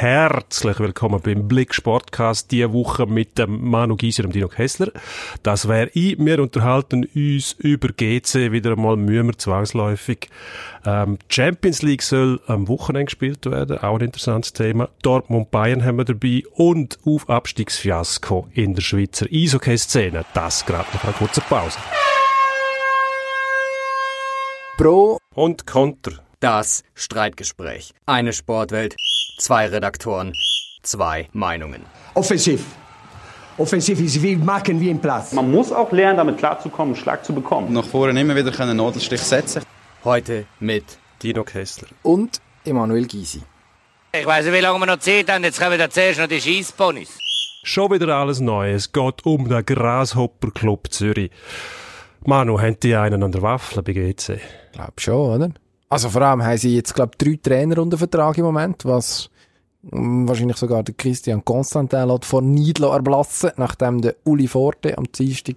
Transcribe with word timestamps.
herzlich 0.00 0.78
willkommen 0.78 1.22
beim 1.22 1.48
Blick 1.48 1.74
Sportcast 1.74 2.50
diese 2.50 2.74
Woche 2.74 3.06
mit 3.06 3.38
dem 3.38 3.70
Manu 3.70 3.96
Gieser 3.96 4.24
und 4.24 4.34
Dino 4.34 4.46
Kessler. 4.46 4.92
Das 5.42 5.68
wäre 5.68 5.88
ich. 5.94 6.18
Wir 6.18 6.38
unterhalten 6.38 7.08
uns 7.14 7.54
über 7.54 7.88
GC 7.88 8.52
wieder 8.52 8.72
einmal 8.72 8.98
mühen 8.98 9.28
wir 9.28 9.38
zwangsläufig. 9.38 10.28
Ähm, 10.84 11.18
Champions 11.30 11.80
League 11.80 12.02
soll 12.02 12.42
am 12.46 12.68
Wochenende 12.68 13.06
gespielt 13.06 13.46
werden, 13.46 13.78
auch 13.78 13.94
ein 13.98 14.04
interessantes 14.04 14.52
Thema. 14.52 14.90
Dortmund 15.00 15.50
Bayern 15.50 15.82
haben 15.82 15.96
wir 15.96 16.04
dabei 16.04 16.42
und 16.52 16.98
auf 17.06 17.30
Abstiegsfiasko 17.30 18.48
in 18.52 18.74
der 18.74 18.82
Schweizer 18.82 19.26
Eishockey-Szene. 19.32 20.26
Das 20.34 20.66
gerade 20.66 20.88
nach 20.92 21.04
einer 21.04 21.14
kurzen 21.14 21.42
Pause. 21.48 21.78
Pro 24.76 25.18
und 25.34 25.66
Konter. 25.66 26.26
Das 26.40 26.82
Streitgespräch. 26.94 27.94
Eine 28.04 28.34
Sportwelt, 28.34 28.94
zwei 29.36 29.66
Redaktoren, 29.66 30.32
zwei 30.82 31.28
Meinungen. 31.32 31.82
Offensiv. 32.14 32.64
Offensiv 33.58 34.00
ist 34.00 34.22
wie 34.22 34.36
machen 34.36 34.80
wie 34.80 34.90
im 34.90 35.00
Platz. 35.00 35.32
Man 35.32 35.50
muss 35.50 35.72
auch 35.72 35.90
lernen, 35.92 36.18
damit 36.18 36.38
klarzukommen, 36.38 36.94
einen 36.94 37.02
Schlag 37.02 37.24
zu 37.24 37.34
bekommen. 37.34 37.72
Nach 37.72 37.84
vorne 37.84 38.20
immer 38.20 38.36
wieder 38.36 38.58
einen 38.60 38.76
Nadelstich 38.76 39.20
setzen. 39.20 39.62
Heute 40.04 40.46
mit 40.60 40.98
Dino 41.22 41.42
Kessler. 41.42 41.88
Und 42.02 42.40
Emanuel 42.64 43.06
Gysi. 43.06 43.42
Ich 44.12 44.26
weiß 44.26 44.46
nicht, 44.46 44.54
wie 44.54 44.60
lange 44.60 44.78
wir 44.78 44.86
noch 44.86 44.98
Zeit 44.98 45.30
haben. 45.30 45.44
Jetzt 45.44 45.60
kommen 45.60 45.78
wir 45.78 45.90
zuerst 45.90 46.18
noch 46.18 46.28
die 46.28 46.40
Scheissponys. 46.40 47.18
Schon 47.62 47.90
wieder 47.90 48.14
alles 48.14 48.40
Neues. 48.40 48.84
Es 48.84 48.92
geht 48.92 49.24
um 49.24 49.48
den 49.48 49.64
Grasshopper 49.64 50.50
Club 50.50 50.88
Zürich. 50.90 51.30
Manu, 52.24 52.60
haben 52.60 52.78
die 52.80 52.94
einen 52.94 53.22
an 53.22 53.32
der 53.32 53.42
Waffel 53.42 53.82
bei 53.82 53.92
GC? 53.92 54.40
Glaub 54.72 55.00
schon, 55.00 55.14
oder? 55.14 55.50
Also 55.88 56.08
vor 56.08 56.22
allem 56.22 56.42
haben 56.42 56.58
sie 56.58 56.74
jetzt, 56.74 56.94
glaube 56.94 57.12
ich, 57.14 57.18
drei 57.18 57.38
Trainer 57.42 57.78
unter 57.78 57.98
Vertrag 57.98 58.36
im 58.38 58.44
Moment, 58.44 58.84
was 58.84 59.30
mm, 59.82 60.26
wahrscheinlich 60.28 60.56
sogar 60.56 60.82
der 60.82 60.94
Christian 60.94 61.44
Constantin 61.44 62.08
lässt 62.08 62.24
vor 62.24 62.42
Nidlo 62.42 62.92
erblassen, 62.92 63.52
nachdem 63.56 64.02
der 64.02 64.16
Uli 64.24 64.48
Forte 64.48 64.98
am 64.98 65.04
Dienstag 65.10 65.56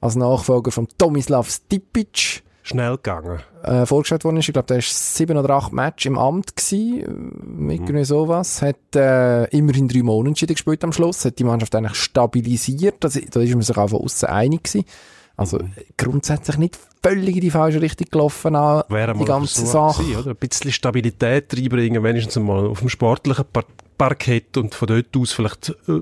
als 0.00 0.16
Nachfolger 0.16 0.70
von 0.70 0.88
Tomislav 0.98 1.48
Stipic 1.48 2.42
Schnell 2.64 2.96
gegangen. 2.96 3.40
äh, 3.64 3.86
vorgestellt 3.86 4.24
worden 4.24 4.36
ist. 4.36 4.48
Ich 4.48 4.52
glaube, 4.52 4.66
der 4.66 4.76
war 4.76 4.82
sieben 4.82 5.36
oder 5.36 5.50
acht 5.50 5.72
Matches 5.72 6.06
im 6.06 6.18
Amt 6.18 6.54
gewesen, 6.54 7.70
äh, 7.70 7.74
irgendwie 7.74 8.04
sowas. 8.04 8.62
Hat 8.62 8.94
äh, 8.94 9.44
immerhin 9.46 9.88
drei 9.88 10.02
Monate 10.02 10.46
gespielt 10.46 10.84
am 10.84 10.92
Schluss, 10.92 11.24
hat 11.24 11.40
die 11.40 11.44
Mannschaft 11.44 11.74
eigentlich 11.74 11.96
stabilisiert. 11.96 12.96
Das, 13.00 13.14
da 13.14 13.40
ist 13.40 13.52
man 13.52 13.62
sich 13.62 13.76
auch 13.76 13.88
von 13.88 14.02
außen 14.02 14.28
einig 14.28 14.64
gewesen. 14.64 14.86
Also 15.36 15.58
grundsätzlich 15.96 16.58
nicht 16.58 16.78
völlig 17.02 17.36
in 17.36 17.40
die 17.40 17.50
falsche 17.50 17.80
Richtung 17.80 18.06
gelaufen 18.10 18.54
an 18.54 18.84
Wäre 18.88 19.14
die 19.14 19.24
ganze 19.24 19.66
Sache. 19.66 20.02
gewesen, 20.02 20.20
oder? 20.20 20.30
Ein 20.30 20.36
bisschen 20.36 20.72
Stabilität 20.72 21.54
reinbringen, 21.56 22.02
wenigstens 22.02 22.36
mal 22.36 22.66
auf 22.66 22.80
dem 22.80 22.88
sportlichen 22.88 23.44
Par 23.52 23.64
Parkett 23.98 24.56
und 24.56 24.74
von 24.74 24.88
dort 24.88 25.16
aus 25.16 25.32
vielleicht 25.32 25.68
äh, 25.68 26.00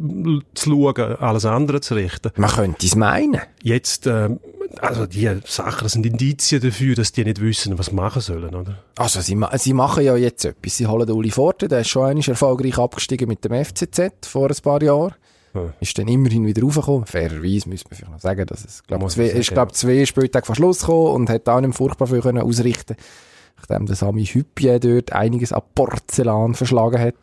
zu 0.54 0.70
schauen, 0.70 1.16
alles 1.16 1.44
andere 1.44 1.82
zu 1.82 1.94
richten. 1.94 2.30
Man 2.36 2.48
könnte 2.48 2.86
es 2.86 2.94
meinen. 2.94 3.42
Jetzt, 3.62 4.06
ähm, 4.06 4.40
also 4.80 5.04
die 5.04 5.28
Sachen, 5.44 5.86
sind 5.86 6.06
Indizien 6.06 6.62
dafür, 6.62 6.94
dass 6.94 7.12
die 7.12 7.24
nicht 7.24 7.42
wissen, 7.42 7.78
was 7.78 7.86
sie 7.86 7.94
machen 7.94 8.22
sollen, 8.22 8.54
oder? 8.54 8.84
Also 8.96 9.20
sie, 9.20 9.34
ma 9.34 9.50
sie 9.58 9.74
machen 9.74 10.02
ja 10.02 10.16
jetzt 10.16 10.46
etwas. 10.46 10.78
Sie 10.78 10.86
holen 10.86 11.06
den 11.06 11.14
Uli 11.14 11.30
Forte, 11.30 11.68
der 11.68 11.80
ist 11.80 11.88
schon 11.88 12.06
einmal 12.06 12.26
erfolgreich 12.26 12.78
abgestiegen 12.78 13.28
mit 13.28 13.44
dem 13.44 13.52
FCZ 13.64 14.26
vor 14.26 14.48
ein 14.48 14.56
paar 14.62 14.82
Jahren. 14.82 15.14
Ja. 15.54 15.72
Ist 15.80 15.98
dann 15.98 16.08
immerhin 16.08 16.46
wieder 16.46 16.62
raufgekommen. 16.62 17.06
Fairerweise 17.06 17.68
müssen 17.68 17.90
wir 17.90 17.96
vielleicht 17.96 18.12
noch 18.12 18.20
sagen, 18.20 18.46
dass 18.46 18.64
es, 18.64 18.82
glaub, 18.84 19.00
Muss 19.00 19.14
zwei, 19.14 19.26
man 19.26 19.36
ist, 19.36 19.52
glaub, 19.52 19.74
zwei 19.74 20.06
Spieltage 20.06 20.46
vor 20.46 20.54
Schluss 20.54 20.80
gekommen 20.80 21.14
und 21.14 21.30
hat 21.30 21.48
auch 21.48 21.60
nicht 21.60 21.74
furchtbar 21.74 22.06
viel 22.06 22.20
können 22.20 22.42
ausrichten 22.42 22.96
Nachdem 23.56 23.86
der 23.86 23.96
Sami 23.96 24.24
Hüppie 24.24 24.78
dort 24.80 25.12
einiges 25.12 25.52
an 25.52 25.62
Porzellan 25.74 26.54
verschlagen 26.54 26.98
hat. 26.98 27.14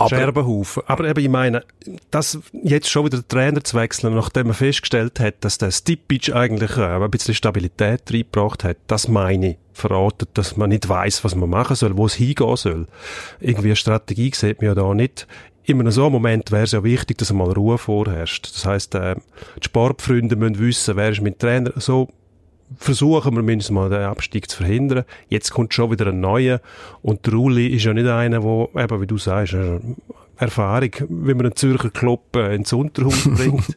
Aber 0.00 0.16
Scherbenhaufen. 0.16 0.82
Aber 0.86 1.04
eben, 1.08 1.20
ich 1.20 1.28
meine, 1.28 1.62
dass 2.10 2.38
jetzt 2.52 2.88
schon 2.88 3.04
wieder 3.04 3.18
der 3.18 3.28
Trainer 3.28 3.62
zu 3.62 3.76
wechseln, 3.76 4.14
nachdem 4.14 4.46
man 4.46 4.54
festgestellt 4.54 5.20
hat, 5.20 5.44
dass 5.44 5.58
der 5.58 5.70
Stipic 5.70 6.32
eigentlich 6.32 6.78
äh, 6.78 6.96
ein 6.96 7.10
bisschen 7.10 7.34
Stabilität 7.34 8.10
reingebracht 8.10 8.64
hat, 8.64 8.78
das 8.86 9.08
meine 9.08 9.50
ich, 9.50 9.56
verratet, 9.74 10.30
dass 10.34 10.56
man 10.56 10.70
nicht 10.70 10.88
weiß, 10.88 11.22
was 11.24 11.34
man 11.34 11.50
machen 11.50 11.76
soll, 11.76 11.98
wo 11.98 12.06
es 12.06 12.14
hingehen 12.14 12.56
soll. 12.56 12.86
Irgendwie 13.40 13.68
eine 13.68 13.76
Strategie 13.76 14.32
sieht 14.34 14.62
man 14.62 14.68
ja 14.68 14.74
da 14.74 14.94
nicht. 14.94 15.26
In 15.70 15.78
einem 15.78 15.92
so 15.92 16.02
einem 16.02 16.14
Moment 16.14 16.50
wäre 16.50 16.64
es 16.64 16.72
ja 16.72 16.82
wichtig, 16.82 17.18
dass 17.18 17.30
einmal 17.30 17.52
Ruhe 17.52 17.78
vorherrscht. 17.78 18.52
Das 18.52 18.66
heisst, 18.66 18.96
äh, 18.96 19.14
die 19.56 19.66
Sportfreunde 19.66 20.34
müssen 20.34 20.58
wissen, 20.58 20.96
wer 20.96 21.10
ist 21.10 21.22
mein 21.22 21.38
Trainer. 21.38 21.70
So 21.76 22.08
versuchen 22.76 23.36
wir 23.36 23.42
mindestens 23.44 23.72
mal 23.72 23.88
den 23.88 24.00
Abstieg 24.02 24.50
zu 24.50 24.56
verhindern. 24.56 25.04
Jetzt 25.28 25.52
kommt 25.52 25.72
schon 25.72 25.92
wieder 25.92 26.08
ein 26.08 26.18
neuer 26.18 26.60
und 27.02 27.24
der 27.24 27.34
Uli 27.34 27.68
ist 27.68 27.84
ja 27.84 27.94
nicht 27.94 28.08
einer, 28.08 28.40
der, 28.40 28.82
eben 28.82 29.00
wie 29.00 29.06
du 29.06 29.16
sagst, 29.16 29.52
äh, 29.52 29.78
Erfahrung, 30.38 30.90
wie 31.08 31.34
man 31.34 31.46
einen 31.46 31.54
Zürcher 31.54 31.90
Club 31.90 32.34
äh, 32.34 32.52
ins 32.56 32.72
Unterhaus 32.72 33.22
bringt. 33.36 33.76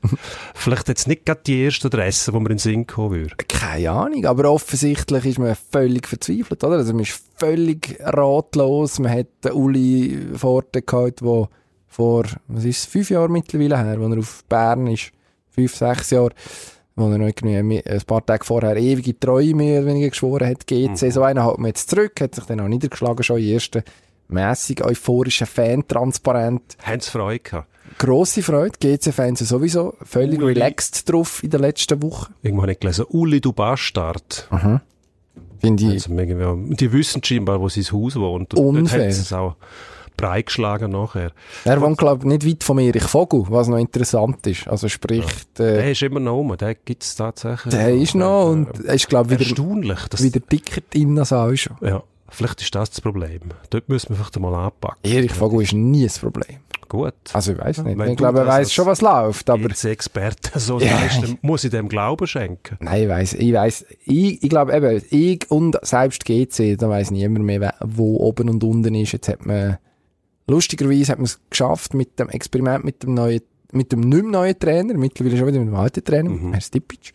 Vielleicht 0.55 0.87
jetzt 0.87 1.07
nicht 1.07 1.27
gerade 1.27 1.41
die 1.45 1.61
erste 1.61 1.89
Adresse, 1.89 2.33
wo 2.33 2.39
man 2.39 2.53
in 2.53 2.57
den 2.57 2.59
Sinn 2.59 2.87
kommen 2.87 3.11
würde. 3.11 3.35
keine 3.47 3.91
Ahnung, 3.91 4.25
aber 4.25 4.49
offensichtlich 4.49 5.25
ist 5.25 5.37
man 5.37 5.55
völlig 5.71 6.07
verzweifelt, 6.07 6.63
oder? 6.63 6.77
Also 6.77 6.93
man 6.93 7.03
ist 7.03 7.21
völlig 7.35 7.99
ratlos. 7.99 8.97
Man 8.97 9.11
hat 9.11 9.27
den 9.43 9.51
Uli 9.51 10.17
Forte 10.35 10.81
gehabt, 10.81 11.21
der 11.21 11.49
vor, 11.93 12.25
was 12.47 12.65
ist 12.65 12.79
es, 12.79 12.85
fünf 12.85 13.09
Jahren 13.09 13.31
mittlerweile 13.31 13.77
her, 13.77 13.99
wo 13.99 14.07
er 14.07 14.19
auf 14.19 14.43
Bern 14.45 14.87
ist. 14.87 15.11
Fünf, 15.49 15.75
sechs 15.75 16.09
Jahre. 16.09 16.31
Wo 16.95 17.09
er 17.09 17.17
noch 17.17 17.25
irgendwie 17.27 17.83
ein 17.83 18.01
paar 18.01 18.25
Tage 18.25 18.45
vorher 18.45 18.75
ewige 18.77 19.19
Treue 19.19 19.55
mehr 19.55 19.79
oder 19.81 19.89
weniger 19.89 20.09
geschworen 20.09 20.47
hat, 20.47 20.67
GC. 20.67 21.11
So 21.11 21.23
einer 21.23 21.43
hat 21.45 21.57
man 21.57 21.67
jetzt 21.67 21.89
zurück, 21.89 22.19
hat 22.21 22.35
sich 22.35 22.45
dann 22.45 22.59
auch 22.59 22.67
niedergeschlagen, 22.67 23.23
schon 23.23 23.39
in 23.39 23.53
ersten 23.53 23.83
mässig 24.27 24.83
euphorischen 24.83 25.47
Fan-Transparent. 25.47 26.77
Haben 26.83 26.99
sie 26.99 27.09
Freude 27.11 27.39
gehabt? 27.39 27.67
Grosse 27.99 28.41
Freude, 28.41 28.77
GC-Fans 28.79 29.39
sind 29.39 29.47
sowieso 29.47 29.95
völlig 30.01 30.39
Uli. 30.39 30.53
relaxed 30.53 31.07
drauf 31.09 31.43
in 31.43 31.51
der 31.51 31.59
letzten 31.59 32.01
Woche. 32.01 32.31
Irgendwo 32.41 32.63
habe 32.63 32.71
ich 32.71 32.79
gelesen, 32.79 33.05
Uli, 33.09 33.39
du 33.39 33.53
Bastard. 33.53 34.47
Finde 35.59 35.83
ich 35.83 36.09
Also, 36.09 36.55
die 36.57 36.91
wissen 36.91 37.23
scheinbar, 37.23 37.61
wo 37.61 37.69
sein 37.69 37.83
Haus 37.91 38.15
wohnt. 38.15 38.53
Und 38.55 38.75
dort 38.75 38.77
Unfair. 38.77 39.07
es 39.07 39.31
auch 39.31 39.55
breit 40.17 40.47
geschlagen 40.47 40.91
nachher. 40.91 41.31
Er 41.65 41.81
wohnt, 41.81 41.97
glaube 41.97 42.19
ich, 42.21 42.25
nicht 42.25 42.47
weit 42.47 42.63
von 42.63 42.79
Erich 42.79 43.03
Vogel, 43.03 43.45
was 43.49 43.67
noch 43.67 43.77
interessant 43.77 44.45
ist. 44.47 44.67
Also 44.67 44.87
sprich, 44.89 45.25
Der 45.57 45.73
der, 45.75 45.91
ist 45.91 46.01
immer 46.01 46.19
noch 46.19 46.33
rum, 46.35 46.55
den 46.57 46.75
gibt 46.85 47.03
es 47.03 47.15
tatsächlich. 47.15 47.73
der 47.73 47.93
ist 47.93 48.15
noch 48.15 48.49
und 48.51 48.67
er 48.85 48.93
ist, 48.95 49.09
glaube 49.09 49.33
ich, 49.33 49.39
wieder, 49.39 49.49
Erstaunlich. 49.49 49.99
Dass, 50.09 50.23
wieder 50.23 50.39
dicker 50.39 50.81
drin 50.91 51.17
als 51.19 51.33
auch 51.33 51.53
schon. 51.55 51.75
ja, 51.81 52.01
vielleicht 52.29 52.61
ist 52.61 52.73
das 52.75 52.89
das 52.91 53.01
Problem. 53.01 53.41
Dort 53.69 53.89
müssen 53.89 54.09
wir 54.09 54.15
vielleicht 54.17 54.39
mal 54.39 54.53
anpacken. 54.53 54.97
Erich 55.03 55.33
Vogel 55.33 55.61
ist 55.63 55.73
nie 55.73 56.05
ein 56.05 56.11
Problem. 56.19 56.57
Gut. 56.89 57.13
Also 57.33 57.53
ich 57.53 57.57
weiß 57.57 57.83
nicht. 57.85 57.97
Wenn 57.97 58.11
Ich 58.11 58.17
glaube, 58.17 58.39
er 58.39 58.45
das 58.45 58.53
weiß 58.55 58.71
schon, 58.73 58.85
was 58.85 59.01
läuft, 59.01 59.49
aber 59.49 59.67
Als 59.69 59.83
Experte 59.83 60.59
so 60.59 60.79
Ja. 60.79 60.89
sagst, 60.99 61.23
dann 61.23 61.39
muss 61.41 61.63
ich 61.63 61.71
dem 61.71 61.89
Glauben 61.89 62.27
schenken. 62.27 62.77
nein, 62.81 63.03
ich 63.03 63.09
weiß, 63.09 63.33
ich 63.33 63.51
weiß, 63.53 63.85
ich, 64.05 64.43
ich 64.43 64.49
glaube 64.49 64.75
eben, 64.75 65.01
ich 65.09 65.49
und 65.49 65.75
selbst 65.81 66.23
GC, 66.23 66.77
da 66.77 66.89
weiß 66.89 67.09
niemand 67.09 67.45
mehr, 67.45 67.73
wo 67.83 68.17
oben 68.17 68.47
und 68.47 68.63
unten 68.63 68.93
ist. 68.93 69.11
Jetzt 69.11 69.27
hat 69.27 69.43
man, 69.43 69.79
lustigerweise 70.47 71.11
hat 71.11 71.19
man 71.19 71.25
es 71.25 71.39
geschafft 71.49 71.93
mit 71.93 72.19
dem 72.19 72.29
Experiment 72.29 72.83
mit 72.83 73.03
dem 73.03 73.13
neuen, 73.13 73.41
mit 73.71 73.91
dem 73.91 74.01
nicht 74.01 74.25
neuen 74.25 74.57
Trainer, 74.59 74.93
mittlerweile 74.93 75.37
schon 75.37 75.47
wieder 75.47 75.59
mit 75.59 75.69
dem 75.69 75.75
alten 75.75 76.03
Trainer, 76.03 76.29
mit 76.29 76.41
dem 76.41 76.51
Herrn 76.51 76.61
Stipic. 76.61 77.13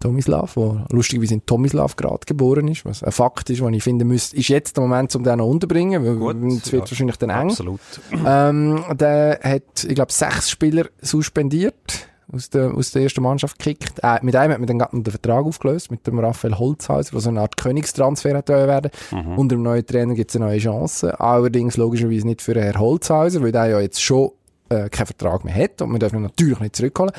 Tomislav, 0.00 0.54
der 0.54 0.86
lustigerweise 0.92 1.34
in 1.34 1.44
Tomislav 1.44 1.96
gerade 1.96 2.24
geboren 2.24 2.68
ist, 2.68 2.84
was 2.84 3.02
ein 3.02 3.10
Fakt 3.10 3.50
ist, 3.50 3.60
was 3.60 3.72
ich 3.72 3.82
finde, 3.82 4.04
müsste, 4.04 4.36
ist 4.36 4.48
jetzt 4.48 4.76
der 4.76 4.82
Moment, 4.82 5.14
um 5.16 5.24
den 5.24 5.38
noch 5.38 5.46
unterzubringen, 5.46 6.04
weil 6.04 6.14
Gut, 6.16 6.36
es 6.36 6.72
wird 6.72 6.84
ja. 6.84 6.90
wahrscheinlich 6.90 7.16
dann 7.16 7.30
eng. 7.30 7.50
Absolut. 7.50 7.80
Ähm, 8.24 8.84
der 8.94 9.40
hat, 9.42 9.84
ich 9.84 9.94
glaube, 9.94 10.12
sechs 10.12 10.50
Spieler 10.50 10.86
suspendiert, 11.00 12.07
aus 12.32 12.50
der, 12.50 12.74
aus 12.74 12.90
der 12.90 13.02
ersten 13.02 13.22
Mannschaft 13.22 13.58
gekickt. 13.58 14.00
Äh, 14.02 14.18
mit 14.22 14.36
einem 14.36 14.52
hat 14.52 14.58
man 14.58 14.66
dann 14.66 14.78
gerade 14.78 15.02
den 15.02 15.10
Vertrag 15.10 15.44
aufgelöst, 15.44 15.90
mit 15.90 16.06
dem 16.06 16.18
Raphael 16.18 16.58
Holzhauser, 16.58 17.12
der 17.12 17.20
so 17.20 17.28
eine 17.30 17.40
Art 17.40 17.56
Königstransfer 17.56 18.36
hat 18.36 18.48
werden. 18.48 18.90
Unter 19.36 19.56
dem 19.56 19.62
neuen 19.62 19.86
Trainer 19.86 20.14
gibt 20.14 20.30
es 20.30 20.36
eine 20.36 20.46
neue 20.46 20.58
Chance. 20.58 21.18
Allerdings 21.18 21.76
logischerweise 21.76 22.26
nicht 22.26 22.42
für 22.42 22.54
Herrn 22.54 22.78
Holzhauser, 22.78 23.42
weil 23.42 23.52
der 23.52 23.66
ja 23.66 23.80
jetzt 23.80 24.02
schon 24.02 24.32
äh, 24.68 24.88
keinen 24.88 25.06
Vertrag 25.06 25.44
mehr 25.44 25.54
hat 25.54 25.80
und 25.82 25.90
wir 25.92 25.98
dürfen 25.98 26.16
ihn 26.16 26.22
natürlich 26.22 26.60
nicht 26.60 26.76
zurückholen. 26.76 27.12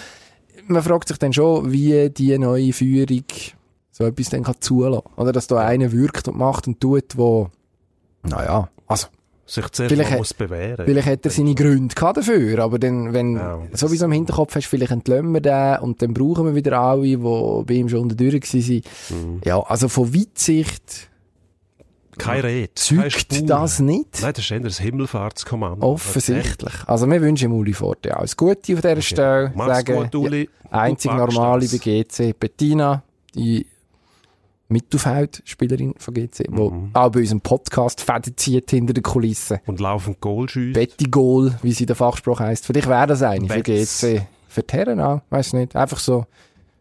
Man 0.67 0.83
fragt 0.83 1.07
sich 1.07 1.17
dann 1.17 1.33
schon, 1.33 1.71
wie 1.71 2.09
die 2.09 2.37
neue 2.37 2.73
Führung 2.73 3.23
so 3.91 4.05
etwas 4.05 4.29
dann 4.29 4.43
kann 4.43 4.55
zulassen. 4.59 5.09
Oder 5.17 5.31
dass 5.31 5.47
da 5.47 5.57
einer 5.57 5.91
wirkt 5.91 6.27
und 6.27 6.37
macht 6.37 6.67
und 6.67 6.79
tut, 6.79 7.17
wo, 7.17 7.49
naja, 8.23 8.69
also 8.87 9.07
Sich 9.49 9.67
zuerst 9.69 9.91
Vielleicht 9.91 10.15
muss 10.17 10.33
bewähren. 10.33 10.85
Vielleicht 10.85 11.07
hat 11.07 11.25
er 11.25 11.31
seine 11.31 11.55
Gründe 11.55 11.95
gehabt 11.95 12.17
dafür, 12.17 12.59
aber 12.59 12.77
dann, 12.77 13.13
wenn 13.13 13.35
Ja, 13.35 13.59
sowieso 13.73 14.05
im 14.05 14.11
Hinterkopf 14.11 14.53
hast, 14.55 14.67
vielleicht 14.67 14.91
entlösen 14.91 15.31
wir 15.31 15.41
den 15.41 15.79
und 15.79 16.01
dann 16.03 16.13
brauchen 16.13 16.45
wir 16.45 16.53
wieder 16.53 16.79
alle, 16.79 17.01
die 17.01 17.17
bei 17.17 17.73
ihm 17.73 17.89
schon 17.89 18.01
unter 18.01 18.15
der 18.15 18.29
Tür 18.29 18.39
waren. 18.41 18.81
Mhm. 19.09 19.41
Ja, 19.43 19.59
also 19.61 19.89
von 19.89 20.13
Weitsicht 20.13 21.09
Keine 22.19 22.43
Rede. 22.43 22.73
zeugt 22.75 23.49
das 23.49 23.79
nicht. 23.79 24.21
Nein, 24.21 24.33
das 24.33 24.45
ist 24.45 24.51
eher 24.51 24.59
das 24.59 24.79
Himmelfahrtskommando. 24.79 25.85
Offensichtlich. 25.87 26.73
Also 26.85 27.09
wir 27.09 27.19
wünschen 27.21 27.51
ihm 27.51 27.57
Uli 27.57 27.73
Forte 27.73 28.15
alles 28.15 28.37
Gute 28.37 28.73
auf 28.75 28.81
dieser 28.81 29.01
Stelle. 29.01 29.51
Mach's 29.55 29.77
Sagen, 29.77 29.95
gut, 30.03 30.15
Uli. 30.15 30.47
ja, 30.71 30.79
einzig 30.79 31.11
normale 31.11 31.67
bei 31.67 31.77
GC. 31.77 32.37
Bettina, 32.39 33.01
die 33.33 33.65
Mittelfeldspielerin 34.69 35.95
von 35.97 36.13
GC, 36.13 36.45
wo 36.49 36.89
auch 36.93 37.09
bei 37.09 37.19
unserem 37.19 37.41
Podcast 37.41 38.01
Fäden 38.01 38.37
zieht 38.37 38.69
hinter 38.69 38.93
den 38.93 39.03
Kulissen. 39.03 39.59
Und 39.65 39.79
laufend 39.79 40.21
Goal 40.21 40.47
schießt. 40.47 40.73
Betty 40.73 41.05
Goal, 41.05 41.55
wie 41.61 41.71
sie 41.71 41.83
in 41.83 41.87
der 41.87 41.95
Fachsprache 41.95 42.43
heisst. 42.43 42.65
Vielleicht 42.65 42.87
wäre 42.87 43.07
das 43.07 43.21
eine 43.21 43.47
für 43.47 43.61
Betts. 43.61 44.01
GC. 44.01 44.21
Für 44.47 44.63
die 44.63 44.73
Herren 44.73 44.99
auch, 44.99 45.21
weiss 45.29 45.53
nicht. 45.53 45.75
Einfach 45.75 45.99
so, 45.99 46.25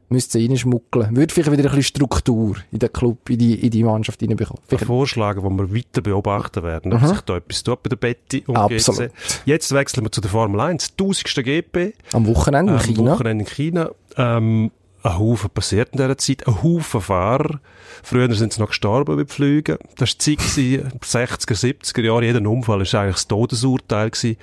müsste 0.09 0.39
sie 0.39 0.47
reinschmuggeln. 0.47 1.15
Würde 1.15 1.33
vielleicht 1.33 1.53
wieder 1.53 1.65
ein 1.65 1.77
bisschen 1.77 1.83
Struktur 1.83 2.57
in 2.73 2.79
den 2.79 2.93
Club, 2.93 3.29
in 3.29 3.39
die, 3.39 3.55
in 3.55 3.71
die 3.71 3.83
Mannschaft 3.83 4.23
reinbekommen. 4.23 4.63
Ein 4.71 4.79
Vorschlag, 4.79 5.37
wo 5.43 5.51
wir 5.51 5.75
weiter 5.75 6.01
beobachten 6.01 6.63
werden, 6.63 6.93
ob 6.93 7.05
sich 7.05 7.21
da 7.23 7.37
etwas 7.37 7.63
tut 7.63 7.83
bei 7.83 7.89
der 7.91 7.97
Betty 7.97 8.43
und 8.47 8.57
Absolut. 8.57 9.13
GC. 9.13 9.43
Jetzt 9.45 9.73
wechseln 9.73 10.05
wir 10.05 10.13
zu 10.13 10.21
der 10.21 10.31
Formel 10.31 10.61
1. 10.61 10.95
1000. 10.99 11.45
GP. 11.45 11.95
am 12.13 12.27
Wochenende 12.27 12.73
in 12.73 12.79
Am 12.79 12.85
China. 12.85 13.11
Wochenende 13.13 13.45
in 13.45 13.51
China. 13.51 13.91
Ähm, 14.17 14.71
ein 15.03 15.19
Haufen 15.19 15.51
passiert 15.51 15.91
in 15.93 15.99
dieser 15.99 16.19
Zeit. 16.19 16.47
Ein 16.47 16.63
Haufen 16.63 17.01
Fahrer. 17.01 17.61
Früher 18.03 18.33
sind 18.35 18.53
sie 18.53 18.61
noch 18.61 18.69
gestorben 18.69 19.17
beim 19.17 19.29
Fliegen. 19.29 19.79
Das 19.97 20.11
war 20.11 20.17
die 20.21 20.37
Zeit, 20.37 20.39
gewesen, 20.39 20.93
60er, 21.03 21.55
70er 21.95 22.03
Jahre. 22.03 22.25
Jeder 22.25 22.49
Unfall 22.49 22.81
war 22.81 23.01
eigentlich 23.01 23.15
das 23.17 23.29
Todesurteil 23.29 24.11
gewesen, 24.11 24.37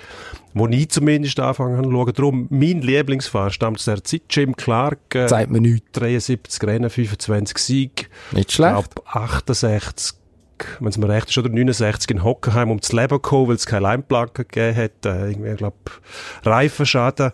wo 0.54 0.68
ich 0.68 0.90
zumindest 0.90 1.40
angefangen 1.40 1.78
habe 1.78 1.88
zu 1.88 1.92
schauen. 1.92 2.14
Darum, 2.14 2.48
mein 2.50 2.82
Lieblingsfahrer 2.82 3.52
stammt 3.52 3.78
aus 3.80 3.84
dieser 3.86 4.04
Zeit. 4.04 4.22
Jim 4.30 4.56
Clark. 4.56 5.14
Äh, 5.14 5.28
Sagt 5.28 5.52
mir 5.52 5.60
nichts. 5.62 5.92
73 5.94 6.64
Rennen, 6.64 6.90
25 6.90 7.58
Siege. 7.58 8.06
Nicht 8.32 8.50
Ich 8.50 8.56
schlecht. 8.56 8.72
glaube, 8.74 8.90
68, 9.08 10.18
wenn 10.80 10.88
es 10.88 10.98
mir 10.98 11.10
recht 11.10 11.30
ist, 11.30 11.38
oder 11.38 11.50
69 11.50 12.12
in 12.12 12.24
Hockenheim 12.24 12.70
ums 12.70 12.94
Leben 12.94 13.10
gekommen, 13.10 13.50
weil 13.50 13.56
es 13.56 13.66
keine 13.66 13.82
Leimplanke 13.82 14.46
gegeben 14.46 14.78
hat. 14.78 15.06
Äh, 15.06 15.32
irgendwie, 15.32 15.50
ich 15.52 15.58
glaube, 15.58 15.76
Reifenschaden 16.44 17.32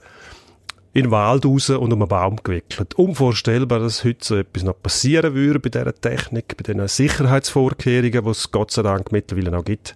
in 0.93 1.03
den 1.03 1.11
Wald 1.11 1.45
raus 1.45 1.69
und 1.69 1.93
um 1.93 2.01
einen 2.01 2.07
Baum 2.07 2.37
gewickelt. 2.43 2.95
Unvorstellbar, 2.95 3.79
dass 3.79 4.03
heute 4.03 4.25
so 4.25 4.35
etwas 4.35 4.63
noch 4.63 4.81
passieren 4.81 5.33
würde 5.33 5.59
bei 5.59 5.69
dieser 5.69 5.93
Technik, 5.93 6.57
bei 6.57 6.63
diesen 6.63 6.87
Sicherheitsvorkehrungen, 6.87 8.23
die 8.23 8.29
es 8.29 8.51
Gott 8.51 8.71
sei 8.71 8.81
Dank 8.81 9.11
mittlerweile 9.11 9.51
noch 9.51 9.63
gibt. 9.63 9.95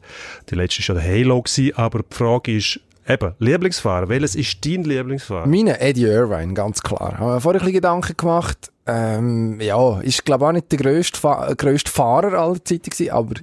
Die 0.50 0.56
letzte 0.56 0.88
war 0.88 0.96
ja 0.96 1.02
der 1.02 1.12
Halo, 1.12 1.42
gewesen, 1.42 1.76
aber 1.76 2.00
die 2.00 2.16
Frage 2.16 2.56
ist, 2.56 2.80
eben, 3.08 3.34
Lieblingsfahrer, 3.40 4.08
welches 4.08 4.36
ist 4.36 4.66
dein 4.66 4.84
Lieblingsfahrer? 4.84 5.48
Meine 5.48 5.80
Eddie 5.82 6.06
Irvine, 6.06 6.54
ganz 6.54 6.82
klar. 6.82 7.18
Haben 7.18 7.28
wir 7.28 7.42
vorher 7.42 7.62
ein 7.62 7.66
bisschen 7.66 7.82
Gedanken 7.82 8.16
gemacht. 8.16 8.72
Ähm, 8.88 9.60
ja, 9.60 10.00
ist, 10.02 10.24
glaube 10.24 10.48
auch 10.48 10.52
nicht 10.52 10.72
der 10.72 10.80
grösste, 10.80 11.20
Fa 11.20 11.54
grösste 11.58 11.92
Fahrer 11.92 12.40
aller 12.40 12.64
Zeiten 12.64 12.90
gewesen, 12.90 13.12
aber 13.12 13.34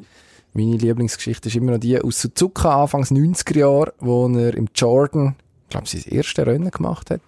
meine 0.55 0.77
Lieblingsgeschichte 0.77 1.49
ist 1.49 1.57
immer 1.57 1.73
noch 1.73 1.79
die 1.79 2.01
aus 2.01 2.21
Suzuka, 2.21 2.83
Anfangs 2.83 3.11
90er 3.11 3.59
Jahre, 3.59 3.93
wo 3.99 4.29
er 4.29 4.55
im 4.55 4.69
Jordan, 4.75 5.35
ich 5.39 5.42
glaube, 5.73 5.89
sein 5.89 6.03
erstes 6.11 6.47
Rennen 6.47 6.71
gemacht 6.71 7.11
hat. 7.11 7.21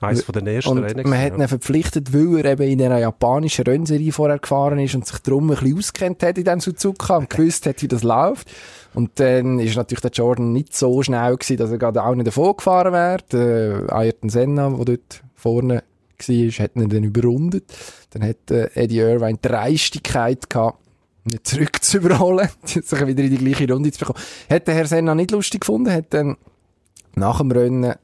Eines 0.00 0.22
von 0.22 0.32
den 0.32 0.46
ersten 0.46 0.70
Und 0.70 0.84
Rennen. 0.84 1.08
man 1.08 1.20
hat 1.20 1.36
ihn 1.36 1.46
verpflichtet, 1.46 2.12
weil 2.14 2.44
er 2.44 2.52
eben 2.52 2.62
in 2.62 2.82
einer 2.82 2.98
japanischen 2.98 3.64
Rennserie 3.64 4.12
vorher 4.12 4.38
gefahren 4.38 4.78
ist 4.78 4.94
und 4.94 5.06
sich 5.06 5.18
darum 5.18 5.50
ein 5.50 5.56
bisschen 5.56 5.78
auskennt 5.78 6.22
hat 6.22 6.38
in 6.38 6.44
diesem 6.44 6.60
Suzuka 6.60 7.16
und 7.16 7.28
gewusst 7.28 7.66
hat, 7.66 7.82
wie 7.82 7.88
das 7.88 8.02
läuft. 8.02 8.50
Und 8.94 9.20
dann 9.20 9.58
ist 9.60 9.76
natürlich 9.76 10.00
der 10.00 10.10
Jordan 10.10 10.52
nicht 10.52 10.74
so 10.74 11.02
schnell 11.02 11.36
gewesen, 11.36 11.58
dass 11.58 11.70
er 11.70 11.78
gerade 11.78 12.02
auch 12.02 12.14
nicht 12.14 12.26
davon 12.26 12.56
gefahren 12.56 12.92
wäre. 12.92 13.18
Der 13.30 13.92
Ayrton 13.92 14.30
Senna, 14.30 14.70
der 14.70 14.84
dort 14.84 15.22
vorne 15.34 15.82
war, 16.18 16.64
hat 16.64 16.76
ihn 16.76 16.88
dann 16.88 17.04
überrundet. 17.04 17.64
Dann 18.10 18.22
hat 18.24 18.50
äh, 18.50 18.70
Eddie 18.74 18.98
Irvine 18.98 19.38
die 19.42 19.48
Dreistigkeit 19.48 20.50
gehabt, 20.50 20.78
ihn 21.30 21.38
zurück 21.42 21.82
zu 21.82 21.98
überholen, 21.98 22.48
sich 22.64 23.06
wieder 23.06 23.22
in 23.22 23.30
die 23.30 23.38
gleiche 23.38 23.72
Runde 23.72 23.92
zu 23.92 24.00
bekommen. 24.00 24.18
Hat 24.48 24.66
der 24.66 24.74
Herr 24.74 24.86
Senna 24.86 25.14
nicht 25.14 25.30
lustig 25.30 25.60
gefunden, 25.60 25.92
hat 25.92 26.06
dann 26.10 26.36
nach 27.14 27.38
dem 27.38 27.50
Rennen 27.50 27.94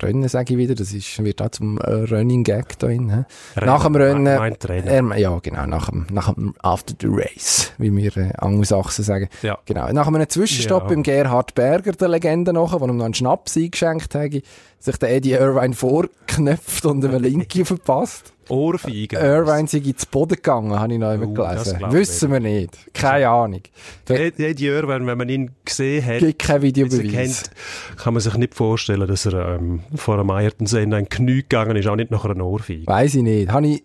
Rennen 0.00 0.28
sage 0.28 0.52
ich 0.52 0.58
wieder, 0.58 0.76
das 0.76 0.92
ist, 0.92 1.22
wird 1.24 1.42
auch 1.42 1.48
zum 1.50 1.78
äh, 1.78 1.90
Running 1.90 2.44
Gag 2.44 2.78
da 2.78 2.86
drin. 2.86 3.24
Nach 3.60 3.82
dem 3.84 3.96
Rennen, 3.96 4.22
meint 4.22 4.68
Rennen. 4.68 4.86
ähm, 4.88 5.12
ja 5.16 5.36
genau, 5.42 5.66
nach 5.66 5.90
dem, 5.90 6.06
nach 6.12 6.32
dem 6.34 6.54
After 6.62 6.94
the 7.00 7.08
Race, 7.10 7.72
wie 7.78 7.94
wir 7.96 8.16
äh, 8.16 8.32
Angelsachsen 8.38 9.04
sagen. 9.04 9.28
Ja. 9.42 9.58
Genau, 9.64 9.90
nach 9.92 10.06
einem 10.06 10.28
Zwischenstopp 10.28 10.84
Ja. 10.84 10.88
beim 10.90 11.02
Gerhard 11.02 11.54
Berger, 11.56 11.92
der 11.92 12.08
Legende 12.08 12.52
nachher, 12.52 12.80
wo 12.80 12.86
ihm 12.86 12.96
noch 12.96 13.06
einen 13.06 13.14
Schnaps 13.14 13.56
eingeschenkt 13.56 14.14
hat, 14.14 14.30
sich 14.78 14.96
der 14.98 15.10
Eddie 15.16 15.32
Irvine 15.32 15.74
vorknöpft 15.74 16.86
und 16.86 17.04
einem 17.04 17.20
Linky 17.20 17.64
verpasst. 17.64 18.32
Ohrfeigen. 18.48 19.18
Irvine 19.20 19.68
sei 19.68 19.80
zu 19.96 20.06
Boden 20.10 20.36
gegangen, 20.36 20.78
habe 20.78 20.92
ich 20.92 20.98
noch 20.98 21.12
immer 21.12 21.26
das 21.26 21.64
gelesen. 21.72 21.92
Wissen 21.92 22.32
wir 22.32 22.40
nicht. 22.40 22.94
Keine 22.94 23.28
Ahnung. 23.28 23.62
Eddie 24.08 24.66
Irvine, 24.66 25.06
wenn 25.06 25.18
man 25.18 25.28
ihn 25.28 25.50
gesehen 25.64 26.04
hat, 26.04 26.18
Gibt 26.18 26.38
kein 26.40 26.62
Videobeweis. 26.62 27.12
kennt, 27.12 27.50
kann 27.96 28.14
man 28.14 28.20
sich 28.20 28.34
nicht 28.34 28.54
vorstellen, 28.54 29.06
dass 29.06 29.26
er 29.26 29.56
ähm, 29.56 29.80
vor 29.94 30.18
einem 30.18 30.30
Ayrton 30.30 30.66
Senna 30.66 30.96
ein 30.96 31.08
Knie 31.08 31.42
gegangen 31.42 31.76
ist, 31.76 31.86
auch 31.86 31.96
nicht 31.96 32.10
nach 32.10 32.24
einer 32.24 32.44
Ohrfeige. 32.44 32.86
Weiss 32.86 33.14
ich 33.14 33.22
nicht. 33.22 33.50
Habe 33.50 33.66
ich 33.66 33.82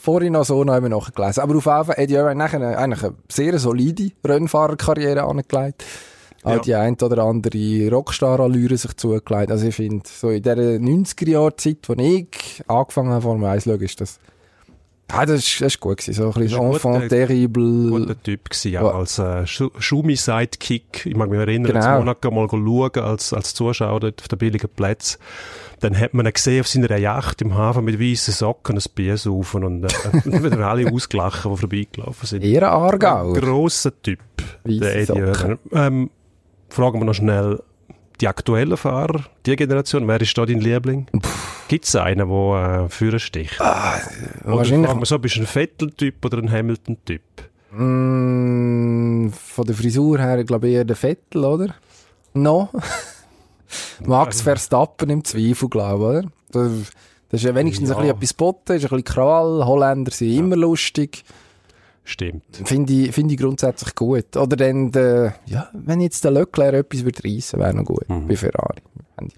vorhin 0.00 0.32
noch 0.32 0.44
so 0.44 0.64
noch 0.64 0.76
immer 0.76 0.88
nachgelesen. 0.88 1.42
Aber 1.42 1.56
auf 1.56 1.66
jeden 1.66 1.84
Fall, 1.84 1.94
Eddie 1.96 2.14
Irvine 2.14 2.34
nachher 2.36 2.60
eine, 2.60 2.78
eigentlich 2.78 3.04
eine 3.04 3.14
sehr 3.28 3.58
solide 3.58 4.10
Rennfahrerkarriere 4.24 5.22
angelegt. 5.22 5.84
Auch 6.42 6.52
Ja. 6.52 6.58
die 6.60 6.74
ein 6.74 6.94
oder 7.02 7.22
andere 7.24 7.88
Rockstar-Allüre 7.90 8.76
sich 8.76 8.96
zugelegt. 8.96 9.50
Also 9.50 9.66
ich 9.68 9.74
finde, 9.74 10.04
so 10.08 10.30
in 10.30 10.42
dieser 10.42 10.54
90er-Jahr-Zeit, 10.78 11.78
wo 11.86 11.92
ich 11.94 12.62
angefangen 12.66 13.10
habe, 13.10 13.22
Formel 13.22 13.48
1 13.48 13.64
zu 13.64 13.70
schauen, 13.70 13.80
ist 13.82 14.00
das, 14.00 14.18
ja, 15.10 15.26
das 15.26 15.40
ist, 15.40 15.60
das 15.60 15.74
ist 15.74 15.80
gut 15.80 15.98
gewesen. 15.98 16.14
So 16.14 16.28
ein 16.28 16.32
bisschen 16.42 16.60
ein 16.60 16.72
Enfant 16.72 16.94
guter- 17.02 17.08
terrible. 17.08 17.90
Guter 17.90 18.22
Typ 18.22 18.48
gewesen, 18.48 18.72
Ja. 18.72 18.82
als 18.90 19.18
äh, 19.18 19.44
Schu- 19.46 19.72
Schumi-Sidekick. 19.78 21.04
Ich 21.06 21.16
mag 21.16 21.28
mich 21.30 21.40
erinnern, 21.40 21.72
Genau. 21.72 21.84
als 21.84 21.98
Monaco 21.98 22.30
mal 22.30 22.48
schauen, 22.48 23.04
als, 23.04 23.32
als 23.32 23.52
Zuschauer 23.54 24.00
dort 24.00 24.20
auf 24.22 24.28
den 24.28 24.38
billigen 24.38 24.68
Plätzen. 24.70 25.18
Dann 25.80 25.98
hat 25.98 26.14
man 26.14 26.26
ihn 26.26 26.32
gesehen 26.32 26.60
auf 26.60 26.68
seiner 26.68 26.96
Yacht 26.96 27.42
im 27.42 27.54
Hafen 27.54 27.84
mit 27.84 27.98
weißen 28.00 28.32
Socken 28.34 28.76
ein 28.78 28.84
Bier 28.94 29.16
saufen 29.16 29.64
und 29.64 29.84
äh, 29.84 29.88
wieder 30.24 30.58
alle 30.66 30.90
ausgelachen, 30.92 31.50
die 31.52 31.58
vorbeigelaufen 31.58 32.26
sind. 32.26 32.44
Eher 32.44 32.70
Aargauer. 32.70 33.34
Grosser 33.34 33.92
Typ, 34.02 34.20
Weisse 34.64 34.78
der 34.80 34.96
Eddie 34.96 35.06
Socken. 35.06 35.58
Ähm, 35.72 36.10
fragen 36.70 37.00
wir 37.00 37.04
noch 37.04 37.14
schnell 37.14 37.62
die 38.20 38.28
aktuellen 38.28 38.76
Fahrer, 38.76 39.24
die 39.46 39.56
Generation. 39.56 40.06
Wer 40.06 40.20
ist 40.20 40.36
da 40.36 40.44
dein 40.44 40.60
Liebling? 40.60 41.06
Gibt 41.68 41.84
es 41.86 41.96
einen, 41.96 42.28
der 42.28 42.84
äh, 42.84 42.88
führen 42.88 43.20
sticht? 43.20 43.60
Oder 43.60 44.00
Wahrscheinlich 44.44 44.92
wir 44.92 45.06
so, 45.06 45.18
bist 45.18 45.36
du 45.36 45.40
ein 45.40 45.46
Vettel-Typ 45.46 46.24
oder 46.24 46.38
ein 46.38 46.50
Hamilton-Typ? 46.50 47.22
Mm, 47.72 49.28
von 49.30 49.66
der 49.66 49.74
Frisur 49.74 50.18
her, 50.18 50.42
glaube 50.44 50.68
ich, 50.68 50.74
eher 50.74 50.84
der 50.84 50.96
Vettel, 50.96 51.44
oder? 51.44 51.74
No. 52.34 52.68
Max 54.04 54.42
Verstappen 54.42 55.10
im 55.10 55.24
Zweifel, 55.24 55.68
glaube 55.68 56.02
ich, 56.02 56.56
oder? 56.56 56.72
Das, 57.30 57.40
ist 57.40 57.44
ja 57.44 57.54
wenigstens 57.54 57.90
Ja. 57.90 57.96
ein 57.96 58.00
bisschen 58.02 58.16
etwas 58.16 58.34
botten, 58.34 58.76
ist 58.76 58.84
ein 58.84 58.88
bisschen 58.88 59.04
Krawall. 59.04 59.64
Holländer 59.64 60.10
sind 60.10 60.32
immer 60.32 60.56
lustig. 60.56 61.24
Stimmt. 62.04 62.44
Finde 62.64 62.92
ich, 62.92 63.12
finde 63.12 63.34
ich 63.34 63.40
grundsätzlich 63.40 63.94
gut. 63.94 64.36
Oder 64.36 64.56
dann, 64.56 64.90
der, 64.90 65.34
ja, 65.46 65.68
wenn 65.72 66.00
jetzt 66.00 66.24
der 66.24 66.32
Leclerc 66.32 66.74
etwas 66.74 67.04
würde 67.04 67.22
reissen, 67.24 67.60
wäre 67.60 67.74
noch 67.74 67.84
gut. 67.84 68.04
Bei 68.08 68.36
Ferrari. 68.36 68.80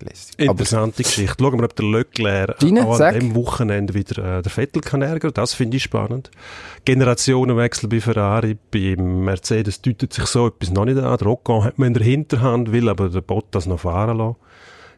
Lässig. 0.01 0.37
Aber 0.39 0.53
Interessante 0.53 1.03
Geschichte. 1.03 1.35
Schauen 1.41 1.59
wir, 1.59 1.65
ob 1.65 1.75
der 1.75 1.85
Leclerc 1.87 2.57
Deine, 2.61 2.87
sag. 2.95 3.15
an 3.15 3.21
dem 3.21 3.35
Wochenende 3.35 3.95
wieder 3.95 4.39
äh, 4.39 4.43
der 4.43 4.53
Vettel 4.53 4.81
kann 4.81 5.03
ärgern. 5.03 5.33
Das 5.35 5.55
finde 5.55 5.77
ich 5.77 5.83
spannend. 5.83 6.31
Generationenwechsel 6.85 7.89
bei 7.89 8.01
Ferrari, 8.01 8.57
bei 8.71 8.95
Mercedes 8.97 9.83
deutet 9.83 10.13
sich 10.13 10.27
so 10.27 10.47
etwas 10.47 10.71
noch 10.71 10.85
nicht 10.85 10.99
an. 10.99 11.17
Der 11.19 11.27
Ocon 11.27 11.65
hat 11.65 11.79
man 11.79 11.89
in 11.89 11.95
der 11.95 12.05
Hinterhand, 12.05 12.71
will 12.71 12.89
aber 12.89 13.09
der 13.09 13.23
Bottas 13.23 13.67
noch 13.67 13.81
fahren 13.81 14.19
lassen. 14.19 14.37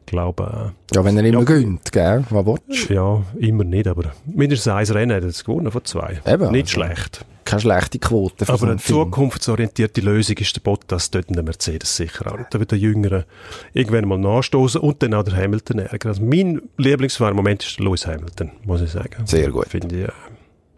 Ich 0.01 0.07
glaube, 0.13 0.73
ja, 0.93 1.03
wenn 1.05 1.17
er 1.17 1.25
immer 1.25 1.39
Ja. 1.39 1.45
gönnt, 1.45 1.91
gell? 1.91 2.25
Was 2.29 2.45
willst 2.47 2.91
äh, 2.91 2.95
ja, 2.95 3.23
immer 3.39 3.65
nicht, 3.65 3.87
aber 3.89 4.13
mindestens 4.27 4.71
ein 4.73 4.87
Rennen 4.97 5.17
hat 5.17 5.25
er 5.25 5.31
gewonnen 5.45 5.71
von 5.73 5.85
zwei. 5.87 6.21
Eben, 6.27 6.53
nicht 6.53 6.77
also. 6.77 6.83
schlecht. 6.83 7.25
Keine 7.45 7.61
schlechte 7.61 7.99
Quote 7.99 8.45
für 8.45 8.47
so 8.47 8.53
Aber 8.53 8.63
einen 8.63 8.71
eine 8.73 8.79
Film. 8.81 8.99
zukunftsorientierte 9.05 10.01
Lösung 10.01 10.37
ist 10.39 10.57
der 10.57 10.61
Bottas 10.63 11.11
dort 11.11 11.27
in 11.29 11.35
der 11.35 11.43
Mercedes 11.45 11.97
sicher 11.97 12.33
auch. 12.33 12.39
Da 12.51 12.59
wird 12.59 12.71
der 12.71 12.79
Jüngere 12.79 13.25
irgendwann 13.73 14.09
mal 14.09 14.19
nachstoßen 14.19 14.81
und 14.81 15.03
dann 15.03 15.15
auch 15.15 15.23
der 15.25 15.37
Hamilton 15.37 15.81
ärgern. 15.81 16.09
Also 16.13 16.23
mein 16.23 16.63
Lieblingsfahrer 16.79 17.31
im 17.33 17.37
Moment 17.37 17.63
ist 17.65 17.79
der 17.79 17.85
Lewis 17.87 18.07
Hamilton, 18.07 18.51
muss 18.65 18.81
ich 18.81 18.91
sagen. 18.91 19.27
Sehr 19.27 19.51
gut. 19.51 19.67
Finde 19.69 19.95
ich, 19.97 20.09
äh, 20.09 20.13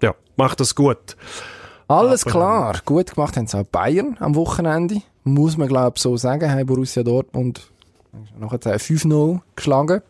ja, 0.02 0.14
macht 0.36 0.60
das 0.60 0.74
gut. 0.74 1.16
Alles 1.88 2.22
Aber- 2.24 2.30
klar. 2.32 2.80
Gut 2.84 3.14
gemacht 3.14 3.36
haben 3.36 3.46
sie 3.46 3.58
auch 3.58 3.64
Bayern 3.64 4.16
am 4.20 4.34
Wochenende. 4.34 5.02
Muss 5.24 5.56
man, 5.56 5.68
glaube 5.68 5.92
ich, 5.96 6.02
so 6.02 6.16
sagen. 6.16 6.50
Haben 6.50 6.66
Borussia 6.66 7.02
Dortmund 7.04 7.60
nachher 8.40 8.58
5-0 8.80 9.40
geschlagen. 9.54 10.00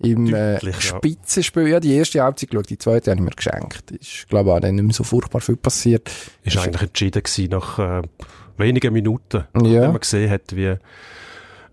Im 0.00 0.26
äh, 0.26 0.54
Deutlich, 0.54 0.74
ja. 0.90 0.96
Spitzenspiel. 0.98 1.68
Ja, 1.68 1.80
die 1.80 1.94
erste 1.94 2.22
Halbzeit 2.22 2.50
geschaut, 2.50 2.68
die 2.68 2.76
zweite 2.78 3.10
habe 3.10 3.20
ich 3.20 3.24
mir 3.24 3.30
geschenkt. 3.30 3.90
Ist, 3.92 4.28
glaube 4.28 4.50
ich, 4.50 4.56
auch 4.56 4.60
dann 4.60 4.74
nicht 4.74 4.84
mehr 4.84 4.92
so 4.94 5.04
furchtbar 5.04 5.40
viel 5.40 5.56
passiert. 5.56 6.10
Ist 6.44 6.58
eigentlich 6.58 6.82
entschieden 6.82 7.22
gewesen 7.22 7.50
nach 7.50 7.78
äh, 7.78 8.02
wenigen 8.58 8.92
Minuten. 8.92 9.44
Ja. 9.54 9.62
Wenn 9.82 9.92
man 9.92 10.00
gesehen 10.00 10.30
hat, 10.30 10.54
wie, 10.54 10.74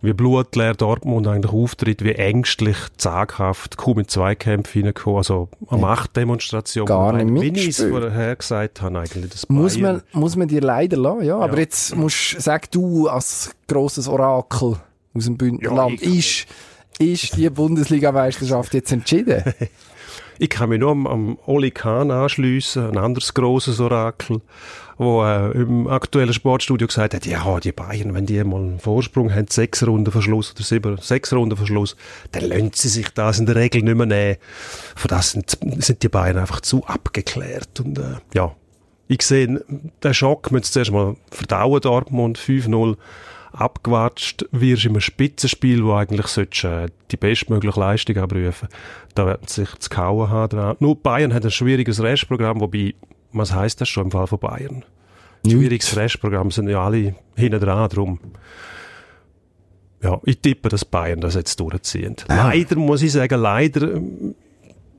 wie 0.02 0.14
blutleer 0.14 0.74
Dortmund 0.74 1.28
eigentlich 1.28 1.52
auftritt, 1.52 2.02
wie 2.04 2.14
ängstlich, 2.14 2.78
zaghaft, 2.96 3.76
kaum 3.76 4.00
in 4.00 4.08
Zweikämpfe 4.08 4.72
hineingekommen. 4.80 5.18
Also 5.18 5.50
eine 5.70 5.82
Machtdemonstration. 5.82 6.86
Gar 6.86 7.14
nicht 7.22 7.28
Wie 7.42 7.48
ich 7.48 7.68
es 7.68 7.80
mitgespielt. 7.80 7.90
vorher 8.04 8.36
gesagt 8.38 8.82
habe, 8.82 9.00
eigentlich 9.00 9.32
das 9.32 9.50
Muss 9.50 9.76
Bayern- 9.78 10.02
man, 10.14 10.22
muss 10.22 10.36
man 10.38 10.48
dir 10.48 10.62
leider 10.62 10.96
lassen, 10.96 11.24
ja. 11.26 11.38
Aber 11.40 11.54
Ja. 11.56 11.60
jetzt 11.60 11.94
musst, 11.96 12.38
sag 12.42 12.72
du 12.72 13.10
als 13.10 13.54
grosses 13.68 14.08
Orakel 14.08 14.78
aus 15.14 15.26
dem 15.26 15.38
Bündnerland, 15.38 16.02
Ja, 16.02 16.10
ist 16.10 16.46
ist 17.00 17.36
die 17.38 17.50
Bundesliga-Meisterschaft 17.50 18.74
jetzt 18.74 18.92
entschieden? 18.92 19.44
Ich 20.40 20.50
kann 20.50 20.70
mich 20.70 20.80
nur 20.80 20.92
am, 20.92 21.08
am 21.08 21.38
Oli 21.46 21.72
Kahn 21.72 22.12
anschliessen, 22.12 22.90
ein 22.90 22.98
anderes 22.98 23.34
grosses 23.34 23.80
Orakel, 23.80 24.42
wo 24.98 25.24
äh, 25.24 25.52
im 25.52 25.88
aktuellen 25.88 26.34
Sportstudio 26.34 26.88
gesagt 26.88 27.14
hat, 27.14 27.26
ja, 27.26 27.60
die 27.60 27.72
Bayern, 27.72 28.14
wenn 28.14 28.26
die 28.26 28.44
mal 28.44 28.58
einen 28.58 28.80
Vorsprung 28.80 29.34
haben, 29.34 29.48
sechs 29.48 29.86
Runden 29.86 30.12
Verschluss 30.12 30.52
oder 30.54 30.64
sieben, 30.64 30.98
sechs 30.98 31.32
Runden 31.34 31.56
Verschluss, 31.56 31.96
dann 32.32 32.46
lassen 32.46 32.72
sie 32.74 32.90
sich 32.90 33.10
das 33.10 33.40
in 33.40 33.46
der 33.46 33.56
Regel 33.56 33.84
nicht 33.84 33.96
mehr 33.96 34.06
nehmen. 34.06 34.38
Von 34.96 35.10
das 35.10 35.32
sind, 35.32 35.58
sind 35.78 36.04
die 36.04 36.10
Bayern 36.10 36.38
einfach 36.38 36.62
zu 36.62 36.86
abgeklärt. 36.86 37.80
Und 37.80 38.00
äh, 38.00 38.16
ja, 38.34 38.56
ich 39.08 39.22
sehe, 39.22 39.64
den 40.04 40.14
Schock 40.14 40.52
müssen 40.52 40.66
sie 40.66 40.72
zuerst 40.72 40.92
mal 40.92 41.16
verdauen, 41.32 41.82
Dortmund 41.82 42.40
5-0 42.40 42.98
abgewatscht 43.54 44.46
wirst 44.52 44.86
in 44.86 44.92
einem 44.92 45.02
Spitzenspiel, 45.02 45.84
wo 45.84 45.94
eigentlich 45.94 46.28
solltest, 46.28 46.64
äh, 46.64 46.88
die 47.12 47.18
bestmögliche 47.18 47.80
Leistung 47.80 48.18
abrufen 48.18 48.68
Da 49.16 49.26
werden 49.26 49.48
sie 49.48 49.62
sich 49.62 49.76
zu 49.80 49.90
kauen 49.90 50.30
haben. 50.30 50.76
Nur 50.80 50.96
Bayern 50.96 51.34
hat 51.34 51.46
ein 51.46 51.52
schwieriges 51.52 52.02
Restprogramm, 52.02 52.60
wobei, 52.60 52.96
was 53.32 53.54
heisst 53.54 53.82
das 53.82 53.90
schon 53.90 54.06
im 54.06 54.12
Fall 54.12 54.28
von 54.28 54.40
Bayern? 54.40 54.84
Schwieriges 55.46 55.96
Restprogramm 55.96 56.52
sind 56.52 56.70
ja 56.70 56.84
alle 56.84 57.16
hinten 57.36 57.60
dran, 57.60 57.90
drum. 57.90 58.20
Ja, 60.02 60.20
ich 60.26 60.40
tippe, 60.40 60.70
dass 60.70 60.84
Bayern 60.84 61.22
das 61.22 61.36
jetzt 61.36 61.60
durchziehen. 61.60 62.16
Leider 62.28 62.76
muss 62.76 63.02
ich 63.02 63.12
sagen, 63.14 63.40
leider 63.40 63.94
ähm, 63.94 64.36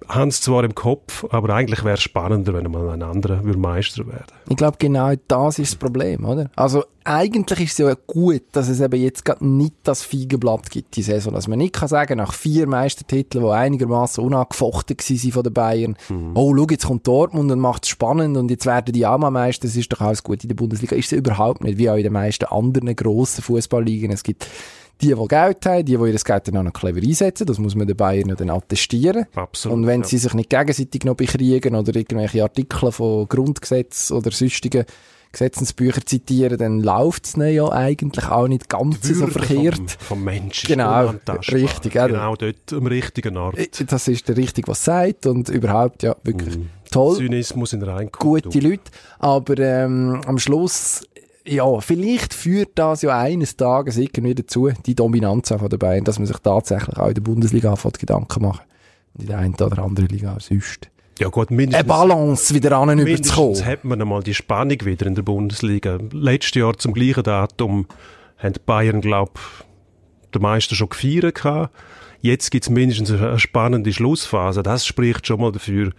haben 0.09 0.31
sie 0.31 0.41
zwar 0.41 0.65
im 0.65 0.75
Kopf, 0.75 1.25
aber 1.31 1.55
eigentlich 1.55 1.85
wäre 1.85 1.95
es 1.95 2.03
spannender, 2.03 2.55
wenn 2.55 2.71
mal 2.71 2.89
ein 2.91 3.03
anderer 3.03 3.43
Meister 3.43 4.07
werden 4.07 4.27
Ich 4.49 4.57
glaube, 4.57 4.77
genau 4.79 5.13
das 5.29 5.59
ist 5.59 5.73
das 5.73 5.79
Problem, 5.79 6.25
oder? 6.25 6.51
Also, 6.57 6.85
eigentlich 7.05 7.61
ist 7.61 7.73
es 7.73 7.79
ja 7.79 7.95
gut, 8.07 8.43
dass 8.53 8.69
es 8.69 8.81
eben 8.81 9.01
jetzt 9.01 9.25
gerade 9.25 9.47
nicht 9.47 9.75
das 9.83 10.03
Feigenblatt 10.03 10.71
gibt, 10.71 10.97
die 10.97 11.03
Saison. 11.03 11.35
Dass 11.35 11.49
man 11.49 11.59
nicht 11.59 11.75
kann 11.75 11.89
sagen, 11.89 12.17
nach 12.17 12.33
vier 12.33 12.67
Meistertiteln, 12.67 13.45
die 13.45 13.51
einigermaßen 13.51 14.25
unangefochten 14.25 14.97
waren 14.97 15.33
von 15.33 15.43
den 15.43 15.53
Bayern, 15.53 15.97
oh, 16.35 16.55
schau, 16.57 16.67
jetzt 16.71 16.87
kommt 16.87 17.07
Dortmund 17.07 17.53
und 17.53 17.61
macht 17.61 17.85
es 17.85 17.91
spannend 17.91 18.37
und 18.37 18.51
jetzt 18.51 18.67
werden 18.67 18.93
die 18.93 19.07
auch 19.07 19.19
mal 19.19 19.31
Meister, 19.31 19.67
das 19.67 19.77
ist 19.77 19.93
doch 19.93 20.01
alles 20.01 20.23
gut 20.23 20.43
in 20.45 20.49
der 20.49 20.57
Bundesliga. 20.57 20.97
Ist 20.97 21.13
es 21.13 21.19
überhaupt 21.19 21.63
nicht, 21.63 21.79
wie 21.79 21.91
auch 21.91 21.97
in 21.97 22.05
den 22.05 22.13
meisten 22.13 22.47
anderen 22.47 22.97
grossen 22.97 23.43
Fußballligen. 23.43 24.11
Es 24.11 24.23
gibt 24.23 24.47
die, 25.01 25.15
die 25.15 25.29
Geld 25.29 25.67
haben, 25.67 25.85
die, 25.85 25.97
die 25.97 26.11
ihr 26.11 26.15
Geld 26.15 26.49
dann 26.49 26.57
auch 26.57 26.63
noch 26.63 26.73
clever 26.73 27.01
einsetzen, 27.01 27.47
das 27.47 27.59
muss 27.59 27.75
man 27.75 27.87
den 27.87 27.97
Bayern 27.97 28.29
ja 28.29 28.35
dann 28.35 28.51
attestieren. 28.51 29.27
Absolut, 29.35 29.79
Und 29.79 29.87
wenn 29.87 30.03
ja. 30.03 30.07
sie 30.07 30.19
sich 30.19 30.35
nicht 30.35 30.51
gegenseitig 30.51 31.05
noch 31.05 31.17
bekriegen 31.17 31.75
oder 31.75 31.95
irgendwelche 31.95 32.43
Artikel 32.43 32.93
von 32.93 33.29
Grundgesetz 33.29 34.11
oder 34.11 34.31
sonstigen 34.31 34.85
Gesetzesbücher 35.35 36.07
zitieren, 36.07 36.57
dann 36.59 36.81
läuft 36.81 37.27
es 37.27 37.35
ja 37.37 37.71
eigentlich 37.71 38.25
auch 38.27 38.49
nicht 38.49 38.69
ganz 38.69 39.03
so 39.03 39.27
verkehrt. 39.27 39.77
Vom, 39.77 39.89
vom 39.89 40.25
Mensch 40.25 40.63
Genau, 40.63 41.13
richtig? 41.53 41.93
Genau 41.93 42.37
dort 42.37 42.73
am 42.73 42.87
richtigen 42.87 43.37
Ort. 43.37 43.59
Das 43.91 44.09
ist 44.09 44.29
der 44.29 44.37
richtig, 44.37 44.69
was 44.69 44.85
sagt 44.85 45.27
und 45.27 45.49
überhaupt, 45.49 46.03
ja, 46.05 46.17
wirklich 46.23 46.59
toll. 46.91 47.17
Zynismus 47.17 47.73
in 47.73 47.81
der 47.81 47.91
Reinkultur. 47.91 48.53
gute 48.53 48.67
Leute. 48.67 48.91
Aber 49.19 49.59
ähm, 49.59 50.21
am 50.27 50.39
Schluss, 50.39 51.03
ja, 51.47 51.81
vielleicht 51.81 52.33
führt 52.33 52.71
das 52.77 53.03
ja 53.03 53.19
eines 53.19 53.57
Tages 53.57 53.99
irgendwie 53.99 54.35
dazu, 54.35 54.71
die 54.87 54.95
Dominanz 54.95 55.49
von 55.49 55.69
der 55.69 55.77
Bayern, 55.77 56.05
dass 56.05 56.19
man 56.19 56.27
sich 56.27 56.39
tatsächlich 56.39 56.97
auch 56.97 57.09
in 57.09 57.15
der 57.15 57.21
Bundesliga 57.21 57.75
Gedanken 57.99 58.43
machen. 58.43 58.63
Und 59.15 59.23
in 59.23 59.27
der 59.29 59.39
einen 59.39 59.55
oder 59.55 59.83
anderen 59.83 60.09
Liga 60.09 60.35
auch 60.37 60.41
sonst. 60.41 60.91
Ja 61.19 61.29
gut, 61.29 61.51
Eine 61.51 61.57
mindestens, 61.57 61.87
Balance 61.87 62.55
wieder 62.55 62.77
an 62.77 62.97
mindestens 62.97 63.65
hat 63.65 63.85
man 63.85 64.01
einmal 64.01 64.23
die 64.23 64.35
Spannung 64.35 64.85
wieder 64.85 65.07
in 65.07 65.15
der 65.15 65.23
Bundesliga. 65.23 65.99
Letztes 66.11 66.55
Jahr 66.61 66.77
zum 66.77 66.93
gleichen 66.93 67.23
Datum 67.23 67.87
haben 68.39 68.55
Bayern, 68.67 69.01
glaub 69.01 69.39
der 70.33 70.41
Meister 70.41 70.75
schon 70.75 70.89
gefeiert 70.89 71.37
gehabt. 71.37 71.73
Jetzt 72.21 72.51
gibt's 72.51 72.71
mindestens 72.71 73.13
eine 73.13 73.39
spannende 73.39 73.93
Schlussphase. 73.93 74.63
Das 74.65 74.87
spricht 74.87 75.27
schon 75.27 75.41
mal 75.41 75.53
dafür, 75.53 75.93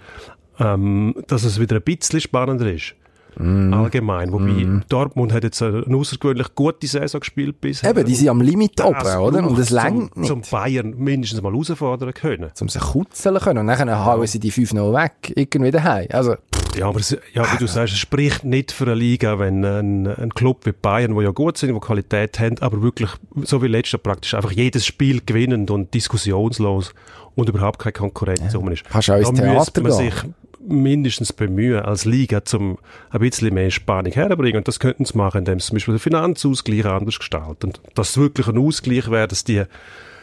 ähm, 0.60 1.16
dass 1.28 1.44
es 1.44 1.60
wieder 1.60 1.78
ein 1.78 1.84
bisschen 1.84 2.20
spannender 2.20 2.74
ist. 2.74 2.96
Mm. 3.38 3.74
Allgemein. 3.74 4.32
Wobei 4.32 4.82
Dortmund 4.90 5.34
hat 5.34 5.44
jetzt 5.44 5.62
eine 5.62 5.86
außergewöhnlich 5.96 6.56
gute 6.56 6.88
Saison 6.88 7.20
gespielt 7.20 7.62
bisher. 7.62 7.90
Eben, 7.90 8.06
die 8.06 8.16
sind 8.16 8.30
am 8.30 8.42
Limit 8.42 8.82
oben, 8.84 8.96
oder? 8.96 9.48
Und 9.48 9.58
es 9.60 9.70
längt 9.70 10.14
zum, 10.14 10.22
nicht. 10.22 10.28
zum 10.28 10.42
Bayern 10.50 10.94
mindestens 10.98 11.42
mal 11.42 11.52
herausfordern 11.52 12.14
können. 12.14 12.52
um 12.60 12.70
sich 12.70 12.82
kutzeln 12.82 13.38
können. 13.40 13.60
Und 13.60 13.68
dann 13.68 14.06
hauen 14.06 14.28
sie 14.28 14.40
die 14.40 14.52
5-0 14.52 14.94
weg. 14.94 15.34
Irgendwie 15.36 15.72
daheim. 15.72 16.08
Also, 16.12 16.36
Ja, 16.76 16.88
aber 16.88 17.00
es, 17.00 17.18
ja, 17.34 17.52
wie 17.54 17.58
du 17.58 17.68
sagst, 17.68 17.94
es 17.94 18.00
spricht 18.00 18.44
nicht 18.44 18.72
für 18.72 18.86
eine 18.86 18.96
Liga, 18.96 19.40
wenn 19.40 19.64
ein, 19.64 20.08
ein 20.08 20.30
Club 20.34 20.66
wie 20.66 20.72
Bayern, 20.72 21.16
wo 21.16 21.22
ja 21.22 21.32
gut 21.32 21.58
sind, 21.58 21.74
wo 21.74 21.80
Qualität 21.80 22.40
haben, 22.40 22.60
aber 22.60 22.82
wirklich, 22.82 23.10
so 23.44 23.62
wie 23.62 23.68
letztes 23.68 24.00
praktisch, 24.02 24.34
einfach 24.34 24.52
jedes 24.52 24.86
Spiel 24.86 25.22
gewinnend 25.26 25.72
und 25.72 25.94
diskussionslos 25.94 26.94
und 27.36 27.50
überhaupt 27.50 27.80
keine 27.80 27.94
Konkurrenz 27.94 28.56
rum 28.56 28.70
ist. 28.72 28.84
Kannst 28.90 29.10
auch 29.10 29.18
ins 29.18 29.34
Theater 29.34 29.82
man 29.82 29.92
gehen. 29.92 30.12
sich 30.12 30.24
mindestens 30.68 31.34
bemühen, 31.34 31.80
als 31.80 32.06
Liga 32.06 32.44
zum 32.46 32.78
ein 33.10 33.20
bisschen 33.20 33.54
mehr 33.54 33.72
Spannung 33.72 34.14
herbringen. 34.14 34.58
Und 34.58 34.68
das 34.68 34.80
könnten 34.80 35.06
sie 35.06 35.18
machen, 35.18 35.40
indem 35.40 35.60
sie 35.60 35.68
zum 35.68 35.76
Beispiel 35.76 35.96
den 35.96 36.00
Finanzausgleich 36.00 36.86
anders 36.86 37.20
gestalten. 37.20 37.68
Und 37.68 37.82
dass 37.96 38.12
es 38.12 38.18
wirklich 38.18 38.48
ein 38.48 38.58
Ausgleich 38.58 39.10
wäre, 39.10 39.28
dass 39.28 39.44
die 39.44 39.64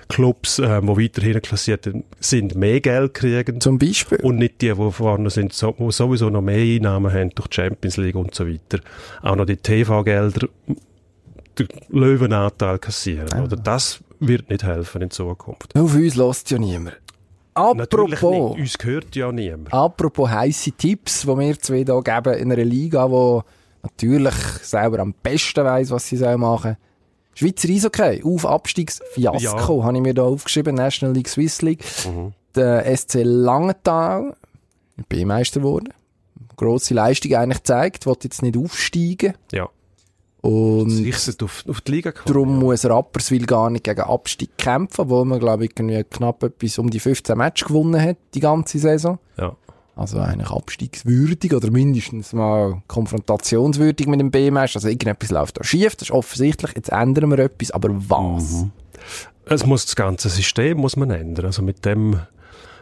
Clubs, 0.08 0.58
äh, 0.58 0.80
die 0.80 0.88
weiterhin 0.88 1.40
klassiert 1.40 1.88
sind, 2.20 2.54
mehr 2.54 2.80
Geld 2.80 3.14
kriegen. 3.14 3.60
zum 3.60 3.78
Beispiel. 3.78 4.18
Und 4.18 4.36
nicht 4.36 4.60
die, 4.60 4.72
die 4.72 4.90
vorne 4.92 5.30
sind, 5.30 5.52
so, 5.52 5.74
die 5.78 5.90
sowieso 5.90 6.28
noch 6.28 6.42
mehr 6.42 6.58
Einnahmen 6.58 7.12
haben 7.12 7.30
durch 7.30 7.48
die 7.48 7.56
Champions 7.56 7.96
League 7.96 8.16
und 8.16 8.34
so 8.34 8.46
weiter. 8.46 8.80
Auch 9.22 9.36
noch 9.36 9.46
die 9.46 9.56
TV-Gelder, 9.56 10.48
den 11.58 11.68
Löwenanteil 11.88 12.78
kassieren. 12.78 13.42
Oder 13.42 13.56
das 13.56 14.00
wird 14.20 14.50
nicht 14.50 14.62
helfen 14.62 15.02
in 15.02 15.10
Zukunft. 15.10 15.76
Auf 15.76 15.94
uns 15.94 16.14
lässt 16.14 16.50
ja 16.50 16.58
niemand. 16.58 17.01
Apropos, 17.54 18.10
nicht. 18.10 18.22
Uns 18.60 18.78
gehört 18.78 19.14
ja 19.14 19.30
niemand. 19.30 19.72
apropos 19.72 20.30
heisse 20.30 20.72
Tipps, 20.72 21.22
die 21.22 21.26
wir 21.28 21.58
zwei 21.58 21.84
hier 21.84 22.02
geben 22.02 22.34
in 22.38 22.52
einer 22.52 22.64
Liga, 22.64 23.06
die 23.08 23.40
natürlich 23.82 24.34
selber 24.62 25.00
am 25.00 25.14
besten 25.22 25.64
weiss, 25.64 25.90
was 25.90 26.06
sie 26.06 26.16
soll 26.16 26.36
machen 26.38 26.76
Schweizer 27.34 27.68
Eishockey, 27.68 28.22
auf 28.24 28.44
Abstiegsfiasko, 28.44 29.78
Ja. 29.78 29.84
habe 29.84 29.96
ich 29.96 30.02
mir 30.02 30.12
da 30.14 30.22
aufgeschrieben, 30.22 30.74
National 30.74 31.14
League, 31.14 31.28
Swiss 31.28 31.62
League. 31.62 31.82
Mhm. 32.06 32.32
Der 32.54 32.84
SC 32.94 33.22
Langenthal, 33.22 34.36
B-Meister 35.08 35.60
geworden. 35.60 35.88
Grosse 36.56 36.92
Leistung 36.92 37.34
eigentlich 37.34 37.58
gezeigt, 37.58 38.04
will 38.06 38.16
jetzt 38.22 38.42
nicht 38.42 38.56
aufsteigen. 38.58 39.32
Ja. 39.50 39.68
Und 40.42 40.90
sind 40.90 41.42
auf, 41.44 41.64
auf 41.68 41.80
die 41.82 41.92
Liga 41.92 42.10
gekommen. 42.10 42.26
Darum 42.26 42.58
muss 42.58 42.84
Rapperswil 42.84 43.46
gar 43.46 43.70
nicht 43.70 43.84
gegen 43.84 44.00
Abstieg 44.00 44.58
kämpfen, 44.58 45.08
wo 45.08 45.24
man, 45.24 45.38
glaube 45.38 45.64
ich, 45.64 45.70
irgendwie 45.70 46.02
knapp 46.02 46.42
etwas 46.42 46.78
um 46.78 46.90
die 46.90 46.98
15 46.98 47.38
Matches 47.38 47.68
gewonnen 47.68 48.00
hat, 48.00 48.16
die 48.34 48.40
ganze 48.40 48.80
Saison. 48.80 49.20
Ja. 49.38 49.56
Also 49.94 50.18
eigentlich 50.18 50.50
abstiegswürdig 50.50 51.54
oder 51.54 51.70
mindestens 51.70 52.32
mal 52.32 52.82
konfrontationswürdig 52.88 54.08
mit 54.08 54.18
dem 54.18 54.32
B-Meister. 54.32 54.78
Also 54.78 54.88
irgendetwas 54.88 55.30
läuft 55.30 55.60
da 55.60 55.64
schief, 55.64 55.94
das 55.94 56.08
ist 56.08 56.10
offensichtlich. 56.10 56.72
Jetzt 56.74 56.90
ändern 56.90 57.30
wir 57.30 57.38
etwas, 57.38 57.70
aber 57.70 57.90
was? 57.92 58.66
Es 59.44 59.64
muss 59.64 59.84
das 59.84 59.94
ganze 59.94 60.28
System 60.28 60.78
muss 60.78 60.96
man 60.96 61.10
ändern. 61.10 61.46
Also 61.46 61.62
mit 61.62 61.84
dem, 61.84 62.20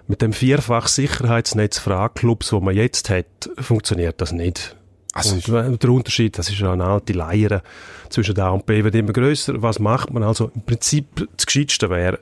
mit 0.07 0.23
dem 0.23 0.33
vierfach 0.33 0.89
Sicherheitsnetz 0.89 1.79
Fragclubs, 1.79 2.55
wo 2.55 2.61
man 2.61 2.75
jetzt 2.75 3.11
hat, 3.11 3.51
funktioniert 3.59 4.21
das 4.23 4.33
nicht. 4.33 4.77
Also 5.13 5.35
und 5.35 5.49
äh, 5.49 5.77
der 5.77 5.91
Unterschied, 5.91 6.39
das 6.39 6.49
ist 6.49 6.61
ja 6.61 6.73
eine 6.73 6.85
alte 6.85 7.13
Leier 7.13 7.63
zwischen 8.11 8.39
A 8.39 8.51
und 8.51 8.67
B, 8.67 8.85
wird 8.85 8.95
immer 8.95 9.13
größer. 9.13 9.61
Was 9.63 9.79
macht 9.79 10.13
man? 10.13 10.23
Also 10.23 10.51
im 10.55 10.63
Prinzip 10.63 11.29
das 11.37 11.47
Gescheitste 11.47 11.91
wäre, 11.91 12.21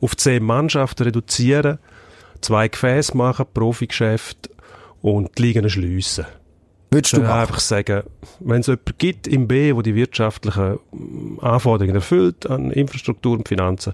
auf 0.00 0.16
zehn 0.16 0.42
Mannschaften 0.42 1.02
reduzieren, 1.02 1.78
zwei 2.40 2.68
Gefäße 2.68 3.16
machen, 3.16 3.46
Profigeschäft 3.52 4.50
und 5.02 5.36
die 5.36 5.42
Ligen 5.42 5.68
schliessen. 5.68 6.26
Würdest 6.92 7.16
du 7.16 7.22
einfach 7.22 7.60
sagen, 7.60 8.02
wenn 8.40 8.62
es 8.62 8.66
jemanden 8.66 8.94
gibt 8.98 9.28
im 9.28 9.46
B, 9.46 9.76
wo 9.76 9.80
die 9.80 9.94
wirtschaftlichen 9.94 10.80
mm, 10.90 11.38
Anforderungen 11.40 11.94
erfüllt 11.94 12.50
an 12.50 12.72
Infrastruktur 12.72 13.38
und 13.38 13.46
Finanzen, 13.46 13.92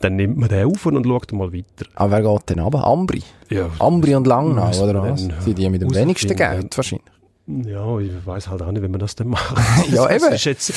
dann 0.00 0.16
nimmt 0.16 0.38
man 0.38 0.48
den 0.48 0.66
auf 0.66 0.84
und 0.86 1.06
schaut 1.06 1.32
mal 1.32 1.52
weiter. 1.52 1.86
Aber 1.94 2.10
wer 2.10 2.22
geht 2.22 2.50
denn 2.50 2.58
runter? 2.58 2.84
Ambri? 2.84 3.22
Ja, 3.48 3.70
Ambri 3.78 4.16
und 4.16 4.26
Langnau, 4.26 4.72
oder 4.82 5.02
was? 5.02 5.20
Sind 5.20 5.56
die 5.56 5.68
mit 5.68 5.82
dem 5.82 5.94
wenigsten. 5.94 6.34
Geld 6.34 6.76
wahrscheinlich. 6.76 7.11
Ja 7.46 7.98
ich 7.98 8.10
weiß 8.24 8.48
halt 8.48 8.62
auch 8.62 8.70
nicht, 8.70 8.82
wie 8.82 8.88
man 8.88 9.00
das 9.00 9.16
denn 9.16 9.28
macht. 9.28 9.56
Ja, 9.92 10.08
Es 10.08 10.22
eben. 10.22 10.32
Ist 10.34 10.44
jetzt, 10.44 10.72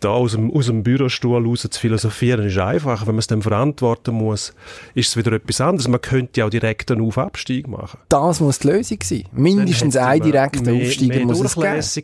da 0.00 0.10
aus 0.10 0.32
dem, 0.32 0.52
aus 0.52 0.66
dem 0.66 0.82
Bürostuhl 0.82 1.44
raus 1.46 1.62
zu 1.62 1.80
philosophieren 1.80 2.46
ist 2.46 2.58
einfacher. 2.58 3.06
Wenn 3.06 3.14
man 3.14 3.20
es 3.20 3.26
dann 3.26 3.42
verantworten 3.42 4.14
muss, 4.14 4.52
ist 4.94 5.08
es 5.08 5.16
wieder 5.16 5.32
etwas 5.32 5.60
anderes. 5.60 5.88
Man 5.88 6.00
könnte 6.00 6.40
ja 6.40 6.46
auch 6.46 6.50
direkt 6.50 6.90
einen 6.90 7.00
Auf-Abstieg 7.06 7.68
machen. 7.68 7.98
Das 8.08 8.40
muss 8.40 8.58
die 8.58 8.68
Lösung 8.68 8.98
sein. 9.02 9.24
Mindestens 9.32 9.96
ein 9.96 10.20
direkter 10.22 10.72
Aufsteiger 10.72 11.14
mehr 11.16 11.26
muss 11.26 11.40
es 11.40 11.54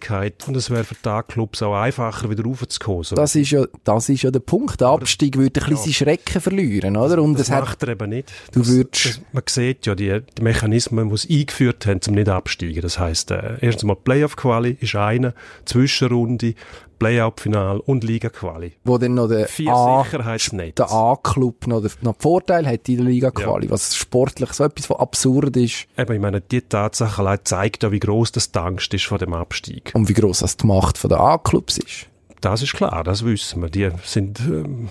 geben. 0.00 0.32
Und 0.46 0.56
es 0.56 0.70
wäre 0.70 0.84
für 0.84 0.94
die 0.94 1.20
Clubs 1.32 1.62
auch 1.62 1.74
einfacher, 1.74 2.30
wieder 2.30 2.44
raufzukommen. 2.44 3.04
Das 3.14 3.34
ist 3.34 3.50
ja, 3.50 3.64
das 3.84 4.08
ist 4.08 4.22
ja 4.22 4.30
der 4.30 4.40
Punkt. 4.40 4.80
Der 4.80 4.88
Abstieg 4.88 5.36
würde 5.36 5.60
ein 5.60 5.68
bisschen 5.68 5.76
seine 5.92 5.92
Schrecken 5.94 6.40
verlieren, 6.40 6.96
oder? 6.96 7.22
Und 7.22 7.34
das 7.34 7.48
es 7.48 7.50
hat, 7.50 7.64
macht 7.64 7.82
er 7.82 7.90
eben 7.90 8.10
nicht. 8.10 8.32
Du 8.52 8.60
das, 8.60 8.68
würdest- 8.70 9.06
das, 9.06 9.20
man 9.32 9.42
sieht 9.46 9.86
ja 9.86 9.94
die, 9.94 10.20
die 10.38 10.42
Mechanismen, 10.42 11.10
die 11.10 11.16
sie 11.18 11.40
eingeführt 11.40 11.86
haben, 11.86 12.00
zum 12.00 12.14
nicht 12.14 12.28
absteigen. 12.28 12.80
Das 12.80 12.98
heisst, 12.98 13.30
äh, 13.30 13.56
erstens 13.60 13.89
mal 13.94 14.00
Playoff-Quali 14.02 14.76
ist 14.80 14.94
eine, 14.96 15.34
Zwischenrunde, 15.64 16.54
Playoff-Final 16.98 17.80
und 17.80 18.04
Liga-Quali. 18.04 18.72
Wo 18.84 18.98
dann 18.98 19.14
noch 19.14 19.28
der 19.28 19.48
Vier 19.48 19.72
A, 19.72 20.04
der 20.12 20.90
A-Club 20.92 21.66
noch, 21.66 21.80
den- 21.80 21.90
noch 22.02 22.16
Vorteil 22.18 22.66
hat 22.66 22.88
in 22.88 22.96
der 22.98 23.06
Liga-Quali, 23.06 23.70
was 23.70 23.96
sportlich 23.96 24.52
so 24.52 24.64
etwas 24.64 24.86
von 24.86 24.96
absurd 24.98 25.56
ist 25.56 25.86
Eben, 25.96 26.12
ich 26.14 26.20
meine, 26.20 26.40
die 26.42 26.60
Tatsache 26.60 27.22
allein 27.22 27.38
zeigt 27.44 27.82
ja, 27.82 27.90
wie 27.90 28.00
groß 28.00 28.32
das 28.32 28.52
die 28.52 28.58
Angst 28.58 28.92
ist 28.92 29.06
vor 29.06 29.18
dem 29.18 29.32
Abstieg. 29.32 29.92
und 29.94 30.08
wie 30.08 30.12
gross 30.14 30.40
das 30.40 30.56
die 30.58 30.66
Macht 30.66 31.02
der 31.02 31.18
A-Clubs 31.18 31.78
ist. 31.78 32.06
Das 32.42 32.62
ist 32.62 32.74
klar, 32.74 33.02
das 33.04 33.24
wissen 33.24 33.62
wir. 33.62 33.70
Die 33.70 33.90
sind 34.04 34.40
ähm, 34.40 34.88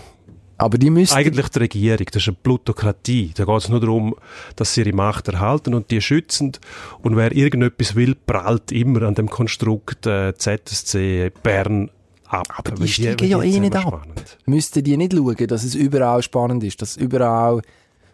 Aber 0.60 0.78
die 0.78 0.90
müssen 0.90 1.16
eigentlich 1.16 1.48
die 1.48 1.60
Regierung, 1.60 2.06
das 2.12 2.22
ist 2.22 2.28
eine 2.28 2.38
Plutokratie. 2.44 3.32
Da 3.34 3.46
geht 3.46 3.58
es 3.58 3.70
nur 3.70 3.80
darum, 3.80 4.14
dass 4.58 4.74
sie 4.74 4.82
ihre 4.82 4.94
Macht 4.94 5.30
erhalten 5.30 5.74
und 5.74 5.90
die 5.90 6.02
schützen. 6.02 6.52
Und 7.02 7.16
wer 7.16 7.32
irgendetwas 7.34 7.96
will, 7.96 8.14
prallt 8.14 8.72
immer 8.74 9.04
an 9.04 9.16
dem 9.16 9.30
Konstrukt 9.30 10.06
äh, 10.06 10.34
ZSC 10.36 11.32
Bern 11.44 11.90
ab. 12.28 12.48
Aber 12.58 12.72
die 12.72 12.88
steigen 12.90 13.28
ja 13.30 13.40
die 13.40 13.56
eh 13.56 13.60
nicht 13.62 13.76
ab. 13.76 14.06
müssten 14.46 14.84
die 14.84 14.98
nicht 14.98 15.14
schauen, 15.14 15.48
dass 15.48 15.64
es 15.64 15.76
überall 15.76 16.22
spannend 16.24 16.62
ist, 16.66 16.82
dass 16.82 16.98
überall, 16.98 17.62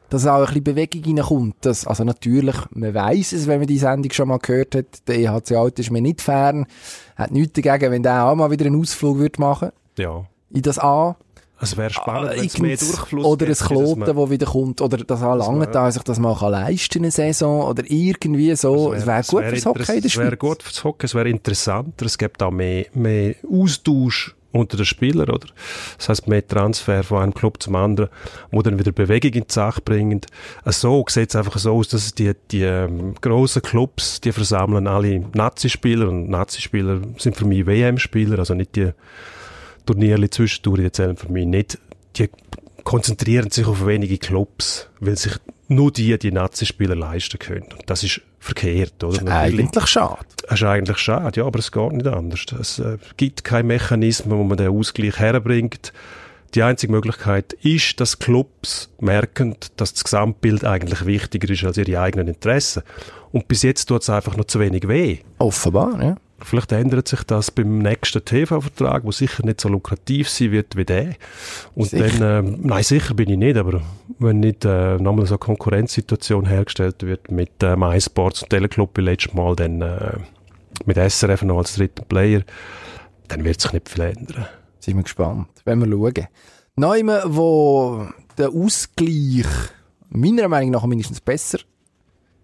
dass 0.10 0.28
auch 0.28 0.42
ein 0.42 0.46
bisschen 0.46 0.64
Bewegung 0.64 1.04
reinkommt. 1.18 1.56
Dass, 1.62 1.88
also 1.88 2.04
natürlich, 2.04 2.56
man 2.70 2.94
weiss 2.94 3.34
es, 3.34 3.48
wenn 3.48 3.58
man 3.58 3.68
die 3.68 3.80
Sendung 3.80 4.12
schon 4.12 4.28
mal 4.28 4.38
gehört 4.38 4.76
hat, 4.76 5.08
der 5.08 5.18
EHC 5.18 5.56
Alt 5.56 5.80
ist 5.80 5.90
mir 5.90 6.02
nicht 6.02 6.22
fern, 6.22 6.68
hat 7.16 7.32
nichts 7.32 7.60
dagegen, 7.60 7.92
wenn 7.92 8.04
der 8.04 8.26
auch 8.26 8.36
mal 8.36 8.52
wieder 8.52 8.68
einen 8.68 8.80
Ausflug 8.80 9.18
würde 9.18 9.42
machen 9.42 9.70
Ja. 9.98 10.26
in 10.52 10.62
das 10.62 10.78
A. 10.78 11.18
Es 11.60 11.78
wäre 11.78 11.90
spannend, 11.90 12.32
wenn 12.36 12.46
es 12.46 12.58
mehr 12.60 12.78
Durchfluss 12.78 13.26
oder 13.26 13.48
ein 13.48 13.54
Kloten, 13.54 14.16
wo 14.16 14.30
wieder 14.30 14.46
kommt, 14.46 14.82
oder 14.82 14.98
das 14.98 15.22
auch 15.24 15.36
lange 15.36 15.68
da 15.68 15.90
sich 15.92 16.04
das 16.04 16.20
mal 16.20 16.36
kann 16.36 16.52
leisten 16.52 17.00
eine 17.00 17.12
Saison, 17.12 17.62
oder 17.68 17.84
irgendwie 17.88 18.56
so. 18.56 18.94
Es 18.94 19.06
wäre 19.06 19.24
gut 19.24 19.44
fürs 19.46 19.66
Hockey 19.66 19.80
in 19.96 20.02
der 20.02 20.06
Es 20.06 20.18
wäre 20.18 20.28
Schweiz. 20.30 20.40
gut 20.40 20.64
fürs 20.64 20.84
Hockey, 20.84 21.06
es 21.06 21.16
wäre 21.16 21.30
interessanter, 21.30 22.06
es 22.06 22.18
gibt 22.18 22.44
auch 22.44 22.52
mehr, 22.52 22.86
mehr 22.94 23.36
Austausch 23.50 24.36
unter 24.52 24.78
den 24.78 24.86
Spielern, 24.86 25.30
oder? 25.30 25.48
Das 25.98 26.08
heißt 26.10 26.28
mehr 26.28 26.46
Transfer 26.48 27.04
von 27.04 27.22
einem 27.22 27.34
Club 27.34 27.62
zum 27.62 27.76
anderen, 27.76 28.10
wo 28.52 28.62
dann 28.62 28.80
wieder 28.80 28.92
Bewegung 28.94 29.32
in 29.34 29.48
die 29.48 29.54
Sache 29.54 29.82
bringen. 29.82 30.22
Äh, 30.66 30.72
So 30.72 31.04
sieht 31.10 31.30
es 31.30 31.36
einfach 31.36 31.58
so 31.58 31.74
aus, 31.76 31.90
dass 31.90 32.14
die, 32.16 32.32
die 32.52 32.62
ähm, 32.64 33.16
grossen 33.20 33.62
Clubs, 33.62 34.22
die 34.22 34.32
versammeln 34.32 34.88
alle 34.88 35.20
Nazi-Spieler 35.34 36.08
und 36.08 36.30
Nazi-Spieler 36.30 37.02
sind 37.18 37.36
für 37.36 37.46
mich 37.46 37.66
WM-Spieler, 37.66 38.40
also 38.40 38.54
nicht 38.54 38.76
die 38.78 38.92
Turniere 39.86 40.30
zwischendurch, 40.30 40.82
die 40.82 40.92
zählen 40.92 41.18
für 41.18 41.32
mich 41.32 41.46
nicht. 41.46 41.78
Die 42.18 42.30
konzentrieren 42.84 43.50
sich 43.52 43.66
auf 43.68 43.86
wenige 43.86 44.18
Clubs, 44.18 44.90
weil 45.00 45.18
sich 45.18 45.34
nur 45.68 45.92
die 45.92 46.18
die 46.20 46.32
Nazi-Spieler 46.32 46.96
leisten 46.96 47.40
können. 47.40 47.64
Und 47.72 47.84
das 47.90 48.04
ist 48.04 48.22
verkehrt, 48.40 49.04
oder? 49.04 49.24
Natürlich- 49.24 49.60
Eigentlich 49.60 49.88
schade. 49.88 50.26
das 50.48 50.60
ist 50.60 50.64
eigentlich 50.68 50.98
schade, 51.00 51.40
ja, 51.40 51.46
aber 51.48 51.58
es 51.60 51.72
geht 51.72 51.92
nicht 51.94 52.08
anders. 52.08 52.46
Es 52.60 52.78
äh, 52.80 52.98
gibt 53.18 53.44
keinen 53.44 53.68
Mechanismus, 53.68 54.38
wo 54.38 54.44
man 54.44 54.58
den 54.58 54.68
Ausgleich 54.70 55.18
herbringt. 55.18 55.92
Die 56.54 56.62
einzige 56.62 56.92
Möglichkeit 56.94 57.54
ist, 57.54 58.00
dass 58.00 58.20
Clubs 58.20 58.90
merken, 59.00 59.56
dass 59.78 59.94
das 59.94 60.04
Gesamtbild 60.04 60.64
eigentlich 60.64 61.06
wichtiger 61.06 61.50
ist 61.50 61.64
als 61.66 61.78
ihre 61.78 62.00
eigenen 62.00 62.28
Interessen. 62.30 62.84
Und 63.32 63.48
bis 63.48 63.64
jetzt 63.64 63.86
tut 63.88 64.04
es 64.04 64.10
einfach 64.10 64.38
noch 64.38 64.46
zu 64.46 64.60
wenig 64.60 64.88
weh. 64.88 65.18
Offenbar, 65.40 66.02
ja. 66.02 66.16
Vielleicht 66.40 66.74
ändert 66.74 67.08
sich 67.08 67.24
das 67.24 67.50
beim 67.50 67.80
nächsten 67.80 68.24
TV-Vertrag, 68.24 69.06
wo 69.06 69.12
sicher 69.12 69.46
nicht 69.46 69.62
so 69.62 69.70
lukrativ 69.70 70.30
sein 70.30 70.52
wird 70.52 70.76
wie 70.76 70.84
der. 70.84 71.16
Und 71.76 71.90
Sicher? 71.90 72.10
dann, 72.20 72.46
äh, 72.46 72.58
nein, 72.62 72.84
sicher 72.84 73.14
bin 73.14 73.30
ich 73.30 73.38
nicht, 73.38 73.56
aber 73.56 73.82
wenn 74.20 74.42
nicht 74.42 74.66
äh, 74.66 74.98
nochmal 74.98 75.26
so 75.26 75.36
eine 75.36 75.40
Konkurrenzsituation 75.40 76.46
hergestellt 76.46 77.04
wird 77.04 77.32
mit 77.32 77.64
äh, 77.64 77.78
MySports 77.78 78.44
und 78.44 78.50
Teleclub 78.50 78.98
wie 78.98 79.02
letztes 79.02 79.34
Mal, 79.34 79.56
dann 79.56 79.82
äh, 79.82 80.18
mit 80.86 80.98
SRF 80.98 81.44
noch 81.44 81.60
als 81.60 81.76
dritten 81.76 82.06
Player, 82.06 82.42
dann 83.30 83.46
wird 83.46 83.62
sich 83.62 83.72
nicht 83.72 83.88
viel 83.88 84.04
ändern. 84.04 84.46
Sind 84.80 84.98
wir 84.98 85.04
gespannt. 85.04 85.48
Wenn 85.64 85.80
wir 85.80 85.88
schauen. 85.88 86.28
Neume, 86.76 87.24
wo 87.28 88.08
der 88.38 88.50
Ausgleich 88.50 89.46
meiner 90.10 90.50
Meinung 90.50 90.72
nach 90.72 90.86
mindestens 90.86 91.22
besser 91.22 91.60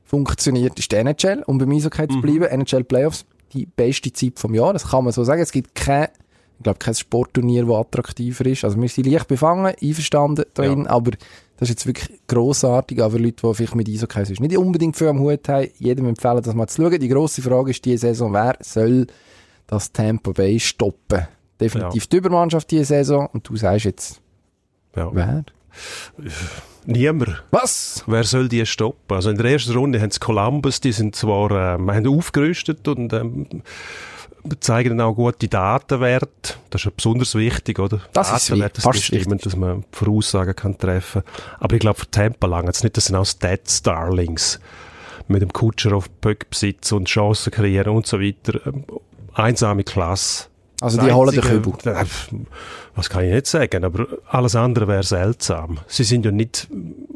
funktioniert, 0.06 0.80
ist 0.80 0.92
die 0.92 0.96
NHL. 0.96 1.44
Um 1.46 1.58
beim 1.58 1.72
Eishockey 1.72 2.08
zu 2.08 2.22
bleiben, 2.22 2.44
NHL 2.46 2.84
Playoffs, 2.84 3.26
die 3.54 3.66
beste 3.66 4.12
Zeit 4.14 4.40
vom 4.40 4.54
Jahr. 4.54 4.74
Das 4.74 4.90
kann 4.90 5.04
man 5.04 5.14
so 5.14 5.24
sagen. 5.24 5.42
Es 5.42 5.52
gibt 5.52 5.76
kein, 5.76 6.08
ich 6.58 6.64
glaube, 6.64 6.80
kein 6.80 6.96
Sportturnier, 6.96 7.66
das 7.66 7.76
attraktiver 7.76 8.46
ist. 8.46 8.64
Also 8.64 8.80
wir 8.82 8.90
sind 8.90 9.08
leicht 9.08 9.28
befangen, 9.28 9.74
einverstanden 9.82 10.46
drin, 10.54 10.88
aber 10.88 11.12
das 11.58 11.70
ist 11.70 11.76
jetzt 11.76 11.86
wirklich 11.88 12.20
grossartig, 12.28 13.02
auch 13.02 13.12
für 13.12 13.18
Leute, 13.18 13.48
die 13.48 13.54
vielleicht 13.54 13.76
mit 13.76 13.88
Eishockey 13.90 14.26
sonst 14.26 14.40
nicht 14.40 14.58
unbedingt 14.58 14.96
viel 14.98 15.08
am 15.08 15.20
Hut 15.20 15.48
haben. 15.48 15.68
Jedem 15.78 16.08
empfehlen, 16.08 16.42
das 16.42 16.56
mal 16.56 16.68
zu 16.68 16.82
schauen. 16.82 17.00
Die 17.00 17.08
grosse 17.08 17.42
Frage 17.42 17.72
ist 17.72 17.86
diese 17.86 17.98
Saison, 18.08 18.34
wer 18.34 18.58
soll 18.62 19.08
das 19.68 19.92
Tampa 19.92 20.32
Bay 20.32 20.60
stoppen? 20.60 21.28
Definitiv 21.60 22.08
die 22.08 22.18
Übermannschaft 22.18 22.72
diese 22.72 22.86
Saison. 22.86 23.28
Und 23.32 23.48
du 23.48 23.56
sagst 23.56 23.86
jetzt, 23.86 24.22
Ja. 24.96 25.10
wer? 25.14 25.44
Niemand. 26.86 27.44
Was? 27.52 28.04
Wer 28.08 28.24
soll 28.24 28.50
die 28.50 28.66
stoppen? 28.66 29.16
Also 29.16 29.30
in 29.30 29.38
der 29.38 29.52
ersten 29.52 29.74
Runde 29.74 30.02
haben 30.02 30.12
sie 30.12 30.20
Columbus, 30.20 30.82
die 30.82 30.92
sind 30.92 31.16
zwar 31.16 31.52
ähm, 31.52 31.92
haben 31.92 32.08
aufgerüstet 32.08 32.88
und 32.88 33.14
ähm, 33.14 33.46
zeigen 34.60 34.98
dann 34.98 35.08
auch 35.08 35.14
gute 35.14 35.48
Datenwerte. 35.48 36.56
Das 36.70 36.82
ist 36.82 36.86
ja 36.86 36.92
besonders 36.96 37.36
wichtig, 37.36 37.80
oder? 37.80 38.02
Das 38.14 38.32
ist 38.32 38.50
Datenwerte, 38.50 38.78
wichtig, 38.78 38.84
das 38.84 38.84
fast 38.84 39.12
bestimmen, 39.12 39.40
dass 39.40 39.56
man 39.56 39.84
Voraussagen 39.92 40.56
kann 40.56 40.78
treffen. 40.78 41.24
Aber 41.60 41.76
ich 41.76 41.82
glaube, 41.82 42.00
für 42.00 42.10
Tampa 42.10 42.48
lang 42.48 42.66
jetzt 42.66 42.84
nicht, 42.84 42.98
das 42.98 43.06
sind 43.06 43.16
auch 43.16 43.26
Stat-Starlings 43.26 44.60
mit 45.28 45.42
dem 45.42 45.54
Kutscher 45.54 45.94
auf 45.94 46.10
Böckbesitz 46.10 46.92
und 46.92 47.08
Chancen 47.08 47.52
kreieren 47.52 47.96
und 47.96 48.08
so 48.08 48.20
weiter. 48.20 48.60
Ähm, 48.66 48.86
einsame 49.34 49.84
Klasse. 49.84 50.51
Also 50.82 51.00
die 51.00 51.12
holen 51.12 51.32
den 51.32 51.42
Kübel. 51.42 51.74
Äh, 51.86 52.06
Was 52.96 53.10
kann 53.10 53.24
ich 53.24 53.32
nicht 53.32 53.48
sagen, 53.48 53.86
aber 53.86 54.08
alles 54.28 54.56
andere 54.56 54.88
wäre 54.88 55.04
seltsam. 55.04 55.78
Sie 55.88 56.04
sind 56.04 56.26
ja 56.26 56.32
nicht 56.32 56.68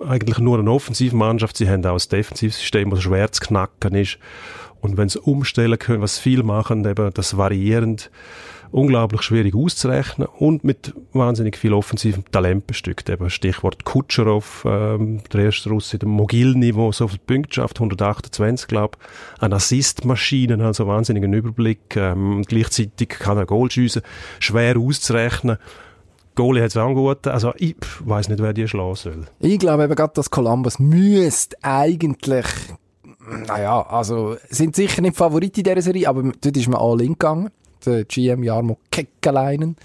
eigentlich 0.07 0.37
nur 0.37 0.59
eine 0.59 0.71
Offensivmannschaft, 0.71 1.57
sie 1.57 1.67
haben 1.67 1.85
auch 1.85 1.99
ein 1.99 2.09
Defensivsystem, 2.09 2.91
das 2.91 3.01
schwer 3.01 3.31
zu 3.31 3.41
knacken 3.41 3.95
ist. 3.95 4.19
Und 4.81 4.97
wenn 4.97 5.09
sie 5.09 5.19
umstellen 5.19 5.79
können, 5.79 6.03
was 6.03 6.19
viel 6.19 6.43
machen, 6.43 6.85
eben 6.85 7.11
das 7.11 7.37
variierend, 7.37 8.11
unglaublich 8.71 9.21
schwierig 9.21 9.55
auszurechnen 9.55 10.27
und 10.27 10.63
mit 10.63 10.93
wahnsinnig 11.13 11.57
viel 11.57 11.73
offensivem 11.73 12.23
Talent 12.31 12.67
bestückt. 12.67 13.09
Eben 13.09 13.29
Stichwort 13.29 13.85
Kutscherow, 13.85 14.65
ähm, 14.67 15.21
der 15.31 15.45
erste 15.45 15.69
Russe, 15.69 15.97
der 15.97 16.09
Mogilny, 16.09 16.73
der 16.73 16.91
so 16.91 17.07
viele 17.07 17.21
Punkte 17.25 17.55
schafft, 17.55 17.77
128, 17.77 18.67
glaube 18.67 18.97
Eine 19.39 19.55
Assistmaschine, 19.55 20.63
also 20.63 20.87
wahnsinnigen 20.87 21.33
Überblick. 21.33 21.95
Ähm, 21.95 22.43
gleichzeitig 22.47 23.09
kann 23.09 23.37
er 23.37 23.45
Goal 23.45 23.71
schiessen, 23.71 24.01
schwer 24.39 24.77
auszurechnen. 24.77 25.57
Goalie 26.35 26.61
hat 26.61 26.71
es 26.71 26.77
auch 26.77 26.93
gut. 26.93 27.27
Also 27.27 27.53
ich 27.57 27.77
weiß 28.01 28.29
nicht, 28.29 28.41
wer 28.41 28.53
die 28.53 28.67
schlagen 28.67 28.95
soll. 28.95 29.25
Ich 29.39 29.57
glaube 29.57 29.85
eben 29.85 29.95
gerade, 29.95 30.13
dass 30.13 30.29
Columbus 30.29 30.79
müsste 30.79 31.57
eigentlich, 31.61 32.45
naja, 33.47 33.81
also 33.81 34.35
sind 34.49 34.75
sicher 34.75 35.01
nicht 35.01 35.15
Favorit 35.15 35.57
in 35.57 35.63
dieser 35.63 35.81
Serie, 35.81 36.09
aber 36.09 36.23
dort 36.23 36.57
ist 36.57 36.67
man 36.67 36.79
all 36.79 37.01
in 37.01 37.13
gegangen. 37.13 37.49
Der 37.85 38.05
GM 38.05 38.43
Jarmo 38.43 38.77
Kekkeleinen, 38.91 39.75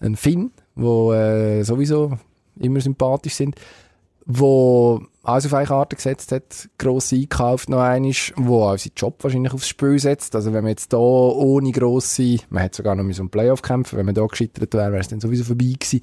ein 0.00 0.16
Finn, 0.16 0.50
wo 0.74 1.12
äh, 1.12 1.62
sowieso 1.62 2.18
immer 2.58 2.80
sympathisch 2.80 3.34
sind, 3.34 3.56
wo 4.26 5.00
alles 5.22 5.46
auf 5.46 5.54
eine 5.54 5.66
Karte 5.66 5.96
gesetzt 5.96 6.32
hat, 6.32 6.68
gross 6.78 7.12
einkauft 7.12 7.68
noch 7.68 7.80
einisch, 7.80 8.32
wo 8.36 8.62
auch 8.62 8.78
seinen 8.78 8.92
Job 8.96 9.16
wahrscheinlich 9.22 9.52
aufs 9.52 9.68
Spiel 9.68 9.98
setzt. 9.98 10.34
Also 10.34 10.52
wenn 10.52 10.64
man 10.64 10.70
jetzt 10.70 10.92
da 10.92 10.98
ohne 10.98 11.70
grosse, 11.72 12.38
man 12.48 12.62
hätte 12.62 12.78
sogar 12.78 12.94
noch 12.94 13.04
mit 13.04 13.14
so 13.14 13.22
einem 13.22 13.30
Playoff 13.30 13.62
kämpfen, 13.62 13.98
wenn 13.98 14.06
man 14.06 14.14
da 14.14 14.24
gescheitert 14.26 14.72
wäre, 14.74 14.92
wäre 14.92 15.00
es 15.00 15.08
dann 15.08 15.20
sowieso 15.20 15.44
vorbei 15.44 15.74
gewesen. 15.78 16.00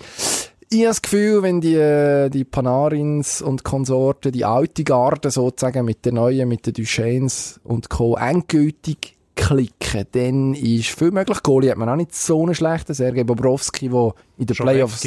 Ich 0.69 0.79
habe 0.79 0.87
das 0.87 1.01
Gefühl, 1.01 1.43
wenn 1.43 1.61
die, 1.61 1.75
äh, 1.75 2.29
die 2.29 2.43
Panarins 2.43 3.41
und 3.41 3.63
Konsorten, 3.63 4.31
die 4.31 4.45
alte 4.45 4.83
Garde 4.83 5.29
sozusagen 5.29 5.85
mit 5.85 6.05
den 6.05 6.15
neuen, 6.15 6.49
mit 6.49 6.65
den 6.65 6.73
Duchesnes 6.73 7.59
und 7.63 7.89
Co. 7.89 8.17
endgültig 8.17 9.14
klicken, 9.35 10.05
dann 10.11 10.53
ist 10.53 10.89
viel 10.89 11.11
möglich. 11.11 11.41
Goalie 11.43 11.71
hat 11.71 11.77
man 11.77 11.89
auch 11.89 11.95
nicht 11.95 12.15
so 12.15 12.43
einen 12.43 12.55
schlechten. 12.55 12.93
Sergei 12.93 13.23
Bobrovski, 13.23 13.89
der 13.89 14.13
in 14.37 14.45
den 14.45 14.55
Schon 14.55 14.65
Playoffs 14.65 15.03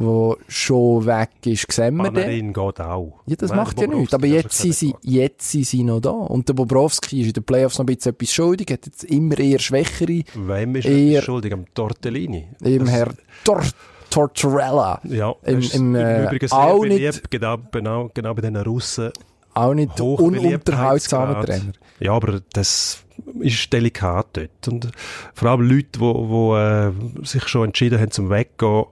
wo 0.00 0.36
schon 0.46 1.04
weg 1.06 1.30
ist, 1.44 1.70
sehen 1.72 1.96
wir 1.96 2.12
den. 2.12 2.52
Geht 2.52 2.80
auch. 2.80 3.20
Ja, 3.26 3.34
das 3.36 3.50
Nein, 3.50 3.58
macht 3.58 3.80
ja 3.80 3.88
nichts. 3.88 4.14
Aber 4.14 4.26
jetzt 4.28 4.56
sind, 4.56 4.72
sie, 4.74 4.94
jetzt 5.02 5.50
sind 5.50 5.66
sie 5.66 5.82
noch 5.82 5.98
da. 5.98 6.10
Und 6.10 6.48
der 6.48 6.54
Bobrovski 6.54 7.20
ist 7.20 7.26
in 7.26 7.32
den 7.32 7.42
Playoffs 7.42 7.78
noch 7.78 7.84
ein 7.84 7.94
bisschen 7.96 8.12
etwas 8.12 8.32
schuldig, 8.32 8.70
hat 8.70 8.86
jetzt 8.86 9.02
immer 9.04 9.36
eher 9.36 9.58
schwächere. 9.58 10.22
Wem 10.34 10.76
ist 10.76 10.84
er 10.86 11.20
schuldig? 11.22 11.52
Am 11.52 11.64
Tortellini. 11.74 12.46
Das- 12.60 12.88
Herr 12.88 13.08
Tor 13.42 13.62
Tortorella. 14.08 15.00
Ja, 15.04 15.34
Im- 15.44 15.60
im, 15.60 15.94
äh, 15.94 16.24
Übrigen 16.24 16.48
sehr 16.48 16.78
beliebt, 16.80 17.30
genau, 17.30 17.56
genau, 17.72 18.10
genau 18.14 18.34
bei 18.34 18.40
den 18.40 18.56
Russen. 18.56 19.10
Auch 19.58 19.74
nicht 19.74 20.00
Hoch 20.00 20.20
ununterhaltsamer. 20.20 21.44
Trainer. 21.44 21.72
Ja, 21.98 22.12
aber 22.12 22.40
das 22.52 23.02
ist 23.40 23.72
delikat 23.72 24.26
dort. 24.34 24.68
Und 24.68 24.90
vor 25.34 25.50
allem 25.50 25.62
Leute, 25.62 25.88
die 25.94 26.00
wo, 26.00 26.56
äh, 26.56 26.92
sich 27.24 27.48
schon 27.48 27.66
entschieden 27.66 27.98
haben 27.98 28.10
zum 28.10 28.30
Weggehen, 28.30 28.84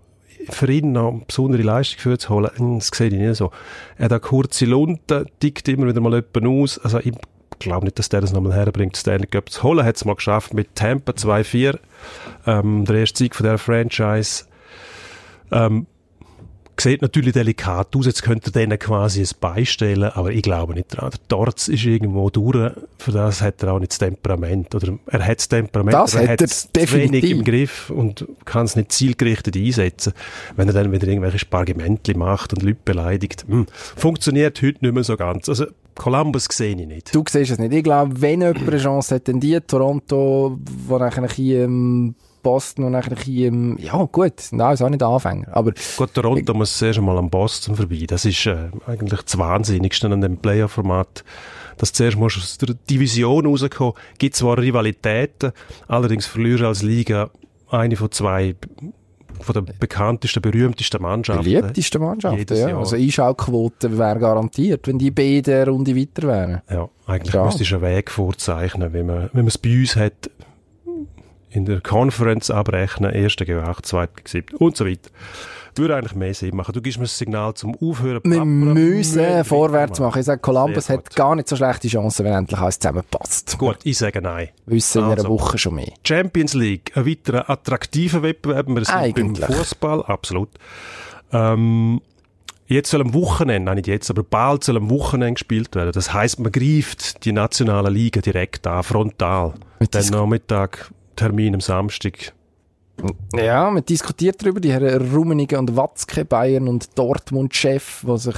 für 0.49 0.71
ihn 0.71 0.93
noch 0.93 1.13
eine 1.13 1.23
besondere 1.27 1.63
Leistung 1.63 2.01
für 2.01 2.19
zu 2.19 2.31
holen, 2.31 2.51
hm, 2.57 2.79
das 2.79 2.89
sehe 2.89 3.09
ich 3.09 3.15
nicht 3.15 3.37
so. 3.37 3.51
Er 3.97 4.07
hat 4.07 4.13
auch 4.13 4.21
kurze 4.21 4.65
Lunten, 4.65 5.27
tickt 5.41 5.69
immer 5.69 5.87
wieder 5.87 6.01
mal 6.01 6.15
jemanden 6.15 6.63
aus. 6.63 6.79
Also 6.79 6.99
ich 6.99 7.13
glaube 7.59 7.87
nicht, 7.87 7.99
dass 7.99 8.09
der 8.09 8.21
das 8.21 8.33
nochmal 8.33 8.55
herbringt, 8.55 8.97
Stanley 8.97 9.27
Cup 9.29 9.51
zu 9.51 9.63
holen. 9.63 9.85
Hat 9.85 9.97
es 9.97 10.05
mal 10.05 10.15
geschafft 10.15 10.53
mit 10.53 10.75
Tampa 10.75 11.13
2-4, 11.13 11.79
ähm, 12.47 12.85
der 12.85 12.97
erste 12.97 13.19
Sieg 13.19 13.35
von 13.35 13.47
der 13.47 13.59
Franchise. 13.59 14.45
Ähm, 15.53 15.87
sieht 16.81 17.03
natürlich 17.03 17.33
delikat 17.33 17.95
aus, 17.97 18.07
jetzt 18.07 18.23
könnte 18.23 18.51
denen 18.53 18.79
quasi 18.79 19.23
ein 19.23 19.29
beistellen, 19.41 20.11
aber 20.11 20.31
ich 20.31 20.43
glaube 20.43 20.75
nicht 20.75 20.89
dran. 20.89 21.11
Der 21.11 21.29
Torz 21.29 21.69
ist 21.69 21.85
irgendwo 21.85 22.31
durch, 22.31 22.73
für 22.99 23.13
das 23.13 23.41
hat 23.41 23.63
er 23.63 23.73
auch 23.73 23.79
nicht 23.79 23.93
das 23.93 23.99
Temperament, 23.99 24.75
oder 24.75 24.99
er 25.07 25.27
hat 25.27 25.39
das 25.39 25.49
Temperament, 25.49 25.95
Das 25.95 26.15
er 26.15 26.21
hat 26.23 26.27
er 26.29 26.33
hat 26.33 26.41
es 26.43 26.69
zu 26.73 26.93
wenig 26.93 27.31
im 27.31 27.45
Griff 27.45 27.91
und 27.91 28.27
kann 28.45 28.67
es 28.67 28.77
nicht 28.77 28.93
zielgerichtet 28.93 29.57
einsetzen. 29.57 30.13
Wenn 30.57 30.69
er 30.69 30.75
dann 30.75 30.93
wieder 30.93 31.07
irgendwelche 31.07 31.39
Spargimentli 31.39 32.15
macht 32.15 32.53
und 32.53 32.63
Leute 32.63 32.79
beleidigt, 32.85 33.47
hm, 33.49 33.67
funktioniert 33.97 34.61
heute 34.63 34.85
nicht 34.85 34.95
mehr 34.95 35.05
so 35.05 35.17
ganz. 35.17 35.49
Also 35.49 35.67
Columbus 35.95 36.47
sehe 36.53 36.77
ich 36.77 36.87
nicht. 36.87 37.15
Du 37.15 37.25
siehst 37.29 37.53
es 37.53 37.59
nicht. 37.59 37.73
Ich 37.73 37.83
glaube, 37.83 38.21
wenn 38.21 38.43
jemand 38.43 38.69
eine 38.69 38.79
Chance 38.79 39.15
hat, 39.15 39.29
dann 39.29 39.41
die 39.41 39.59
Toronto, 39.61 40.59
wo 40.87 40.99
nachher 40.99 41.27
hier 41.29 41.65
im 41.65 42.15
Boston 42.47 42.85
und 42.85 42.93
nachher 42.93 43.17
hier 43.17 43.49
im, 43.49 43.77
ja 43.79 44.01
gut, 44.05 44.35
nein, 44.53 44.75
ist 44.75 44.81
auch 44.83 44.89
nicht 44.89 45.03
Anfänger, 45.03 45.49
aber 45.51 45.73
Gut, 45.97 46.15
Toronto 46.15 46.55
muss 46.55 46.79
zuerst 46.79 47.01
einmal 47.01 47.19
am 47.19 47.29
Boston 47.29 47.75
vorbei. 47.75 48.05
Das 48.07 48.25
ist 48.25 48.47
äh, 48.47 48.71
eigentlich 48.87 49.21
das 49.21 49.37
Wahnsinnigste 49.37 50.07
an 50.09 50.21
dem 50.21 50.37
Playoff-Format. 50.37 51.25
Dass 51.77 51.91
du 51.91 51.97
zuerst 51.97 52.17
musst 52.17 52.39
aus 52.39 52.57
der 52.59 52.75
Division 52.89 53.47
rauskommen. 53.47 53.95
Gibt 54.19 54.37
zwar 54.37 54.59
Rivalitäten, 54.59 55.51
allerdings 55.89 56.27
verlierst 56.27 56.63
du 56.63 56.67
als 56.69 56.83
Liga 56.83 57.31
eine 57.69 57.97
von 57.97 58.13
zwei 58.13 58.55
von 59.41 59.53
den 59.55 59.67
bekanntesten, 59.79 60.41
berühmtesten 60.41 61.03
Mannschaften. 61.03 61.43
beliebteste 61.45 61.99
Mannschaft, 61.99 62.39
Jedes 62.39 62.61
ja. 62.61 62.69
Jahr. 62.69 62.79
Also 62.79 62.97
Einschaltquote 62.97 63.99
wäre 63.99 64.19
garantiert, 64.21 64.87
wenn 64.87 64.99
die 64.99 65.11
beiden 65.11 65.53
eine 65.53 65.67
Runde 65.69 65.97
weiter 65.97 66.23
wären. 66.29 66.63
Ja, 66.71 66.89
eigentlich 67.07 67.35
Ja. 67.35 67.45
müsstest 67.45 67.71
du 67.73 67.75
einen 67.77 67.85
Weg 67.85 68.11
vorzeichnen, 68.11 68.93
wenn 68.93 69.07
man, 69.07 69.31
wenn 69.33 69.43
man 69.43 69.49
es 69.49 69.59
bei 69.59 69.79
uns 69.79 69.97
hat, 69.97 70.31
in 71.57 71.65
der 71.65 71.81
Conference 71.81 72.51
abrechnen, 72.51 73.13
erster 73.13 73.45
gegen 73.47 73.61
acht, 73.61 73.87
zweiter 73.87 74.13
gegen 74.17 74.29
sieben 74.29 74.57
und 74.59 74.77
so 74.77 74.87
weiter. 74.87 75.11
Das 75.75 75.83
würde 75.83 75.97
eigentlich 75.97 76.15
mehr 76.15 76.33
Sinn 76.33 76.55
machen. 76.57 76.73
Du 76.73 76.81
gibst 76.81 76.99
mir 76.99 77.05
das 77.05 77.19
Signal 77.19 77.55
zum 77.55 77.75
Aufhören. 77.77 78.21
Wir 78.25 78.45
müssen 78.45 79.45
vorwärts 79.45 80.01
machen. 80.01 80.19
Ich 80.21 80.25
sage, 80.27 80.41
Columbus 80.41 80.87
Sehr 80.87 80.97
hat 80.99 81.09
gut. 81.11 81.17
gar 81.17 81.35
nicht 81.35 81.49
so 81.49 81.57
schlechte 81.57 81.89
Chancen, 81.89 82.25
wenn 82.25 82.33
endlich 82.33 82.59
alles 82.61 82.79
zusammenpasst. 82.79 83.59
Gut, 83.59 83.79
ich 83.85 83.99
sage 83.99 84.21
nein. 84.23 84.49
Wissen 84.67 84.99
in 85.01 85.05
einer 85.05 85.17
Also. 85.17 85.29
Woche 85.29 85.59
schon 85.59 85.75
mehr. 85.75 85.93
Champions 86.07 86.55
League, 86.55 86.93
ein 86.95 87.07
weiterer 87.07 87.49
attraktiver 87.51 88.23
Wettbewerb. 88.23 88.69
Wir 88.69 88.85
sind 88.85 88.95
Eigentlich. 88.95 89.47
beim 89.47 89.57
Fußball, 89.57 90.03
absolut. 90.05 90.49
Ähm, 91.33 92.01
jetzt 92.67 92.91
soll 92.91 93.03
am 93.03 93.13
Wochenende, 93.13 93.67
nein 93.67 93.77
nicht 93.77 93.87
jetzt, 93.89 94.09
aber 94.11 94.23
bald 94.23 94.65
soll 94.65 94.77
am 94.79 94.89
Wochenende 94.89 95.35
gespielt 95.35 95.75
werden. 95.75 95.93
Das 95.93 96.13
heißt, 96.13 96.39
man 96.41 96.53
greift 96.53 97.25
die 97.25 97.33
nationale 97.33 97.91
Liga 97.91 98.21
direkt 98.21 98.67
an, 98.67 98.83
frontal. 98.83 99.55
Mit 99.79 99.95
Dann 99.95 100.07
Nachmittag, 100.07 100.91
Termin 101.17 101.55
am 101.55 101.61
Samstag. 101.61 102.33
Ja, 103.35 103.71
man 103.71 103.85
diskutiert 103.85 104.43
darüber, 104.43 104.61
die 104.61 104.73
Herren 104.73 105.13
Rummenigge 105.13 105.59
und 105.59 105.77
Watzke, 105.77 106.25
Bayern 106.25 106.69
und 106.69 106.99
Dortmund-Chef, 106.99 108.05
die 108.07 108.19
sich 108.19 108.37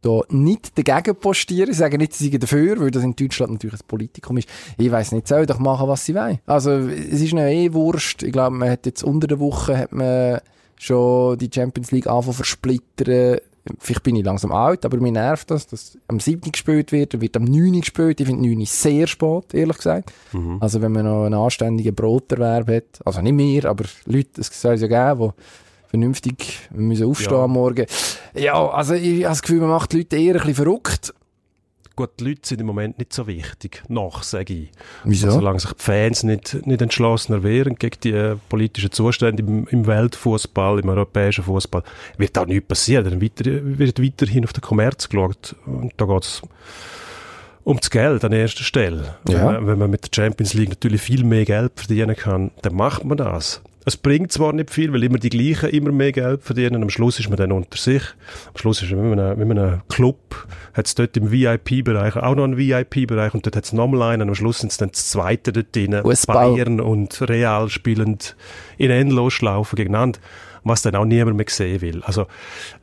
da 0.00 0.20
nicht 0.28 0.78
dagegen 0.78 1.16
postieren. 1.16 1.70
Ich 1.70 1.78
sage 1.78 1.98
nicht, 1.98 2.14
sie 2.14 2.30
seien 2.30 2.40
dafür, 2.40 2.78
weil 2.78 2.90
das 2.90 3.02
in 3.02 3.16
Deutschland 3.16 3.52
natürlich 3.52 3.80
ein 3.80 3.86
Politikum 3.86 4.36
ist. 4.36 4.48
Ich 4.76 4.90
weiß 4.90 5.12
nicht, 5.12 5.28
sollen 5.28 5.46
doch 5.46 5.58
machen, 5.58 5.88
was 5.88 6.04
sie 6.04 6.14
wollen. 6.14 6.38
Also, 6.46 6.72
es 6.72 7.20
ist 7.20 7.32
ihnen 7.32 7.48
eh 7.48 7.72
Wurst. 7.72 8.22
Ich 8.22 8.32
glaube, 8.32 8.56
man 8.56 8.70
hat 8.70 8.86
jetzt 8.86 9.02
unter 9.02 9.26
der 9.26 9.40
Woche 9.40 9.76
hat 9.76 9.92
man 9.92 10.40
schon 10.78 11.38
die 11.38 11.50
Champions 11.52 11.90
League 11.90 12.06
anfangen 12.06 12.34
versplittern. 12.34 13.38
Vielleicht 13.78 14.02
bin 14.02 14.14
ich 14.16 14.24
langsam 14.24 14.52
alt, 14.52 14.84
aber 14.84 14.98
mir 14.98 15.10
nervt 15.12 15.50
das, 15.50 15.66
dass 15.66 15.96
am 16.08 16.20
7. 16.20 16.52
gespielt 16.52 16.92
wird, 16.92 17.14
dann 17.14 17.20
wird 17.22 17.36
am 17.36 17.44
9. 17.44 17.80
gespielt. 17.80 18.20
Ich 18.20 18.26
finde 18.26 18.46
9 18.46 18.66
sehr 18.66 19.06
spät, 19.06 19.54
ehrlich 19.54 19.78
gesagt. 19.78 20.12
Also 20.60 20.82
wenn 20.82 20.92
man 20.92 21.06
noch 21.06 21.24
einen 21.24 21.34
anständigen 21.34 21.94
Broterwerb 21.94 22.68
hat, 22.68 23.00
also 23.06 23.22
nicht 23.22 23.32
mehr, 23.32 23.64
aber 23.64 23.84
Leute, 24.04 24.40
es 24.42 24.60
soll 24.60 24.74
es 24.74 24.82
ja 24.82 24.88
geben, 25.14 25.32
die 25.32 25.88
vernünftig 25.90 26.58
müssen 26.72 27.06
aufstehen 27.06 27.32
Ja. 27.32 27.44
am 27.44 27.52
Morgen. 27.52 27.86
Ja, 28.34 28.68
also 28.68 28.94
ich 28.94 29.24
habe 29.24 29.32
das 29.32 29.42
Gefühl, 29.42 29.60
man 29.60 29.70
macht 29.70 29.92
die 29.92 29.98
Leute 29.98 30.16
eher 30.16 30.34
ein 30.34 30.40
bisschen 30.40 30.54
verrückt. 30.56 31.14
Gut, 31.96 32.10
die 32.18 32.24
Leute 32.24 32.40
sind 32.42 32.60
im 32.60 32.66
Moment 32.66 32.98
nicht 32.98 33.12
so 33.12 33.26
wichtig. 33.28 33.84
Noch, 33.88 34.24
sage 34.24 34.52
ich. 34.52 34.70
Wieso? 35.04 35.30
Solange 35.30 35.60
sich 35.60 35.72
die 35.72 35.82
Fans 35.82 36.24
nicht, 36.24 36.66
nicht 36.66 36.82
entschlossener 36.82 37.44
wehren 37.44 37.76
gegen 37.76 38.00
die 38.02 38.10
äh, 38.10 38.36
politischen 38.48 38.90
Zustände 38.90 39.44
im, 39.44 39.68
im 39.68 39.86
Weltfußball, 39.86 40.80
im 40.80 40.88
europäischen 40.88 41.44
Fußball, 41.44 41.84
wird 42.18 42.36
auch 42.36 42.46
nichts 42.46 42.66
passieren. 42.66 43.04
Dann 43.04 43.22
weiter, 43.22 43.44
wird 43.44 44.02
weiterhin 44.02 44.44
auf 44.44 44.52
den 44.52 44.62
Kommerz 44.62 45.08
geschaut. 45.08 45.54
Und 45.66 45.92
da 45.96 46.06
geht's 46.06 46.42
um 47.62 47.78
das 47.78 47.90
Geld 47.90 48.24
an 48.24 48.32
erster 48.32 48.64
Stelle. 48.64 49.16
Ja. 49.28 49.34
Wenn, 49.34 49.44
man, 49.44 49.66
wenn 49.66 49.78
man 49.78 49.90
mit 49.90 50.04
der 50.04 50.10
Champions 50.22 50.54
League 50.54 50.70
natürlich 50.70 51.00
viel 51.00 51.24
mehr 51.24 51.44
Geld 51.44 51.72
verdienen 51.76 52.14
kann, 52.16 52.50
dann 52.62 52.74
macht 52.74 53.04
man 53.04 53.16
das. 53.16 53.62
Es 53.86 53.96
bringt 53.96 54.32
zwar 54.32 54.52
nicht 54.52 54.70
viel, 54.70 54.92
weil 54.92 55.04
immer 55.04 55.18
die 55.18 55.28
gleichen 55.28 55.68
immer 55.70 55.92
mehr 55.92 56.12
Geld 56.12 56.42
verdienen. 56.42 56.82
Am 56.82 56.90
Schluss 56.90 57.18
ist 57.18 57.28
man 57.28 57.36
dann 57.36 57.52
unter 57.52 57.76
sich. 57.76 58.02
Am 58.48 58.56
Schluss 58.56 58.82
ist 58.82 58.90
man, 58.92 59.10
wenn 59.10 59.16
man, 59.16 59.38
wenn 59.38 59.48
man 59.48 59.58
einen 59.58 59.82
Club 59.88 60.46
hat 60.72 60.86
es 60.86 60.94
dort 60.94 61.16
im 61.16 61.30
VIP-Bereich 61.30 62.16
auch 62.16 62.34
noch 62.34 62.44
einen 62.44 62.56
VIP-Bereich 62.56 63.34
und 63.34 63.46
dort 63.46 63.56
hat 63.56 63.64
es 63.64 63.72
nochmal 63.72 64.12
einen. 64.12 64.28
Am 64.28 64.34
Schluss 64.34 64.58
sind 64.60 64.72
es 64.72 64.78
dann 64.78 64.90
das 64.90 65.10
zweite 65.10 65.52
dort 65.52 65.74
drin. 65.74 66.00
Bayern 66.26 66.80
und 66.80 67.28
Real 67.28 67.68
spielend 67.68 68.36
in 68.78 68.90
Endlosschlaufen 68.90 69.76
gegeneinander, 69.76 70.18
was 70.64 70.82
dann 70.82 70.96
auch 70.96 71.04
niemand 71.04 71.36
mehr 71.36 71.46
sehen 71.48 71.80
will. 71.80 72.02
Also, 72.04 72.26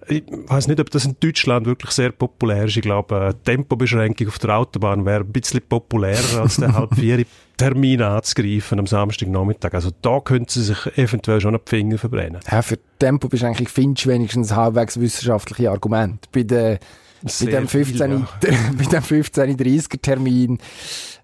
ich 0.08 0.24
weiß 0.28 0.67
nicht, 0.67 0.80
ob 0.80 0.89
das 0.89 1.06
in 1.06 1.15
Deutschland 1.20 1.65
wirklich 1.65 1.91
sehr 1.91 2.12
populär 2.12 2.65
ist. 2.65 2.78
Ich 2.78 2.84
glaube, 2.84 3.36
Tempobeschränkung 3.44 4.28
auf 4.28 4.39
der 4.39 4.58
Autobahn 4.58 5.06
wäre 5.06 5.22
ein 5.22 5.32
bisschen 5.32 5.62
populärer 5.67 6.41
als 6.41 6.58
den 6.58 6.74
halb 6.74 6.96
vier 6.96 7.26
Termin 7.58 8.02
anzugreifen 8.02 8.80
am 8.80 8.88
Samstagnachmittag. 8.88 9.74
Also 9.74 9.91
da 10.02 10.20
könnten 10.20 10.50
sie 10.50 10.63
sich 10.63 10.98
eventuell 10.98 11.41
schon 11.41 11.54
die 11.54 11.70
Finger 11.70 11.98
verbrennen. 11.98 12.39
Ja, 12.50 12.62
für 12.62 12.80
Tempobeschränkung 13.00 13.67
findest 13.67 14.06
du 14.06 14.10
wenigstens 14.10 14.56
halbwegs 14.56 15.00
wissenschaftliche 15.00 15.70
Argumente. 15.70 16.28
Bei, 16.32 16.44
der, 16.44 16.80
bei 17.22 17.46
dem 17.46 17.67
viel, 17.67 17.86
15, 17.86 18.12
ja. 18.12 18.28
bei 18.41 18.86
dem 18.86 19.04
15.30er 19.04 20.02
Termin. 20.02 20.60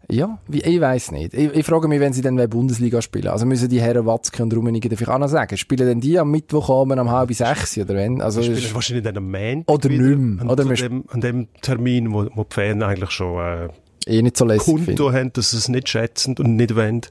Ja, 0.09 0.39
wie, 0.47 0.61
ich 0.61 0.79
weiß 0.79 1.11
nicht. 1.11 1.33
Ich, 1.33 1.53
ich 1.53 1.65
frage 1.65 1.87
mich, 1.89 1.99
wenn 1.99 2.13
sie 2.13 2.21
dann 2.21 2.37
Bundesliga 2.49 3.01
spielen. 3.01 3.27
Also 3.27 3.45
müssen 3.45 3.67
die 3.67 3.81
Herren 3.81 4.05
Watzke 4.05 4.41
und 4.41 4.55
Rummenigge 4.55 4.87
dafür 4.87 5.09
auch 5.13 5.19
noch 5.19 5.27
sagen. 5.27 5.57
Spielen 5.57 5.85
denn 5.85 5.99
die 5.99 6.17
am 6.17 6.31
Mittwochabend 6.31 6.99
um 7.01 7.11
halb 7.11 7.33
sechs 7.33 7.77
oder 7.77 7.93
wenn? 7.95 8.21
Also, 8.21 8.41
Sie 8.41 8.51
ist- 8.51 8.59
spielen 8.61 8.75
wahrscheinlich 8.75 9.03
dann 9.03 9.17
am 9.17 9.29
Montag 9.29 9.65
Oder 9.73 9.89
nicht 9.89 9.99
mehr. 9.99 10.41
An, 10.41 10.49
Oder 10.49 10.69
wir- 10.69 10.75
dem, 10.77 11.03
an 11.09 11.19
dem 11.21 11.47
Termin, 11.61 12.13
wo, 12.13 12.25
wo 12.35 12.43
die 12.45 12.53
Fans 12.53 12.81
eigentlich 12.83 13.11
schon 13.11 13.37
äh, 13.37 13.67
eh 14.07 14.21
nicht 14.21 14.37
so 14.37 14.45
lässig. 14.45 14.85
Konto 14.85 15.11
haben, 15.11 15.33
dass 15.33 15.51
sie 15.51 15.57
es 15.57 15.67
nicht 15.67 15.89
schätzen 15.89 16.35
und 16.37 16.55
nicht 16.55 16.75
wollen. 16.75 17.01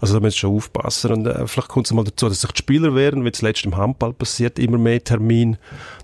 Also 0.00 0.14
da 0.14 0.20
müssen 0.20 0.34
sie 0.34 0.38
schon 0.38 0.56
aufpassen. 0.56 1.12
Und 1.12 1.26
äh, 1.26 1.46
vielleicht 1.46 1.68
kommt 1.68 1.86
es 1.86 1.92
mal 1.92 2.04
dazu, 2.04 2.28
dass 2.28 2.40
sich 2.40 2.52
die 2.52 2.58
Spieler 2.58 2.94
wehren, 2.94 3.24
wie 3.24 3.32
zuletzt 3.32 3.64
im 3.64 3.76
Handball 3.76 4.12
passiert, 4.12 4.58
immer 4.58 4.78
mehr 4.78 5.02
Termin, 5.02 5.56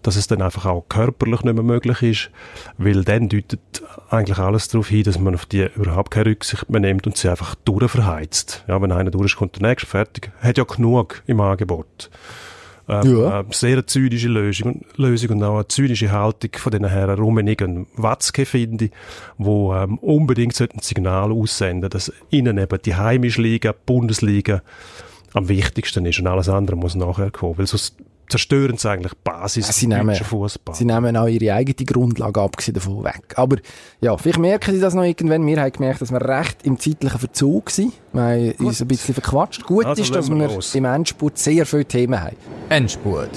dass 0.03 0.17
es 0.17 0.27
dann 0.27 0.43
einfach 0.43 0.67
auch 0.67 0.85
körperlich 0.89 1.43
nicht 1.43 1.55
mehr 1.55 1.63
möglich 1.63 2.03
ist, 2.03 2.31
weil 2.79 3.05
dann 3.05 3.29
deutet 3.29 3.61
eigentlich 4.11 4.39
alles 4.39 4.69
darauf 4.69 4.89
hin, 4.89 5.05
dass 5.05 5.19
man 5.19 5.35
auf 5.35 5.47
die 5.47 5.69
überhaupt 5.77 6.11
keine 6.11 6.27
Rücksicht 6.27 6.71
mehr 6.71 6.81
nimmt 6.81 7.07
und 7.07 7.17
sie 7.17 7.29
einfach 7.29 7.55
durchverheizt. 7.57 8.65
Ja, 8.69 8.81
wenn 8.81 8.93
einer 8.93 9.11
durch 9.11 9.35
ist, 9.35 9.37
kommt 9.37 9.61
der 9.61 9.69
nächste, 9.69 9.87
fertig. 9.87 10.31
Hat 10.41 10.59
ja 10.59 10.65
genug 10.65 11.23
im 11.27 11.41
Angebot. 11.41 12.11
Ähm, 12.88 13.16
Ja. 13.18 13.40
äh, 13.40 13.44
sehr 13.51 13.73
eine 13.73 13.87
zynische 13.87 14.29
Lösung, 14.29 14.83
Lösung 14.97 15.31
und 15.31 15.42
auch 15.42 15.55
eine 15.55 15.68
zynische 15.68 16.12
Haltung 16.12 16.51
von 16.57 16.70
den 16.73 16.85
Herren 16.87 17.18
Rummenig 17.18 17.62
und 17.62 17.87
Watzke, 17.97 18.44
finde 18.44 18.90
wo 19.38 19.75
ähm, 19.75 19.99
unbedingt 19.99 20.61
ein 20.61 20.68
Signal 20.81 21.33
aussenden, 21.33 21.88
dass 21.90 22.12
ihnen 22.31 22.59
eben 22.59 22.79
die 22.83 22.94
heimische 22.94 23.40
Liga, 23.40 23.73
die 23.73 23.79
Bundesliga 23.87 24.62
am 25.33 25.49
wichtigsten 25.49 26.05
ist 26.07 26.20
und 26.20 26.27
alles 26.27 26.49
andere 26.49 26.77
muss 26.77 26.94
nachher 26.94 27.31
kommen, 27.31 27.59
weil 27.59 27.66
sonst 27.66 27.97
zerstören 28.29 28.77
sie 28.77 28.89
eigentlich 28.91 29.13
die 29.13 29.19
Basis 29.25 29.67
Sie 29.69 29.73
des 29.87 29.97
nehmen- 29.97 30.09
deutschen 30.09 30.27
Fußball. 30.27 30.75
Sie 30.75 30.85
nehmen 30.85 31.17
auch 31.17 31.27
ihre 31.27 31.55
eigene 31.55 31.87
Grundlage 31.87 32.41
abgesehen 32.41 32.75
davon 32.75 33.05
weg. 33.05 33.35
Aber 33.37 33.57
ja, 34.01 34.17
vielleicht 34.17 34.39
merken 34.39 34.75
Sie 34.75 34.81
das 34.81 34.95
noch 34.95 35.03
irgendwann. 35.05 35.47
Wir 35.47 35.61
haben 35.61 35.73
gemerkt, 35.73 36.01
dass 36.03 36.11
wir 36.13 36.21
recht 36.21 36.59
im 36.65 36.79
zeitlichen 36.79 37.19
Verzug 37.19 37.71
sind. 37.71 37.93
Wir 38.13 38.23
haben 38.23 38.53
uns 38.67 38.81
ein 38.81 38.89
bisschen 38.89 39.15
verquatscht. 39.15 39.65
Gut 39.65 39.85
Also 39.87 40.03
ist, 40.03 40.15
dass 40.15 40.29
wir 40.31 40.37
wir 40.39 40.59
im 40.75 40.85
Endspurt 40.85 41.39
sehr 41.39 41.67
viele 41.67 41.85
Themen 41.85 42.21
haben. 42.21 42.37
Endspurt. 42.69 43.31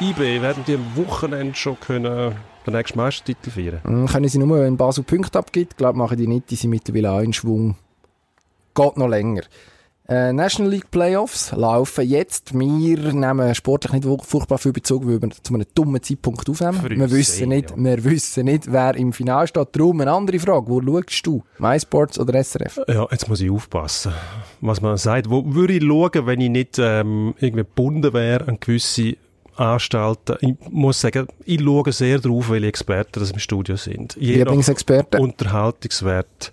IB 0.00 0.42
werden 0.42 0.64
die 0.66 0.74
am 0.74 0.84
Wochenende 0.96 1.54
schon 1.54 1.78
können 1.80 2.34
den 2.66 2.72
nächsten 2.74 2.98
Meistertitel 2.98 3.50
feiern. 3.50 3.80
Hm, 3.84 4.06
können 4.06 4.28
Sie 4.28 4.38
nur, 4.38 4.58
wenn 4.60 4.76
Basel 4.76 5.04
Punkte 5.04 5.38
abgibt. 5.38 5.72
Ich 5.74 5.76
glaube, 5.76 5.98
machen 5.98 6.16
die 6.16 6.26
nicht. 6.26 6.50
Die 6.50 6.56
sind 6.56 6.70
mittlerweile 6.70 7.12
auch 7.12 7.20
in 7.20 7.32
Schwung. 7.32 7.76
Geht 8.74 8.96
noch 8.96 9.08
länger. 9.08 9.42
Äh, 10.06 10.34
National 10.34 10.70
League 10.70 10.90
Playoffs 10.90 11.52
laufen 11.52 12.06
jetzt. 12.06 12.52
Wir 12.52 13.14
nehmen 13.14 13.54
sportlich 13.54 13.92
nicht 13.92 14.24
furchtbar 14.26 14.58
viel 14.58 14.72
Bezug, 14.72 15.06
weil 15.06 15.22
wir 15.22 15.30
zu 15.30 15.54
einem 15.54 15.64
dummen 15.74 16.02
Zeitpunkt 16.02 16.48
aufnehmen. 16.50 16.74
Für 16.74 16.90
Wir 16.90 17.10
wissen, 17.10 17.38
sehr, 17.38 17.46
nicht, 17.46 17.70
ja. 17.70 17.76
wir 17.78 18.04
wissen 18.04 18.44
nicht, 18.44 18.70
wer 18.70 18.94
im 18.96 19.14
Finale 19.14 19.46
steht. 19.46 19.68
Darum 19.72 20.02
eine 20.02 20.12
andere 20.12 20.38
Frage. 20.38 20.68
Wo 20.68 20.82
schaust 20.82 21.26
du? 21.26 21.42
MySports 21.58 22.18
oder 22.18 22.44
SRF? 22.44 22.80
Ja, 22.86 23.06
jetzt 23.10 23.28
muss 23.30 23.40
ich 23.40 23.50
aufpassen, 23.50 24.12
was 24.60 24.82
man 24.82 24.98
sagt. 24.98 25.30
Wo 25.30 25.42
würde 25.54 25.72
ich 25.72 25.82
schauen, 25.82 26.26
wenn 26.26 26.40
ich 26.42 26.50
nicht 26.50 26.78
ähm, 26.78 27.34
irgendwie 27.38 27.64
gebunden 27.64 28.12
wäre 28.12 28.46
an 28.46 28.58
gewisse 28.60 29.16
Anstalten. 29.56 30.36
Ich 30.40 30.54
muss 30.68 31.00
sagen, 31.00 31.28
ich 31.46 31.62
schaue 31.62 31.92
sehr 31.92 32.18
darauf, 32.18 32.50
welche 32.50 32.66
Experten 32.66 33.20
das 33.20 33.30
im 33.30 33.38
Studio 33.38 33.76
sind. 33.76 34.16
Je 34.16 34.32
nach 34.32 34.38
Lieblingsexperte? 34.40 35.18
Unterhaltungswert. 35.18 36.52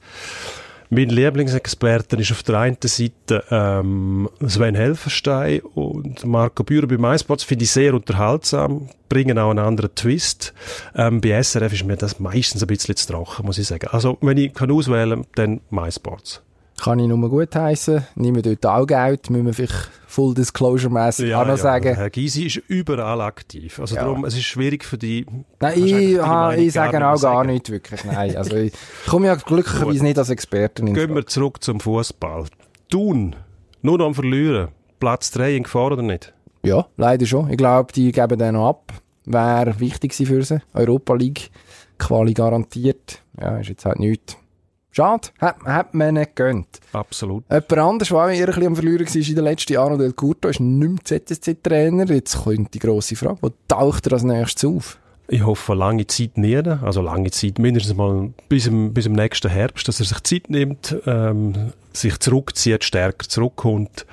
Mein 0.94 1.08
Lieblingsexperten 1.08 2.20
ist 2.20 2.34
auf 2.34 2.44
der 2.44 2.60
einen 2.60 2.76
Seite 2.84 3.46
ähm, 3.50 4.30
Sven 4.46 4.76
Helferstein 4.76 5.62
und 5.62 6.26
Marco 6.26 6.66
Bührer 6.66 6.86
bei 6.86 6.98
MySports. 6.98 7.46
Finde 7.46 7.64
ich 7.64 7.72
sehr 7.72 7.94
unterhaltsam, 7.94 8.90
bringen 9.08 9.40
auch 9.40 9.52
einen 9.52 9.60
anderen 9.60 9.96
Twist. 9.96 10.54
Ähm, 10.94 11.22
bei 11.22 11.42
SRF 11.42 11.72
ist 11.72 11.86
mir 11.86 11.96
das 11.96 12.20
meistens 12.20 12.62
ein 12.62 12.68
bisschen 12.68 12.98
zu 12.98 13.08
trocken, 13.08 13.46
muss 13.46 13.58
ich 13.58 13.68
sagen. 13.68 13.88
Also, 13.90 14.18
wenn 14.20 14.38
ich 14.38 14.54
kann 14.54 14.70
auswählen 14.70 15.26
dann 15.36 15.62
MySports. 15.70 16.42
Kann 16.82 16.98
ich 16.98 17.08
nur 17.08 17.30
gut 17.30 17.56
heißen. 17.56 18.04
Nehmen 18.15 18.41
dort 18.41 18.65
auch 18.65 18.88
Geld, 18.88 19.30
müssen 19.30 19.46
wir 19.46 19.54
vielleicht 19.54 19.91
Full 20.08 20.34
Disclosure-mässig 20.34 21.34
auch 21.36 21.46
noch 21.46 21.58
sagen. 21.58 21.94
Herr 21.96 22.10
Gysi 22.10 22.48
ist 22.48 22.56
überall 22.67 23.22
aktiv. 23.22 23.80
Also 23.80 23.96
Ja. 23.96 24.02
darum, 24.02 24.26
es 24.26 24.34
ist 24.34 24.46
schwierig 24.46 24.84
für 24.84 24.98
die... 24.98 25.26
Nein, 25.60 25.74
ich, 25.86 26.20
ha, 26.20 26.54
ich 26.56 26.74
sage 26.74 26.98
auch 26.98 27.02
gar 27.02 27.17
sagen. 27.17 27.50
nicht 27.52 27.70
wirklich. 27.70 28.04
Nein, 28.04 28.36
also 28.36 28.56
ich 28.56 28.74
komme 29.08 29.28
ja 29.28 29.36
glücklicherweise 29.36 30.04
nicht 30.04 30.17
als 30.17 30.32
Expertin 30.32 30.88
ins 30.88 30.98
Gehen 30.98 31.13
wir 31.13 31.26
zurück 31.28 31.63
zum 31.63 31.80
Fußball. 31.80 32.46
Thun, 32.89 33.36
nur 33.84 34.00
noch 34.00 34.08
am 34.08 34.15
Verlieren. 34.15 34.70
Platz 35.00 35.30
3 35.32 35.56
in 35.58 35.63
Gefahr 35.63 35.91
oder 35.91 36.02
nicht? 36.02 36.34
Ja, 36.63 36.88
leider 36.98 37.28
schon. 37.28 37.50
Ich 37.52 37.58
glaube, 37.58 37.94
die 37.94 38.12
geben 38.12 38.39
den 38.39 38.56
noch 38.56 38.70
ab. 38.70 38.94
Wäre 39.26 39.80
wichtig 39.80 40.15
für 40.15 40.44
sie. 40.44 40.62
Europa 40.74 41.13
League, 41.13 41.52
Quali 42.00 42.34
garantiert. 42.34 43.22
Ja, 43.39 43.58
ist 43.60 43.70
jetzt 43.70 43.86
halt 43.86 44.00
nichts. 44.00 44.36
Schade, 44.92 45.30
hat, 45.40 45.64
hat 45.64 45.94
man 45.94 46.16
nicht 46.16 46.36
gönnt. 46.36 46.68
Absolut. 46.92 47.46
Jemand 47.50 47.78
anders, 47.78 48.10
der 48.10 48.18
auch 48.18 48.28
eher 48.28 48.40
ein 48.40 48.46
bisschen 48.48 48.68
am 48.68 48.76
Verlieren 48.76 49.08
war 49.08 49.16
in 49.16 49.36
den 49.36 49.44
letzten 49.44 49.74
Jahren, 49.74 49.98
Del 49.98 50.14
Curto, 50.14 50.50
ist 50.50 50.60
nicht 50.60 51.12
mehr 51.12 51.26
ZSC-Trainer. 51.26 52.06
Jetzt 52.12 52.44
kommt 52.44 52.74
die 52.74 52.80
grosse 52.80 53.16
Frage, 53.16 53.38
wo 53.42 53.52
taucht 53.70 54.08
er 54.08 54.14
als 54.14 54.24
nächstes 54.24 54.70
auf? 54.70 54.98
Ich 55.30 55.46
hoffe, 55.46 55.76
lange 55.76 56.06
Zeit 56.08 56.38
nie. 56.38 56.58
Also 56.58 57.02
lange 57.02 57.32
Zeit, 57.32 57.58
mindestens 57.58 57.96
mal 57.96 58.34
bis 58.50 58.68
im, 58.68 58.94
bis 58.94 59.06
im 59.06 59.14
nächsten 59.14 59.50
Herbst, 59.50 59.88
dass 59.88 60.02
er 60.02 60.06
sich 60.06 60.22
Zeit 60.24 60.50
nimmt, 60.50 60.94
ähm, 61.06 61.72
sich 61.94 62.20
zurückzieht, 62.20 62.84
stärker 62.84 63.30
zurückkommt, 63.30 64.06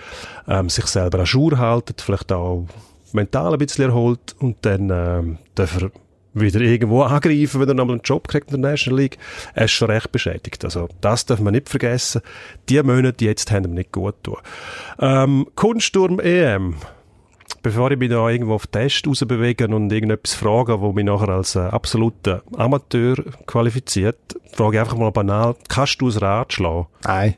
ähm, 0.46 0.68
sich 0.68 0.86
selber 0.86 1.18
an 1.18 1.24
Jour 1.24 1.58
haltet, 1.58 2.02
vielleicht 2.02 2.30
auch 2.30 2.66
mental 3.12 3.52
ein 3.52 3.58
bisschen 3.58 3.86
erholt 3.86 4.36
und 4.38 4.58
dann 4.62 4.90
ähm, 4.92 5.38
darf 5.56 5.82
er 5.82 5.90
wieder 6.40 6.60
irgendwo 6.60 7.02
angreifen, 7.02 7.60
wenn 7.60 7.68
er 7.68 7.74
nochmal 7.74 7.96
einen 7.96 8.02
Job 8.02 8.28
kriegt 8.28 8.52
in 8.52 8.62
der 8.62 8.72
National 8.72 9.00
League. 9.00 9.18
Er 9.54 9.64
ist 9.66 9.72
schon 9.72 9.90
recht 9.90 10.12
beschädigt. 10.12 10.64
Also 10.64 10.88
das 11.00 11.26
darf 11.26 11.40
man 11.40 11.54
nicht 11.54 11.68
vergessen. 11.68 12.22
Die 12.68 12.82
Monate 12.82 13.24
jetzt 13.24 13.50
haben 13.50 13.64
ihm 13.64 13.74
nicht 13.74 13.92
gut 13.92 14.14
getan. 14.22 14.42
Ähm, 15.00 15.46
Kunststurm 15.54 16.20
EM 16.20 16.76
bevor 17.62 17.90
ich 17.90 17.98
mich 17.98 18.10
da 18.10 18.28
irgendwo 18.28 18.54
auf 18.54 18.66
Test 18.66 19.06
rausbewege 19.06 19.68
und 19.68 19.92
irgendetwas 19.92 20.34
frage, 20.34 20.80
wo 20.80 20.92
mich 20.92 21.04
nachher 21.04 21.28
als 21.30 21.56
äh, 21.56 21.60
absoluter 21.60 22.42
Amateur 22.56 23.16
qualifiziert, 23.46 24.16
frage 24.52 24.76
ich 24.76 24.80
einfach 24.80 24.96
mal 24.96 25.10
banal, 25.10 25.56
kannst 25.68 26.00
du 26.00 26.08
ein 26.08 26.18
Rad 26.18 26.52
schlagen? 26.52 26.86
Nein. 27.04 27.34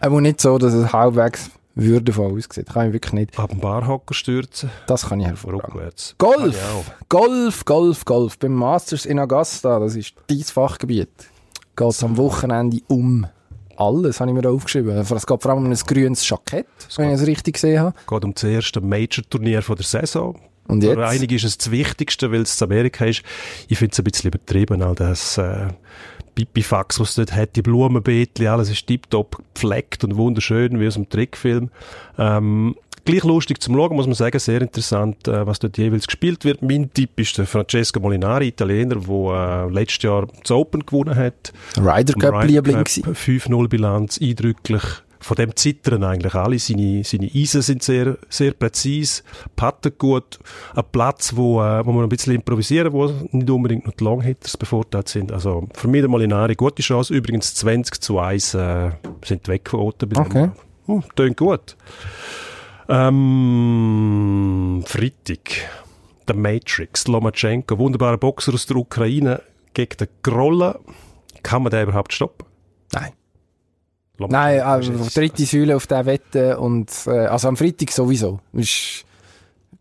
Aber 0.00 0.20
nicht 0.20 0.40
so, 0.40 0.56
dass 0.56 0.72
es 0.72 0.92
halbwegs 0.92 1.50
würdevoll 1.74 2.36
aussieht. 2.36 2.66
Kann 2.68 2.88
ich 2.88 2.92
wirklich 2.92 3.12
nicht. 3.12 3.38
Ab 3.38 3.50
dem 3.50 3.60
Barhocker 3.60 4.14
stürzen, 4.14 4.70
Das 4.86 5.08
kann 5.08 5.20
ich 5.20 5.26
hervorragend. 5.26 5.74
rückwärts. 5.74 6.14
Kann 6.18 6.30
ich 6.30 6.36
Golf! 6.38 6.92
Golf, 7.08 7.64
Golf, 7.64 8.04
Golf. 8.04 8.38
Beim 8.38 8.54
Masters 8.54 9.06
in 9.06 9.18
Augusta, 9.18 9.78
das 9.78 9.96
ist 9.96 10.14
dein 10.26 10.40
Fachgebiet, 10.42 11.08
geht 11.76 11.88
es 11.88 12.02
am 12.04 12.16
Wochenende 12.16 12.80
um 12.88 13.26
alles, 13.76 14.20
habe 14.20 14.30
ich 14.30 14.34
mir 14.34 14.42
da 14.42 14.50
aufgeschrieben. 14.50 14.94
Es 14.96 15.08
geht 15.26 15.42
vor 15.42 15.50
allem 15.50 15.64
um 15.64 15.70
ein 15.70 15.74
grünes 15.86 16.28
Jackett, 16.28 16.66
wenn 16.96 17.08
ich 17.14 17.20
es 17.20 17.26
richtig 17.26 17.54
gesehen 17.54 17.80
habe. 17.80 17.94
Geht 18.06 18.24
um 18.24 18.34
das 18.34 18.44
erste 18.44 18.80
Major-Turnier 18.82 19.62
von 19.62 19.76
der 19.76 19.86
Saison. 19.86 20.38
Und 20.68 20.82
Für 20.84 20.90
jetzt? 20.90 20.98
einige 20.98 21.34
ist 21.34 21.44
es 21.44 21.56
das 21.58 21.70
Wichtigste, 21.70 22.30
weil 22.30 22.42
es 22.42 22.60
in 22.60 22.66
Amerika 22.66 23.06
ist. 23.06 23.22
Ich 23.68 23.78
finde 23.78 23.92
es 23.92 23.98
ein 23.98 24.04
bisschen 24.04 24.28
übertrieben, 24.28 24.82
all 24.82 24.94
das 24.94 25.38
äh, 25.38 25.68
Pipifax, 26.44 27.00
was 27.00 27.10
es 27.10 27.14
dort 27.16 27.34
hat, 27.34 27.56
die 27.56 27.62
Blumenbeetli, 27.62 28.46
alles 28.46 28.70
ist 28.70 28.86
tiptop 28.86 29.42
gepflegt 29.54 30.04
und 30.04 30.16
wunderschön, 30.16 30.80
wie 30.80 30.86
aus 30.86 30.96
einem 30.96 31.08
Trickfilm. 31.08 31.70
Ähm, 32.18 32.74
gleich 33.04 33.24
lustig 33.24 33.60
zum 33.60 33.74
Schauen, 33.74 33.96
muss 33.96 34.06
man 34.06 34.14
sagen, 34.14 34.38
sehr 34.38 34.60
interessant, 34.62 35.28
äh, 35.28 35.46
was 35.46 35.58
dort 35.58 35.78
jeweils 35.78 36.06
gespielt 36.06 36.44
wird. 36.44 36.62
Mein 36.62 36.92
Tipp 36.92 37.18
ist 37.20 37.38
der 37.38 37.46
Francesco 37.46 38.00
Molinari, 38.00 38.48
Italiener, 38.48 38.96
der 38.96 39.68
äh, 39.68 39.72
letztes 39.72 40.02
Jahr 40.02 40.26
das 40.42 40.50
Open 40.50 40.84
gewonnen 40.86 41.14
hat. 41.14 41.52
Ryder 41.76 42.14
Im 42.14 42.20
Cup 42.20 42.34
Ryder 42.34 42.46
Liebling 42.46 42.76
Cup, 42.76 42.86
gewesen. 42.86 43.14
5-0 43.14 43.68
Bilanz, 43.68 44.18
eindrücklich. 44.20 44.82
Von 45.20 45.36
dem 45.36 45.54
zittern 45.54 46.02
eigentlich 46.02 46.34
alle. 46.34 46.58
Seine, 46.58 47.04
seine 47.04 47.30
Eisen 47.32 47.60
sind 47.62 47.82
sehr, 47.82 48.16
sehr 48.28 48.52
präzise, 48.52 49.22
patten 49.54 49.92
gut. 49.98 50.38
Ein 50.74 50.84
Platz, 50.90 51.36
wo, 51.36 51.62
äh, 51.62 51.84
wo 51.84 51.92
man 51.92 52.04
ein 52.04 52.08
bisschen 52.08 52.34
improvisieren, 52.34 52.92
wo 52.92 53.06
nicht 53.06 53.50
unbedingt 53.50 53.84
nur 53.84 53.94
die 53.94 54.04
Longhitters 54.04 54.56
bevorteilt 54.56 55.08
sind. 55.08 55.30
Also, 55.30 55.68
für 55.74 55.88
mich 55.88 56.00
der 56.00 56.08
Molinari, 56.08 56.54
gute 56.54 56.82
Chance. 56.82 57.14
Übrigens 57.14 57.54
20 57.54 58.00
zu 58.00 58.18
1 58.18 58.54
äh, 58.54 58.90
sind 59.24 59.46
weggevoten. 59.46 60.08
bei 60.08 60.22
dem. 60.22 60.26
Okay. 60.26 60.50
Uh, 60.88 61.02
tönt 61.14 61.36
gut. 61.36 61.76
Ähm, 62.88 64.82
Freitag. 64.86 65.68
Der 66.26 66.36
Matrix, 66.36 67.08
Lomachenko, 67.08 67.78
wunderbarer 67.78 68.16
Boxer 68.16 68.54
aus 68.54 68.66
der 68.66 68.76
Ukraine 68.76 69.42
gegen 69.74 69.96
den 69.96 70.08
Grolla. 70.22 70.78
Kann 71.42 71.62
man 71.62 71.70
den 71.70 71.84
überhaupt 71.84 72.12
stoppen? 72.12 72.46
Nein. 72.92 73.12
Lomachenko 74.20 74.32
Nein, 74.32 74.60
also 74.60 74.92
dritte 75.14 75.44
Säule 75.44 75.76
auf 75.76 75.86
der 75.86 76.04
Wette 76.06 76.58
und 76.58 76.90
äh, 77.06 77.26
also 77.26 77.48
am 77.48 77.56
Freitag 77.56 77.90
sowieso. 77.90 78.38
Ist, 78.52 79.04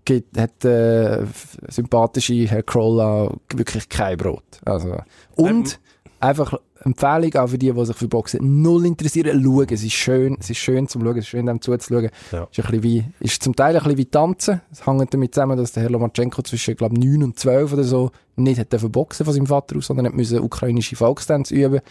gibt, 0.06 0.38
hat 0.38 0.64
äh, 0.66 1.26
sympathische 1.68 2.34
Herr 2.48 2.64
Krolla 2.64 3.32
wirklich 3.54 3.90
kein 3.90 4.18
Brot. 4.18 4.44
Also, 4.66 4.98
und 5.36 5.80
einfach 6.20 6.54
Empfehlung 6.86 7.36
auch 7.36 7.48
für 7.48 7.58
die, 7.58 7.72
die 7.72 7.86
sich 7.86 7.96
für 7.96 8.08
Boxen 8.08 8.62
null 8.62 8.86
interessieren, 8.86 9.44
schauen. 9.44 9.68
Es 9.70 9.84
ist 9.84 9.94
schön, 9.94 10.38
es 10.40 10.50
ist 10.50 10.58
schön 10.60 10.88
zum 10.88 11.04
Schauen, 11.04 11.18
es 11.18 11.26
ist 11.26 11.30
schön 11.30 11.46
dem 11.46 11.62
zuzuschauen. 11.62 12.10
Ja. 12.32 12.44
Ist, 12.44 12.60
ein 12.60 12.72
bisschen 12.72 12.84
wie, 12.84 13.06
ist 13.20 13.44
zum 13.44 13.56
Teil 13.56 13.76
ein 13.76 13.84
bisschen 13.84 13.98
wie 13.98 14.06
Tanzen. 14.06 14.62
Es 14.72 14.88
hängt 14.88 15.14
damit 15.14 15.34
zusammen, 15.34 15.58
dass 15.58 15.74
der 15.74 15.84
Herr 15.84 15.90
Lomachenko 15.90 16.42
zwischen, 16.44 16.78
glaube 16.78 16.98
9 16.98 17.24
und 17.24 17.38
12 17.38 17.74
oder 17.74 17.84
so 17.84 18.12
nicht 18.38 18.58
hat 18.58 18.92
boxen 18.92 19.26
von 19.26 19.34
seinem 19.34 19.48
Vater 19.48 19.76
aus, 19.76 19.88
sondern 19.88 20.06
hat 20.06 20.14
müssen 20.14 20.40
ukrainische 20.40 20.96
Volkstanz 20.96 21.52
üben. 21.52 21.82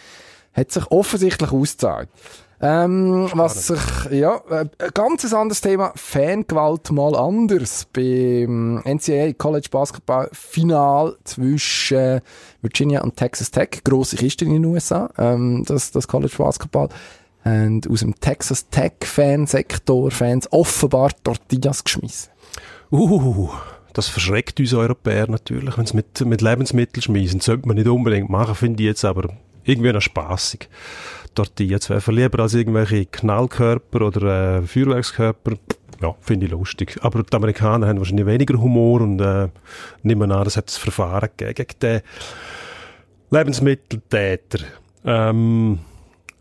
Hat 0.58 0.72
sich 0.72 0.90
offensichtlich 0.90 1.52
ausgezahlt. 1.52 2.08
Ähm, 2.60 3.30
was 3.34 3.68
sich, 3.68 3.80
ja, 4.10 4.40
äh, 4.50 4.64
ein 4.78 4.90
ganz 4.92 5.32
anderes 5.32 5.60
Thema, 5.60 5.92
Fangewalt 5.94 6.90
mal 6.90 7.14
anders. 7.14 7.86
Beim 7.92 8.82
NCAA 8.84 9.34
College 9.34 9.68
Basketball 9.70 10.28
Final 10.32 11.16
zwischen 11.22 12.20
Virginia 12.60 13.02
und 13.02 13.16
Texas 13.16 13.52
Tech, 13.52 13.82
grosse 13.84 14.16
Kiste 14.16 14.44
in 14.44 14.54
den 14.54 14.64
USA, 14.64 15.08
ähm, 15.18 15.62
das, 15.66 15.92
das 15.92 16.08
College 16.08 16.34
Basketball. 16.36 16.88
Und 17.44 17.88
aus 17.88 18.00
dem 18.00 18.18
Texas 18.18 18.68
Tech 18.68 18.94
Fansektor 19.04 20.10
Fans 20.10 20.50
offenbar 20.50 21.12
Tortillas 21.22 21.84
geschmissen. 21.84 22.30
Uh, 22.90 23.50
das 23.92 24.08
verschreckt 24.08 24.58
uns 24.58 24.74
Europäer 24.74 25.30
natürlich, 25.30 25.78
wenn 25.78 25.86
sie 25.86 25.94
mit, 25.94 26.20
mit 26.26 26.42
Lebensmitteln 26.42 27.02
schmeißen. 27.02 27.38
Sollte 27.38 27.68
man 27.68 27.76
nicht 27.76 27.88
unbedingt 27.88 28.30
machen, 28.30 28.56
finde 28.56 28.82
ich 28.82 28.88
jetzt 28.88 29.04
aber 29.04 29.30
irgendwie 29.68 29.92
noch 29.92 30.00
spaßig. 30.00 30.68
Tortilla 31.34 31.78
zu 31.78 31.90
werfen. 31.90 32.14
Lieber 32.14 32.40
als 32.40 32.54
irgendwelche 32.54 33.06
Knallkörper 33.06 34.02
oder 34.02 34.58
äh, 34.58 34.62
Feuerwerkskörper. 34.62 35.52
Ja, 36.00 36.14
finde 36.20 36.46
ich 36.46 36.52
lustig. 36.52 36.96
Aber 37.02 37.22
die 37.22 37.36
Amerikaner 37.36 37.86
haben 37.86 37.98
wahrscheinlich 37.98 38.26
weniger 38.26 38.60
Humor 38.60 39.00
und 39.00 39.20
äh, 39.20 39.48
nehmen 40.02 40.32
an, 40.32 40.46
es 40.46 40.56
hat 40.56 40.68
das 40.68 40.76
Verfahren 40.76 41.28
gegen 41.36 41.66
den 41.82 42.00
Lebensmitteltäter. 43.30 44.64
Ähm, 45.04 45.80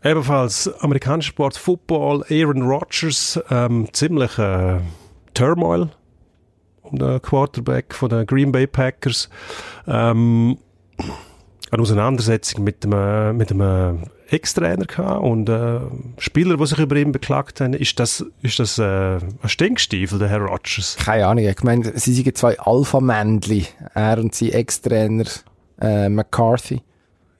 ebenfalls 0.02 0.68
amerikanischer 0.80 1.28
Sport, 1.28 1.56
Football, 1.56 2.24
Aaron 2.30 2.62
Rodgers, 2.62 3.40
ähm, 3.50 3.88
ziemlich 3.92 4.38
äh, 4.38 4.78
Turmoil 5.34 5.90
um 6.82 6.98
den 6.98 7.20
Quarterback 7.20 7.94
von 7.94 8.08
den 8.08 8.26
Green 8.26 8.52
Bay 8.52 8.66
Packers. 8.66 9.28
Ähm, 9.86 10.58
eine 11.70 11.82
Auseinandersetzung 11.82 12.64
mit 12.64 12.84
einem, 12.84 13.36
mit 13.36 13.50
einem 13.50 14.04
Ex-Trainer 14.28 15.20
und 15.22 15.48
äh, 15.48 15.80
Spieler, 16.18 16.56
die 16.56 16.66
sich 16.66 16.78
über 16.78 16.96
ihn 16.96 17.12
beklagt 17.12 17.60
haben. 17.60 17.72
Ist 17.72 17.98
das, 17.98 18.24
ist 18.42 18.58
das 18.58 18.78
äh, 18.78 19.16
ein 19.16 19.48
Stinkstiefel, 19.48 20.18
der 20.18 20.28
Herr 20.28 20.40
Rodgers? 20.40 20.96
Keine 21.02 21.26
Ahnung, 21.26 21.44
ich 21.44 21.62
meine, 21.62 21.98
sie 21.98 22.12
sind 22.12 22.36
zwei 22.36 22.58
Alpha-Männli, 22.58 23.66
er 23.94 24.18
und 24.18 24.34
sein 24.34 24.50
Ex-Trainer 24.50 25.24
äh, 25.80 26.08
McCarthy. 26.08 26.82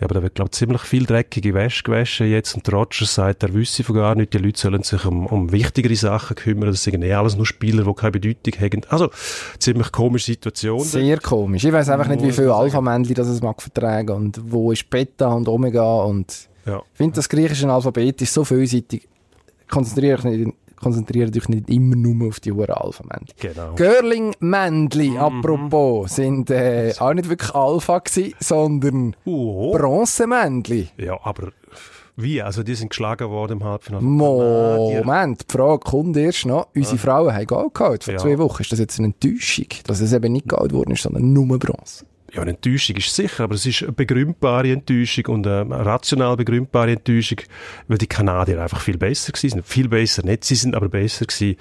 Ja, 0.01 0.05
aber 0.05 0.15
da 0.15 0.23
wird, 0.23 0.37
glaube 0.37 0.51
ich, 0.53 0.57
ziemlich 0.59 0.83
viel 0.83 1.07
dreckige 1.07 1.55
Wäsche 1.55 1.83
gewaschen 1.83 2.31
jetzt 2.31 2.55
und 2.55 2.65
der 2.67 2.75
Rodgers 2.75 3.15
sagt, 3.15 3.43
er 3.43 3.53
wüsste 3.53 3.83
von 3.83 3.97
gar 3.97 4.15
nicht, 4.15 4.33
die 4.33 4.39
Leute 4.39 4.61
sollen 4.61 4.83
sich 4.85 5.05
um, 5.05 5.27
um 5.27 5.51
wichtigere 5.51 5.97
Sachen 5.97 6.37
kümmern, 6.37 6.69
das 6.71 6.85
sind 6.85 7.03
eh 7.03 7.13
alles 7.15 7.37
nur 7.37 7.47
Spieler, 7.47 7.83
die 7.85 7.95
keine 7.95 8.13
Bedeutung 8.13 8.53
haben. 8.61 8.81
Also, 8.91 9.11
ziemlich 9.59 9.91
komische 9.91 10.27
Situation. 10.27 10.81
Sehr 10.85 11.19
komisch. 11.19 11.65
Ich 11.65 11.73
weiß 11.73 11.89
einfach 11.89 12.07
nicht, 12.07 12.23
wie 12.23 12.31
viele. 12.31 12.55
Alpha-Männli 12.55 13.13
das 13.15 13.27
es 13.27 13.43
mag 13.43 13.61
vertragen 13.61 14.11
und 14.15 14.41
wo 14.53 14.71
ist 14.71 14.89
Beta 14.89 15.33
und 15.33 15.49
Omega 15.49 16.03
und 16.03 16.49
Ja. 16.65 16.81
ich 16.93 16.97
finde, 16.97 17.17
das 17.17 17.29
griechische 17.29 17.69
Alphabet 17.69 18.23
ist 18.23 18.33
so 18.33 18.45
vielseitig. 18.45 19.09
Konzentriere 19.69 20.23
dich 20.23 20.47
nicht 20.47 20.57
konzentriert 20.81 21.37
euch 21.37 21.49
nicht 21.49 21.69
immer 21.71 21.97
nur 21.97 22.29
auf 22.29 22.41
die 22.41 22.53
hohen 22.53 22.71
Alpha-Männchen. 22.71 23.35
Genau. 23.41 23.75
Girling-Männchen, 23.75 25.19
apropos, 25.19 26.15
sind 26.15 26.51
äh, 26.51 26.93
auch 26.99 27.15
nicht 27.15 27.29
wirklich 27.29 27.55
Alpha 27.55 27.99
gewesen, 27.99 28.35
sondern 28.41 29.17
Oh. 29.25 29.73
Bronzemännchen. 29.77 30.89
Ja, 30.97 31.19
aber 31.23 31.51
wie? 32.17 32.43
Also 32.43 32.63
die 32.65 32.75
sind 32.75 32.91
geschlagen 32.91 33.29
worden 33.31 33.59
im 33.61 33.65
Halbfinale. 33.65 34.03
Moment, 34.05 35.43
die 35.49 35.53
Frage 35.57 35.79
kommt 35.81 36.17
erst 36.17 36.47
noch. 36.47 36.67
Unsere 36.75 36.99
Frauen 36.99 37.33
haben 37.33 37.47
Gold 37.47 37.75
geholt 37.75 38.05
vor 38.05 38.15
Ja. 38.15 38.19
zwei 38.19 38.39
Wochen. 38.39 38.63
Ist 38.63 38.73
das 38.73 38.79
jetzt 38.81 38.99
eine 38.99 39.07
Enttäuschung, 39.09 39.67
dass 39.87 40.01
es 40.01 40.13
eben 40.13 40.33
nicht 40.33 40.49
Gold 40.49 40.71
geworden 40.73 40.91
ist, 40.93 41.03
sondern 41.03 41.33
nur 41.33 41.59
Bronze? 41.59 42.05
Ja, 42.35 42.43
eine 42.43 42.51
Enttäuschung 42.51 42.97
ist 42.97 43.15
sicher, 43.15 43.45
aber 43.45 43.55
es 43.55 43.65
ist 43.65 43.83
eine 43.83 43.93
begründbare 43.93 44.71
Enttäuschung 44.71 45.27
und 45.27 45.47
eine 45.47 45.87
rational 45.87 46.37
begründbare 46.37 46.93
Enttäuschung, 46.93 47.39
weil 47.87 47.97
die 47.97 48.07
Kanadier 48.07 48.63
einfach 48.63 48.83
viel 48.83 48.99
besser 48.99 49.33
sind. 49.35 49.67
Viel 49.67 49.89
besser 49.89 50.23
nicht, 50.25 50.45
sie 50.45 50.55
sind 50.55 50.75
aber 50.75 50.91
besser 50.91 51.25
gewesen. 51.25 51.57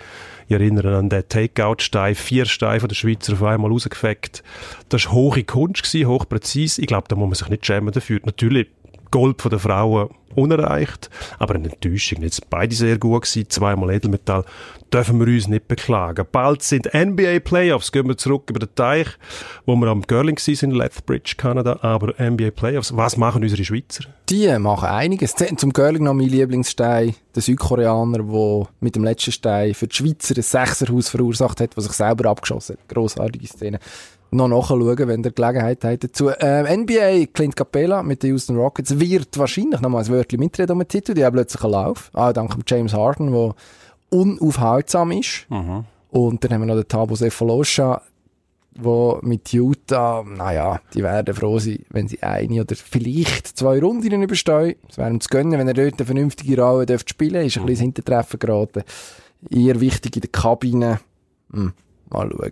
Ich 0.47 0.53
erinnere 0.53 0.97
an 0.97 1.07
den 1.07 1.27
Takeout-Stein, 1.27 2.15
vier 2.15 2.45
Steine 2.45 2.81
von 2.81 2.89
der 2.89 2.95
Schweizer 2.95 3.33
auf 3.33 3.43
einmal 3.43 3.71
rausgefegt. 3.71 4.43
Das 4.89 5.05
war 5.05 5.13
hohe 5.13 5.43
Kunst 5.45 5.85
hochpräzise. 5.93 6.81
Ich 6.81 6.87
glaube, 6.87 7.07
da 7.07 7.15
muss 7.15 7.27
man 7.27 7.35
sich 7.35 7.49
nicht 7.49 7.65
schämen 7.65 7.93
dafür. 7.93 8.19
Natürlich, 8.25 8.67
Gold 9.11 9.41
von 9.41 9.49
der 9.49 9.59
Frauen 9.59 10.09
unerreicht, 10.35 11.09
aber 11.39 11.55
eine 11.55 11.69
Enttäuschung. 11.69 12.21
Jetzt 12.21 12.49
beide 12.49 12.75
sehr 12.75 12.97
gut 12.97 13.23
gewesen, 13.23 13.49
zweimal 13.49 13.91
Edelmetall, 13.91 14.45
dürfen 14.93 15.19
wir 15.19 15.27
uns 15.27 15.47
nicht 15.47 15.67
beklagen. 15.67 16.25
Bald 16.31 16.61
sind 16.61 16.93
NBA 16.93 17.39
Playoffs, 17.39 17.91
gehen 17.91 18.07
wir 18.07 18.17
zurück 18.17 18.49
über 18.49 18.59
den 18.59 18.73
Teich, 18.75 19.07
wo 19.65 19.75
wir 19.75 19.87
am 19.87 20.03
Girling 20.03 20.37
sind 20.37 20.63
in 20.63 20.71
Lethbridge, 20.71 21.33
Kanada, 21.37 21.79
aber 21.81 22.13
NBA 22.19 22.51
Playoffs, 22.51 22.95
was 22.95 23.17
machen 23.17 23.43
unsere 23.43 23.63
Schweizer? 23.63 24.05
Die 24.29 24.47
machen 24.59 24.89
einiges. 24.89 25.35
Zum 25.35 25.73
Girling 25.73 26.03
noch 26.03 26.13
mein 26.13 26.27
Lieblingsstein, 26.27 27.15
der 27.33 27.41
Südkoreaner, 27.41 28.19
der 28.19 28.67
mit 28.79 28.95
dem 28.95 29.03
letzten 29.03 29.31
Stein 29.31 29.73
für 29.73 29.87
die 29.87 29.95
Schweizer 29.95 30.35
ein 30.37 30.43
Sechserhaus 30.43 31.09
verursacht 31.09 31.61
hat, 31.61 31.75
was 31.75 31.85
sich 31.85 31.93
selber 31.93 32.29
abgeschossen 32.29 32.77
hat. 32.77 32.87
Grossartige 32.89 33.47
Szene. 33.47 33.79
Noch 34.31 34.47
nachschauen, 34.47 35.07
wenn 35.07 35.23
ihr 35.23 35.31
Gelegenheit 35.31 35.83
habt 35.83 36.03
dazu. 36.03 36.29
Äh, 36.29 36.75
NBA, 36.75 37.27
Clint 37.33 37.55
Capella 37.55 38.03
mit 38.03 38.23
den 38.23 38.31
Houston 38.31 38.57
Rockets, 38.57 38.99
wird 38.99 39.37
wahrscheinlich 39.37 39.79
noch 39.79 39.89
mal 39.89 40.03
ein 40.03 40.09
Wörtchen 40.09 40.39
mitreden 40.39 40.73
um 40.73 40.79
den 40.79 40.87
Titel. 40.87 41.13
Die 41.13 41.23
haben 41.23 41.33
plötzlich 41.33 41.63
einen 41.63 41.71
Lauf. 41.73 42.11
Ah, 42.13 42.33
dank 42.33 42.55
James 42.67 42.93
Harden, 42.93 43.31
der 43.31 43.55
unaufhaltsam 44.09 45.11
ist. 45.11 45.45
Und 46.09 46.43
dann 46.43 46.53
haben 46.53 46.61
wir 46.61 46.65
noch 46.67 46.75
den 46.75 46.87
Tabo 46.87 47.15
Cephalosha, 47.15 48.01
wo 48.75 49.19
mit 49.21 49.51
Utah, 49.53 50.23
naja, 50.23 50.79
die 50.93 51.03
werden 51.03 51.33
froh 51.33 51.59
sein, 51.59 51.79
wenn 51.89 52.07
sie 52.07 52.21
eine 52.21 52.61
oder 52.61 52.75
vielleicht 52.75 53.47
zwei 53.47 53.79
Runden 53.79 54.21
überstehen. 54.21 54.75
Es 54.89 54.97
wäre 54.97 55.09
ihm 55.09 55.19
zu 55.19 55.29
gönnen, 55.29 55.57
wenn 55.57 55.67
er 55.67 55.73
dort 55.73 55.99
eine 55.99 56.05
vernünftige 56.05 56.61
Rolle 56.61 56.85
dürfte 56.85 57.09
spielen 57.09 57.45
ist 57.45 57.57
ein 57.57 57.65
bisschen 57.65 57.69
ins 57.69 57.79
Hintertreffen 57.79 58.39
geraten. 58.39 58.83
Eher 59.49 59.79
wichtig 59.79 60.15
in 60.15 60.21
der 60.21 60.31
Kabine. 60.31 60.99
Hm, 61.51 61.73
mal 62.09 62.29
schauen. 62.29 62.51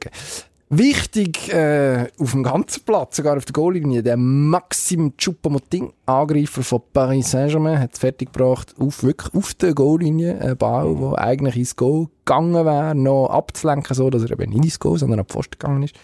Wichtig 0.69 1.53
äh, 1.53 2.07
auf 2.17 2.31
dem 2.31 2.41
ganzen 2.41 2.83
Platz, 2.83 3.17
sogar 3.17 3.37
auf 3.37 3.45
der 3.45 3.53
Goallinie, 3.53 4.01
der 4.01 4.17
Maxim 4.17 5.13
Choupo-Moting, 5.15 5.93
Angreifer 6.07 6.63
von 6.63 6.81
Paris 6.91 7.29
Saint-Germain, 7.29 7.79
hat 7.79 7.93
es 7.93 7.99
fertiggebracht, 7.99 8.73
auf, 8.79 9.03
wirklich 9.03 9.31
auf 9.35 9.53
der 9.53 9.75
Goallinie, 9.75 10.41
ein 10.41 10.57
Ball, 10.57 10.95
der 10.95 11.19
eigentlich 11.19 11.57
ins 11.57 11.75
Goal 11.75 12.07
gegangen 12.25 12.65
wäre, 12.65 12.95
noch 12.95 13.27
abzulenken, 13.27 13.93
so 13.93 14.09
dass 14.09 14.23
er 14.23 14.31
eben 14.31 14.49
nicht 14.49 14.65
ins 14.65 14.79
Goal, 14.79 14.97
sondern 14.97 15.19
ab 15.19 15.31
Pfosten 15.31 15.59
gegangen 15.59 15.83
ist. 15.83 15.95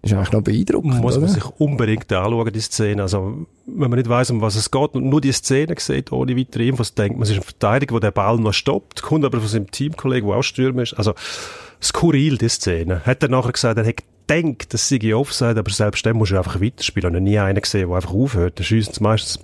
Ist 0.00 0.12
eigentlich 0.12 0.32
noch 0.32 0.42
beeindruckend, 0.42 1.00
Muss 1.00 1.14
man 1.14 1.24
oder? 1.24 1.32
sich 1.32 1.44
unbedingt 1.58 2.12
anschauen, 2.12 2.52
die 2.52 2.60
Szene. 2.60 3.02
Also, 3.02 3.46
wenn 3.66 3.90
man 3.90 3.98
nicht 3.98 4.08
weiss, 4.08 4.30
um 4.30 4.40
was 4.40 4.54
es 4.54 4.70
geht 4.70 4.94
und 4.94 5.08
nur 5.08 5.20
die 5.20 5.32
Szene 5.32 5.74
sieht, 5.78 6.12
ohne 6.12 6.36
weitere 6.36 6.68
Infos, 6.68 6.94
denkt 6.94 7.16
man, 7.18 7.24
es 7.24 7.30
ist 7.30 7.38
ein 7.38 7.42
Verteidiger, 7.42 7.98
der 7.98 8.10
den 8.10 8.14
Ball 8.14 8.38
noch 8.38 8.52
stoppt, 8.52 9.02
kommt 9.02 9.24
aber 9.24 9.40
von 9.40 9.48
seinem 9.48 9.70
Teamkollegen, 9.70 10.28
der 10.28 10.38
auch 10.38 10.42
Stürmer 10.42 10.82
ist. 10.82 10.94
Also, 10.94 11.14
skurril, 11.82 12.38
die 12.38 12.48
Szene. 12.48 13.02
Hat 13.04 13.22
er 13.22 13.28
nachher 13.28 13.52
gesagt, 13.52 13.76
er 13.76 13.84
hätte 13.84 14.04
gedacht, 14.28 14.72
das 14.72 14.88
sei 14.88 15.14
Offside, 15.14 15.58
aber 15.58 15.70
selbst 15.70 16.06
dann 16.06 16.16
muss 16.16 16.30
er 16.30 16.38
einfach 16.38 16.60
weiterspielen. 16.60 17.10
Ich 17.10 17.16
habe 17.16 17.24
nie 17.24 17.38
einen 17.38 17.60
gesehen, 17.60 17.88
der 17.88 17.96
einfach 17.96 18.12
aufhört. 18.12 18.60
Da 18.60 18.62
schiessen 18.62 18.94
sie 18.94 19.02
meistens 19.02 19.40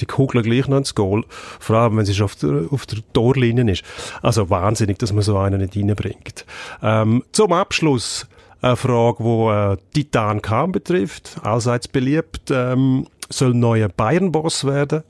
die 0.00 0.06
Kugel 0.06 0.42
gleich 0.42 0.68
noch 0.68 0.78
ins 0.78 0.94
Goal. 0.94 1.24
Vor 1.60 1.76
allem, 1.76 1.96
wenn 1.96 2.06
sie 2.06 2.14
schon 2.14 2.26
auf 2.26 2.36
der, 2.36 2.66
auf 2.70 2.86
der 2.86 2.98
Torlinie 3.12 3.72
ist. 3.72 3.82
Also 4.22 4.50
wahnsinnig, 4.50 4.98
dass 4.98 5.12
man 5.12 5.22
so 5.22 5.38
einen 5.38 5.60
nicht 5.60 5.76
reinbringt. 5.76 6.44
Ähm, 6.82 7.24
zum 7.32 7.52
Abschluss 7.52 8.26
eine 8.60 8.76
Frage, 8.76 9.22
die 9.22 10.00
äh, 10.00 10.02
Titan 10.04 10.42
Kahn 10.42 10.72
betrifft. 10.72 11.36
Allseits 11.42 11.88
beliebt. 11.88 12.50
Ähm, 12.50 13.06
soll 13.28 13.54
neuer 13.54 13.88
Bayern-Boss 13.88 14.64
werden. 14.64 15.02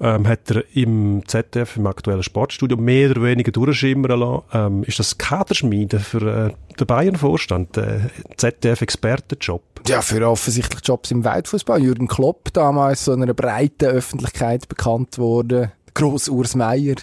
Ähm, 0.00 0.26
hat 0.26 0.50
er 0.50 0.64
im 0.74 1.22
ZDF, 1.26 1.76
im 1.76 1.86
aktuellen 1.86 2.22
Sportstudio, 2.22 2.76
mehr 2.78 3.10
oder 3.10 3.22
weniger 3.22 3.52
durchschimmern 3.52 4.18
lassen. 4.18 4.42
Ähm, 4.52 4.84
ist 4.84 4.98
das 4.98 5.18
Kaderschmiede 5.18 6.00
für 6.00 6.22
äh, 6.22 6.76
den 6.78 6.86
Bayern-Vorstand, 6.86 7.76
der 7.76 8.10
ZDF-Expertenjob? 8.36 9.62
Ja, 9.86 10.00
für 10.00 10.26
offensichtlich 10.26 10.80
Jobs 10.84 11.10
im 11.10 11.24
Weltfußball. 11.24 11.82
Jürgen 11.82 12.08
Klopp 12.08 12.52
damals 12.52 13.04
so 13.04 13.12
einer 13.12 13.34
breiten 13.34 13.86
Öffentlichkeit 13.86 14.68
bekannt 14.68 15.18
wurde. 15.18 15.72
Gross 15.94 16.28
Urs 16.28 16.54
Meier, 16.54 16.96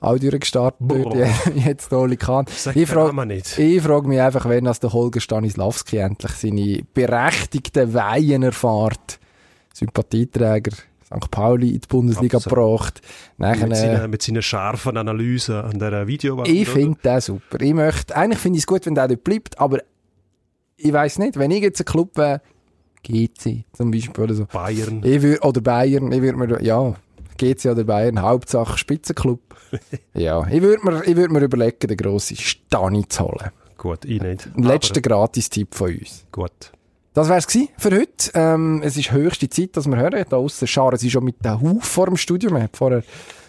auch 0.00 0.18
durchgestartet 0.18 0.80
dort, 0.80 1.16
jetzt 1.54 1.90
Kahn. 2.18 2.46
Sag 2.48 2.76
Ich 2.76 2.88
frage 2.88 3.34
ich 3.34 3.82
frag 3.82 4.06
mich 4.06 4.20
einfach, 4.20 4.48
wenn 4.48 4.64
das 4.64 4.80
der 4.80 4.92
Holger 4.92 5.20
Stanislawski 5.20 5.98
endlich 5.98 6.32
seine 6.32 6.82
berechtigten 6.94 7.94
Weihen 7.94 8.42
erfahrt. 8.42 9.18
Sympathieträger 9.74 10.72
St. 11.04 11.30
Pauli 11.30 11.70
in 11.70 11.80
die 11.80 11.88
Bundesliga 11.88 12.38
Absolut. 12.38 12.58
gebracht. 12.58 13.00
Nachher, 13.36 13.66
Mit 13.66 13.76
äh, 13.76 13.80
seinen, 13.80 14.10
mit 14.10 14.22
seinen 14.22 14.42
scharfen 14.42 14.96
Analysen 14.96 15.56
an 15.56 15.72
dieser 15.72 16.06
Videowand. 16.06 16.48
ich 16.48 16.68
finde 16.68 16.98
den 17.04 17.20
super. 17.20 17.60
Ich 17.60 17.74
möchte, 17.74 18.16
eigentlich 18.16 18.38
finde 18.38 18.56
ich 18.58 18.62
es 18.62 18.66
gut, 18.66 18.86
wenn 18.86 18.94
der 18.94 19.08
dort 19.08 19.24
bleibt, 19.24 19.58
aber 19.58 19.78
ich 20.76 20.92
weiß 20.92 21.18
nicht, 21.18 21.38
wenn 21.38 21.50
ich 21.50 21.62
jetzt 21.62 21.80
ein 21.80 21.84
Club 21.84 22.16
wäre, 22.16 22.40
GC 23.02 23.64
zum 23.72 23.90
Beispiel 23.90 24.24
oder 24.24 24.34
so. 24.34 24.46
Bayern. 24.46 25.02
Ich 25.04 25.22
würd, 25.22 25.44
oder 25.44 25.60
Bayern, 25.60 26.10
ich 26.12 26.22
würde 26.22 26.38
mir, 26.38 26.62
ja, 26.62 26.94
GC 27.36 27.70
oder 27.70 27.84
Bayern, 27.84 28.20
Hauptsache 28.22 28.78
Spitzenclub. 28.78 29.40
ja, 30.14 30.46
ich 30.48 30.62
würde 30.62 30.84
mir, 30.84 31.04
ich 31.06 31.16
würd 31.16 31.30
mir 31.30 31.40
überlegen, 31.40 31.88
den 31.88 31.96
grossen 31.96 32.36
Stani 32.36 33.06
zu 33.08 33.24
holen. 33.24 33.50
Gut, 33.78 34.04
ich 34.04 34.22
nicht. 34.22 34.48
Letzter 34.56 35.00
Gratis-Tipp 35.00 35.74
von 35.74 35.90
uns. 35.90 36.24
Gut. 36.30 36.72
Das 37.14 37.28
wär's 37.28 37.46
gsi 37.46 37.68
für 37.76 37.90
heute. 37.90 38.30
Ähm, 38.34 38.80
es 38.82 38.96
ist 38.96 39.12
höchste 39.12 39.48
Zeit, 39.50 39.76
dass 39.76 39.86
wir 39.86 39.96
hören. 39.96 40.24
Da 40.30 40.36
aussen 40.36 40.66
scharen 40.66 40.96
sie 40.96 41.10
schon 41.10 41.24
mit 41.24 41.44
dem 41.44 41.60
Huf 41.60 41.84
vor 41.84 42.06
dem 42.06 42.16
Studio. 42.16 42.50
Haben 42.50 42.68
vorher 42.72 43.02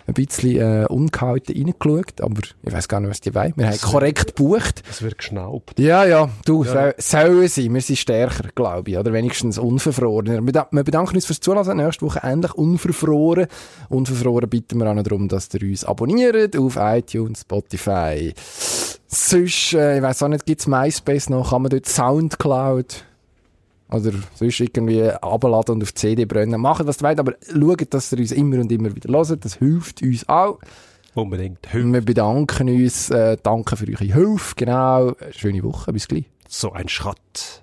ein 0.07 0.13
bisschen 0.13 0.57
äh, 0.59 0.85
ungehalten 0.87 1.55
reingeschaut, 1.55 2.21
aber 2.21 2.41
ich 2.63 2.73
weiß 2.73 2.87
gar 2.87 2.99
nicht, 2.99 3.09
was 3.09 3.21
die 3.21 3.33
wollen. 3.33 3.53
Wir 3.55 3.67
haben 3.69 3.79
korrekt 3.81 4.35
gebucht. 4.35 4.83
Es 4.89 5.01
wird 5.01 5.17
geschnaubt. 5.17 5.79
Ja, 5.79 6.03
ja, 6.05 6.29
du, 6.45 6.63
soll- 6.63 6.95
sollen 6.97 7.47
sie. 7.47 7.73
Wir 7.73 7.81
sind 7.81 7.97
stärker, 7.97 8.49
glaube 8.55 8.91
ich, 8.91 8.97
oder 8.97 9.13
wenigstens 9.13 9.57
unverfrorener. 9.57 10.33
Wir 10.45 10.51
beda- 10.53 10.67
wir 10.71 10.83
bedanken 10.83 11.15
uns 11.15 11.25
fürs 11.25 11.39
Zuhören. 11.39 11.77
Nächste 11.77 12.05
Woche 12.05 12.21
endlich 12.23 12.53
unverfroren. 12.53 13.47
Unverfroren 13.89 14.49
bitten 14.49 14.77
wir 14.79 14.89
auch 14.89 14.93
noch 14.95 15.03
darum, 15.03 15.27
dass 15.27 15.49
ihr 15.53 15.61
uns 15.61 15.83
abonniert 15.85 16.57
auf 16.57 16.77
iTunes, 16.79 17.41
Spotify. 17.41 18.33
Sonst, 19.07 19.73
äh, 19.73 19.97
ich 19.97 20.01
weiß 20.01 20.23
auch 20.23 20.27
nicht, 20.27 20.45
gibt's 20.45 20.67
MySpace 20.67 21.29
noch? 21.29 21.51
Kann 21.51 21.61
man 21.61 21.69
dort 21.69 21.85
Soundcloud 21.87 23.05
oder 23.93 24.11
sonst 24.35 24.59
irgendwie 24.59 25.03
abladen 25.03 25.75
und 25.75 25.83
auf 25.83 25.91
die 25.91 25.99
CD 25.99 26.25
brennen? 26.25 26.59
Macht, 26.59 26.85
was 26.85 27.01
ihr 27.01 27.07
wollt, 27.07 27.19
aber 27.19 27.33
schaut, 27.51 27.93
dass 27.93 28.11
ihr 28.11 28.19
uns 28.19 28.31
immer 28.31 28.59
und 28.59 28.71
immer 28.71 28.95
wieder 28.95 29.11
hört. 29.13 29.45
Das 29.45 29.55
hilft 29.55 30.01
uns 30.01 30.27
auch. 30.27 30.59
Unbedingt. 31.15 31.59
Wir 31.71 32.01
bedanken 32.01 32.69
uns, 32.69 33.09
äh, 33.11 33.37
danke 33.41 33.77
für 33.77 33.87
eure 33.87 34.05
Hilfe. 34.05 34.55
Genau. 34.55 35.13
Schöne 35.31 35.63
Woche. 35.63 35.93
Bis 35.93 36.07
gleich. 36.07 36.25
So 36.47 36.71
ein 36.71 36.89
Schrott. 36.89 37.62